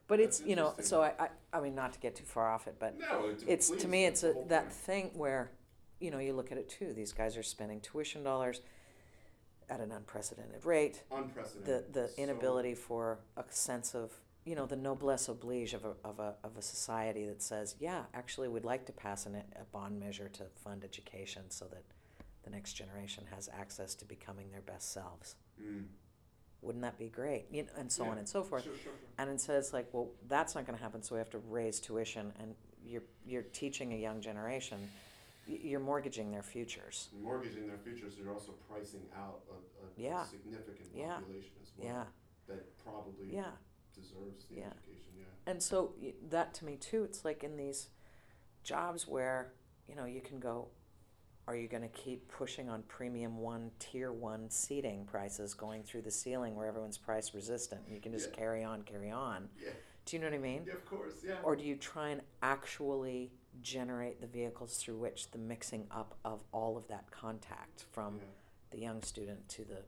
[0.08, 2.68] but it's you know so I, I i mean not to get too far off
[2.68, 5.52] it but No, it, it's please, to me it's a, that thing where
[6.00, 8.62] you know you look at it too these guys are spending tuition dollars
[9.70, 11.94] at an unprecedented rate the unprecedented.
[11.94, 14.12] the So- inability for a sense of
[14.46, 18.04] you know the noblesse oblige of a, of a, of a society that says yeah
[18.14, 21.84] actually we'd like to pass an, a bond measure to fund education so that
[22.44, 25.88] the next generation has access to becoming their best selves Mm.
[26.62, 28.12] wouldn't that be great you know, and so Yeah.
[28.12, 29.10] on and so forth Sure, sure, sure.
[29.18, 31.80] and instead it's like well that's not going to happen so we have to raise
[31.82, 32.56] tuition and
[32.86, 34.90] you're you're teaching a young generation
[35.50, 39.54] you're mortgaging their futures Mortgaging their futures, they're also pricing out a,
[39.86, 40.24] a Yeah.
[40.24, 41.16] significant Yeah.
[41.16, 42.04] population as well yeah
[42.48, 43.52] that probably yeah
[43.96, 44.68] deserves the Yeah.
[44.68, 45.14] education.
[45.18, 45.26] Yeah.
[45.52, 45.94] and so
[46.30, 47.90] that to me too it's like in these
[48.64, 49.54] jobs where
[49.88, 50.68] you know you can go
[51.48, 56.04] are you going to keep pushing on premium one tier one seating prices going through
[56.04, 58.36] the ceiling where everyone's price resistant and you can just Yeah.
[58.38, 59.72] carry on carry on Yeah.
[60.06, 61.24] do you know what i mean Yeah, of course.
[61.24, 61.42] Yeah.
[61.44, 66.44] or do you try and actually generate the vehicles through which the mixing up of
[66.52, 68.24] all of that contact from yeah.
[68.72, 69.82] the young student to the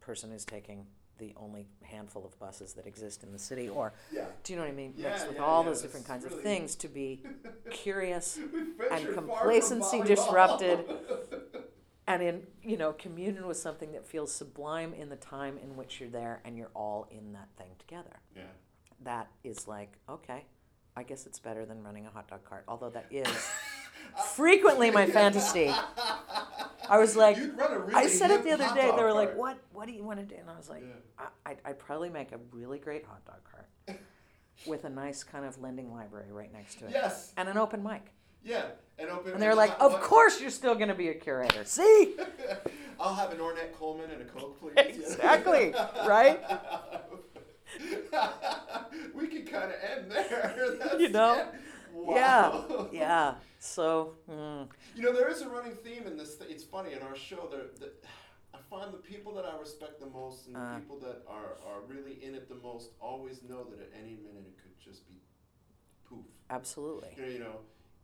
[0.00, 0.86] person who's taking
[1.18, 4.26] the only handful of buses that exist in the city or yeah.
[4.44, 6.76] do you know what i mean Yeah, mixed with all those different kinds of things
[6.76, 7.22] to be
[7.70, 10.84] curious We've ventured far from complacency disrupted.
[12.06, 16.00] and in you know communion with something that feels sublime in the time in which
[16.00, 18.42] you're there and you're all in that thing together yeah.
[19.02, 20.44] that is like okay
[20.98, 23.28] i guess it's better than running a hot dog cart although that is
[24.34, 25.72] frequently my fantasy
[26.88, 29.12] i was like You'd run a really i said it the other day they were
[29.12, 29.38] like cart.
[29.38, 31.24] what what do you want to do and i was like Yeah.
[31.46, 34.00] I, I'd, I'd probably make a really great hot dog cart
[34.66, 37.32] with a nice kind of lending library right next to it Yes.
[37.36, 38.02] and an open mic
[38.42, 38.64] Yeah.
[38.98, 39.32] And open.
[39.34, 42.16] and they're like of what- course you're still going to be a curator see
[43.00, 44.72] I'll have an Ornette Coleman and a Coke, please.
[44.76, 45.72] Exactly,
[46.04, 46.40] right?
[49.18, 50.54] We could kind of end there.
[50.80, 51.34] That's You know?
[51.34, 51.48] it.
[52.06, 52.62] yeah
[52.92, 56.36] yeah so mm, You know, there is a running theme in this.
[56.36, 57.48] Th- it's funny in our show.
[57.50, 57.90] There, the,
[58.54, 60.78] I find the people that I respect the most and the Uh.
[60.78, 64.44] people that are, are really in it the most always know that at any minute
[64.50, 65.16] it could just be
[66.08, 66.24] poof.
[66.50, 67.56] absolutely You know, you know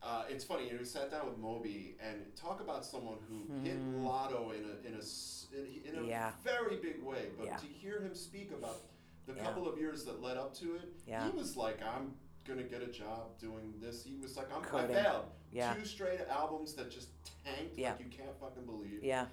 [0.02, 0.64] uh, it's funny.
[0.66, 4.04] You know, we sat down with Moby and talk about someone who hit Hmm.
[4.04, 5.04] lotto in a in a
[5.58, 6.32] in, in a Yeah.
[6.42, 7.22] very big way.
[7.38, 7.56] But Yeah.
[7.56, 8.78] to hear him speak about
[9.26, 9.44] the Yeah.
[9.44, 11.24] couple of years that led up to it, Yeah.
[11.24, 14.96] he was like, "I'm gonna get a job doing this." He was like, "I'm Coding.
[14.96, 15.74] I failed." Yeah.
[15.74, 17.08] Two straight albums that just
[17.44, 17.92] tanked Yeah.
[17.92, 19.02] like you can't fucking believe.
[19.02, 19.26] yeah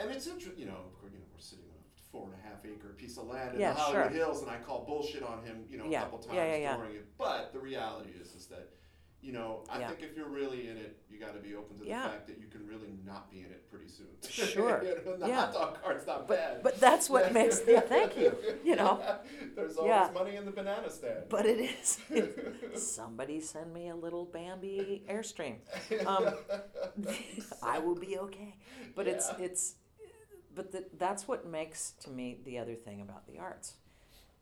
[0.00, 2.34] And it's interesting, you know, of course, you know, we're sitting on a four and
[2.34, 4.16] a half acre piece of land in Yeah, the Hollywood sure.
[4.26, 7.18] Hills, and I call bullshit on him, you know, a couple times during it.
[7.18, 8.68] But the reality is, is that,
[9.20, 9.88] you know, I Yeah.
[9.88, 12.08] think if you're really in it, you got to be open to the Yeah.
[12.08, 14.06] fact that you can really not be in it pretty soon.
[14.28, 14.82] Sure.
[14.84, 15.40] you know, the Yeah.
[15.46, 16.62] hot dog cart's not but bad.
[16.62, 19.00] but that's what makes yeah thank you you know
[19.56, 21.24] There's always money in the banana stand.
[21.28, 21.98] but it is
[22.74, 25.56] somebody send me a little bambi airstream
[26.06, 26.26] um,
[27.62, 28.56] i will be okay
[28.94, 29.74] but it's it's
[30.54, 33.74] but the, that's what makes to me the other thing about the arts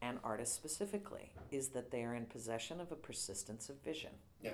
[0.03, 4.11] and artists specifically is that they are in possession of a persistence of vision
[4.43, 4.51] yeah.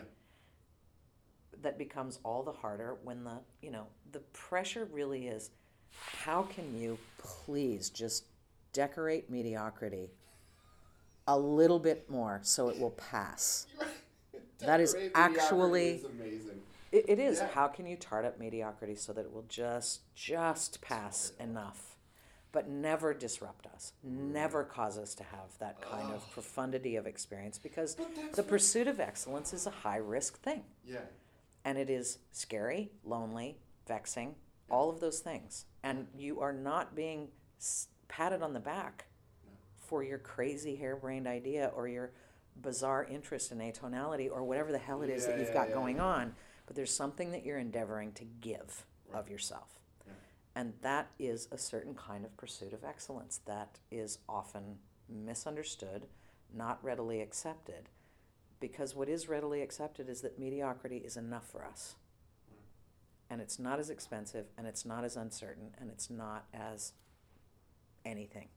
[1.62, 5.50] that becomes all the harder when the you know the pressure really is
[5.90, 8.24] how can you please just
[8.72, 10.10] decorate mediocrity
[11.28, 13.66] a little bit more so it will pass
[14.60, 16.60] That is actually- is amazing.
[16.92, 17.48] it, it is Yeah.
[17.48, 21.91] how can you tart up mediocrity so that it will just just pass enough
[22.52, 27.58] but never disrupt us never cause us to have that kind of profundity of experience
[27.58, 27.96] because
[28.34, 30.98] the pursuit of excellence is a high risk thing Yeah.
[31.64, 33.56] and it is scary, lonely,
[33.86, 34.34] vexing,
[34.70, 35.66] all of those things.
[35.82, 37.28] And you are not being
[38.08, 39.06] patted on the back
[39.78, 42.12] for your crazy harebrained idea or your
[42.60, 45.74] bizarre interest in atonality or whatever the hell it is that you've yeah, got yeah.
[45.74, 46.34] going on.
[46.66, 49.68] But there's something that you're endeavoring to give of yourself.
[50.54, 56.06] And that is a certain kind of pursuit of excellence that is often misunderstood,
[56.54, 57.88] not readily accepted.
[58.60, 61.96] Because what is readily accepted is that mediocrity is enough for us.
[63.30, 66.92] And it's not as expensive, and it's not as uncertain, and it's not as
[68.04, 68.48] anything.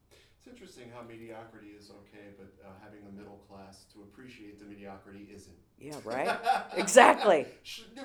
[0.46, 4.64] It's interesting how mediocrity is okay, but uh, having the middle class to appreciate the
[4.64, 5.56] mediocrity isn't.
[5.80, 6.38] Yeah, right?
[6.76, 7.46] exactly.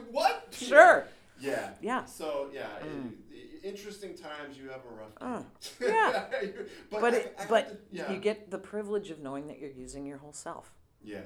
[0.09, 0.47] What?
[0.51, 1.05] Sure.
[1.39, 1.69] Yeah.
[1.81, 2.05] Yeah.
[2.05, 3.13] So yeah, Mm.
[3.31, 4.57] i- i- interesting times.
[4.57, 5.11] You have a rough.
[5.21, 5.43] Uh,
[5.79, 6.25] yeah.
[6.89, 8.11] but but it, I but to- yeah.
[8.11, 10.73] you get the privilege of knowing that you're using your whole self.
[11.03, 11.21] yeah.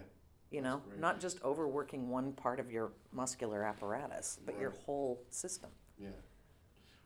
[0.52, 5.70] You know, not just overworking one part of your muscular apparatus, but your whole system.
[6.00, 6.10] Yeah.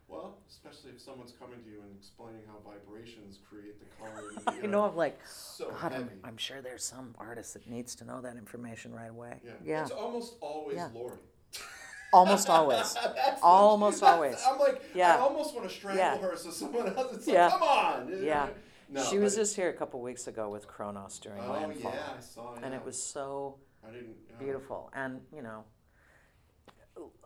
[0.10, 4.30] Well, especially if someone's coming to you and explaining how vibrations create the color.
[4.30, 4.84] in the You know.
[4.86, 6.03] I'm like, so God, heavy.
[6.06, 9.36] I'm, I'm sure there's some artist that needs to know that information right away.
[9.45, 9.52] yeah.
[9.64, 10.90] Yeah, It's almost always Yeah.
[10.94, 11.19] Laurie.
[12.14, 12.95] almost always.
[13.44, 14.44] Almost always.
[14.48, 15.15] I'm like, Yeah.
[15.15, 16.18] I almost want to strangle Yeah.
[16.18, 17.14] her so someone else.
[17.18, 17.45] It's Yeah.
[17.48, 18.23] like, come on.
[18.23, 18.49] Yeah.
[18.91, 22.14] No, she was just here a couple weeks ago with Kronos during Oh landfall, yeah,
[22.18, 22.56] I saw.
[22.56, 22.80] and yeah.
[22.80, 24.15] it was so I didn't.
[24.40, 24.90] beautiful.
[24.95, 25.64] And you know,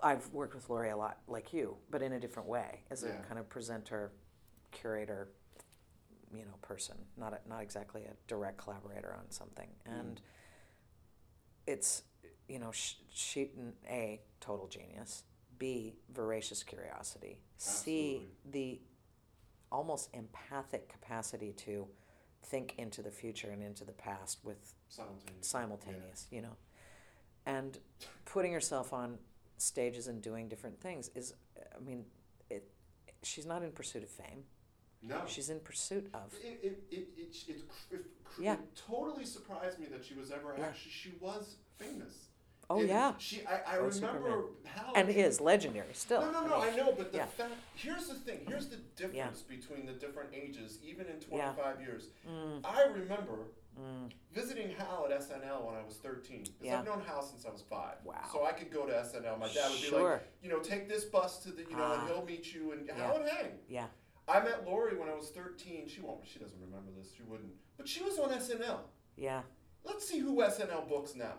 [0.02, 3.12] I've worked with Laurie a lot, like you, but in a different way, as a
[3.28, 4.12] kind of presenter,
[4.72, 5.30] curator,
[6.34, 9.70] you know, person, not a, not exactly a direct collaborator on something.
[9.88, 10.00] Mm.
[10.00, 10.22] And
[11.68, 12.04] it's
[12.48, 13.50] you know, sh- she
[13.90, 15.24] a total genius,
[15.58, 18.22] b voracious curiosity, c
[18.52, 18.80] the
[19.72, 21.88] almost empathic capacity to
[22.44, 25.48] think into the future and into the past with Simultaneous.
[25.48, 26.56] simultaneous, you know.
[27.46, 27.78] And
[28.26, 29.18] putting herself on
[29.68, 31.34] stages and doing different things is,
[31.76, 32.06] I mean,
[32.50, 32.70] it.
[33.24, 34.44] She's not in pursuit of fame.
[35.02, 35.22] No.
[35.28, 36.34] She's in pursuit of.
[36.44, 37.62] It, it, it, it, it,
[37.92, 38.06] it,
[38.40, 38.54] Yeah.
[38.54, 40.66] it totally surprised me that she was ever Yeah.
[40.66, 42.28] actually she was famous.
[42.70, 46.22] Oh It- yeah, She I, I Oh, remember how and is legendary still.
[46.22, 46.56] No, no, no.
[46.62, 47.26] I know, but the Yeah.
[47.26, 48.40] fact here's the thing.
[48.48, 51.52] Here's the difference between the different ages, even in Yeah.
[51.54, 52.08] 25 years.
[52.30, 53.38] Mm, I remember
[53.80, 56.44] mm, visiting Hal at SNL when I was 13.
[56.44, 56.80] Because Yeah.
[56.80, 57.96] I've known Hal since I was five.
[58.04, 58.16] Wow.
[58.32, 59.38] So I could go to SNL.
[59.40, 60.14] My dad would be Sure.
[60.14, 62.00] like, you know, take this bus to the, you know, Ah.
[62.02, 62.96] and he'll meet you and Yeah.
[62.96, 63.60] Hal would hang.
[63.68, 63.88] yeah,
[64.28, 65.88] I met Laurie when I was 13.
[65.88, 66.26] She won't.
[66.28, 67.12] She doesn't remember this.
[67.14, 67.54] She wouldn't.
[67.78, 68.82] But she was on SNL.
[69.16, 69.44] yeah,
[69.86, 71.34] Let's see who SNL books now.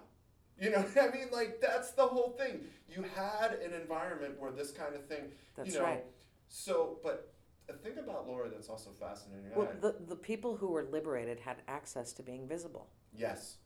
[0.61, 1.31] You know what I mean?
[1.33, 2.69] Like that's the whole thing.
[2.89, 5.33] You had an environment where this kind of thing.
[5.57, 6.05] that's you know, right.
[6.49, 7.34] So, but
[7.67, 9.51] the thing about Laura that's also fascinating.
[9.55, 12.89] Well, I- the the people who were liberated had access to being visible.
[13.17, 13.59] yes,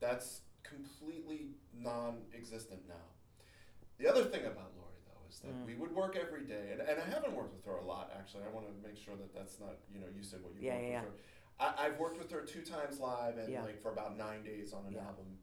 [0.00, 3.06] that's completely non-existent now.
[3.98, 5.66] The other thing about Laurie though is that Mm.
[5.66, 8.44] we would work every day, and, and I haven't worked with her a lot actually.
[8.44, 10.74] I want to make sure that that's not you know you said what you Yeah,
[10.76, 11.20] worked yeah, with her.
[11.60, 13.62] I, I've worked with her two times live and Yeah.
[13.62, 15.06] like for about nine days on an Yeah.
[15.06, 15.38] album.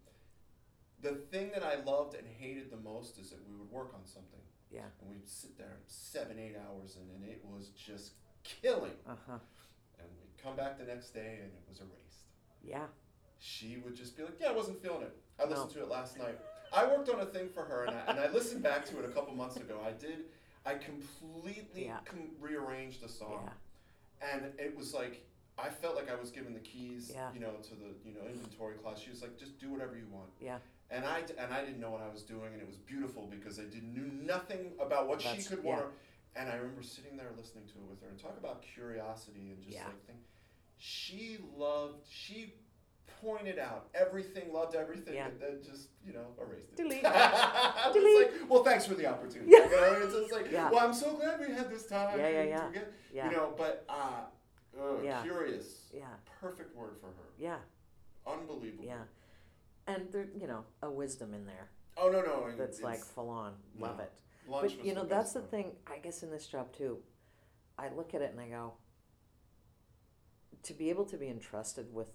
[1.02, 4.04] The thing that I loved and hated the most is that we would work on
[4.06, 4.42] something
[4.72, 4.82] Yeah.
[5.02, 8.12] and we'd sit there seven, eight hours and, and it was just
[8.44, 8.92] killing.
[9.08, 9.38] Uh huh.
[10.00, 12.26] And we'd come back the next day and it was erased.
[12.64, 12.86] Yeah.
[13.40, 15.16] She would just be like, Yeah, I wasn't feeling it.
[15.40, 15.52] I No.
[15.52, 16.38] listened to it last night.
[16.74, 19.06] I worked on a thing for her and I, and I listened back to it
[19.06, 19.80] a couple months ago.
[19.86, 20.26] I did,
[20.66, 22.00] I completely Yeah.
[22.06, 23.50] com- rearranged the song.
[24.22, 24.28] Yeah.
[24.34, 25.24] And it was like,
[25.58, 27.32] I felt like I was given the keys, Yeah.
[27.34, 29.00] you know, to the you know inventory class.
[29.00, 30.30] She was like, just do whatever you want.
[30.42, 30.58] Yeah.
[30.90, 33.60] And I and I didn't know what I was doing, and it was beautiful because
[33.60, 35.70] I didn't knew nothing about what she could yeah.
[35.76, 35.86] want.
[36.36, 39.62] And I remember sitting there listening to it with her and talk about curiosity and
[39.62, 39.86] just Yeah.
[39.86, 40.20] like think.
[40.78, 42.06] She loved.
[42.10, 42.54] She
[43.22, 45.28] pointed out everything, loved everything, Yeah.
[45.28, 46.78] and then just you know erased it.
[46.78, 47.02] Delete.
[47.06, 48.32] I Delete.
[48.42, 49.52] like, well, thanks for the opportunity.
[49.52, 49.66] Yeah.
[49.66, 50.70] You know, it's just like, Yeah.
[50.70, 52.18] well, I'm so glad we had this time.
[52.18, 52.72] Yeah, yeah, yeah.
[52.72, 53.30] get- Yeah.
[53.30, 54.22] You know, but uh,
[54.80, 55.22] uh, Yeah.
[55.24, 55.90] curious.
[55.94, 56.06] Yeah.
[56.40, 57.28] Perfect word for her.
[57.38, 57.58] Yeah.
[58.26, 58.86] Unbelievable.
[58.86, 59.04] Yeah.
[59.88, 62.52] And there, you know, a wisdom in there Oh no no.
[62.58, 63.54] that's like it's- full on.
[63.80, 64.12] Love it.
[64.48, 65.50] lunch But you know, that's best the one.
[65.50, 65.72] thing.
[65.88, 67.00] I guess in this job too,
[67.78, 68.74] I look at it and I go,
[70.64, 72.12] to be able to be entrusted with,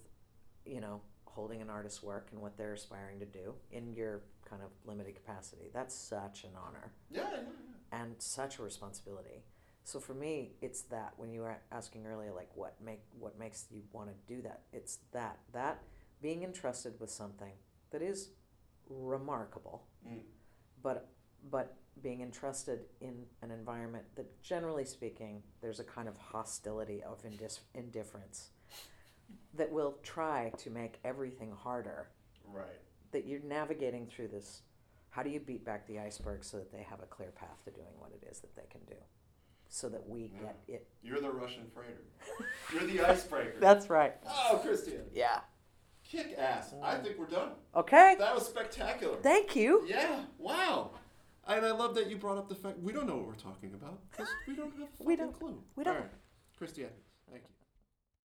[0.65, 4.61] you know, holding an artist's work and what they're aspiring to do in your kind
[4.61, 7.99] of limited capacity, that's such an honor Yeah, yeah, yeah.
[8.03, 9.43] and such a responsibility.
[9.83, 13.65] So for me, it's that when you were asking earlier, like what make what makes
[13.71, 14.61] you want to do that?
[14.71, 15.81] It's that that
[16.23, 17.51] being entrusted with something
[17.91, 18.29] that is
[18.89, 20.23] remarkable, Mm.
[20.81, 21.09] but
[21.51, 27.21] but being entrusted in an environment that, generally speaking, there's a kind of hostility of
[27.23, 28.51] indis- indifference
[29.53, 32.07] that will try to make everything harder.
[32.45, 32.79] Right.
[33.11, 34.61] That you're navigating through this.
[35.09, 37.71] How do you beat back the iceberg so that they have a clear path to
[37.71, 38.95] doing what it is that they can do?
[39.67, 40.39] So that we Yeah.
[40.43, 40.87] get it.
[41.01, 42.05] You're the Russian freighter.
[42.71, 43.59] You're the icebreaker.
[43.59, 44.15] That's right.
[44.25, 45.09] oh, Christian.
[45.11, 45.41] Yeah.
[46.13, 46.75] Kick ass.
[46.83, 47.03] I mm.
[47.03, 47.49] think we're done.
[47.75, 48.15] Okay.
[48.19, 49.15] That was spectacular.
[49.23, 49.83] Thank you.
[49.87, 50.19] Yeah.
[50.37, 50.91] Wow.
[51.47, 53.73] And I love that you brought up the fact we don't know what we're talking
[53.73, 55.33] about because we don't have a We don't.
[55.33, 55.57] clue.
[55.75, 55.95] We don't.
[55.95, 56.11] All right.
[56.55, 56.89] Christian,
[57.31, 57.49] thank you.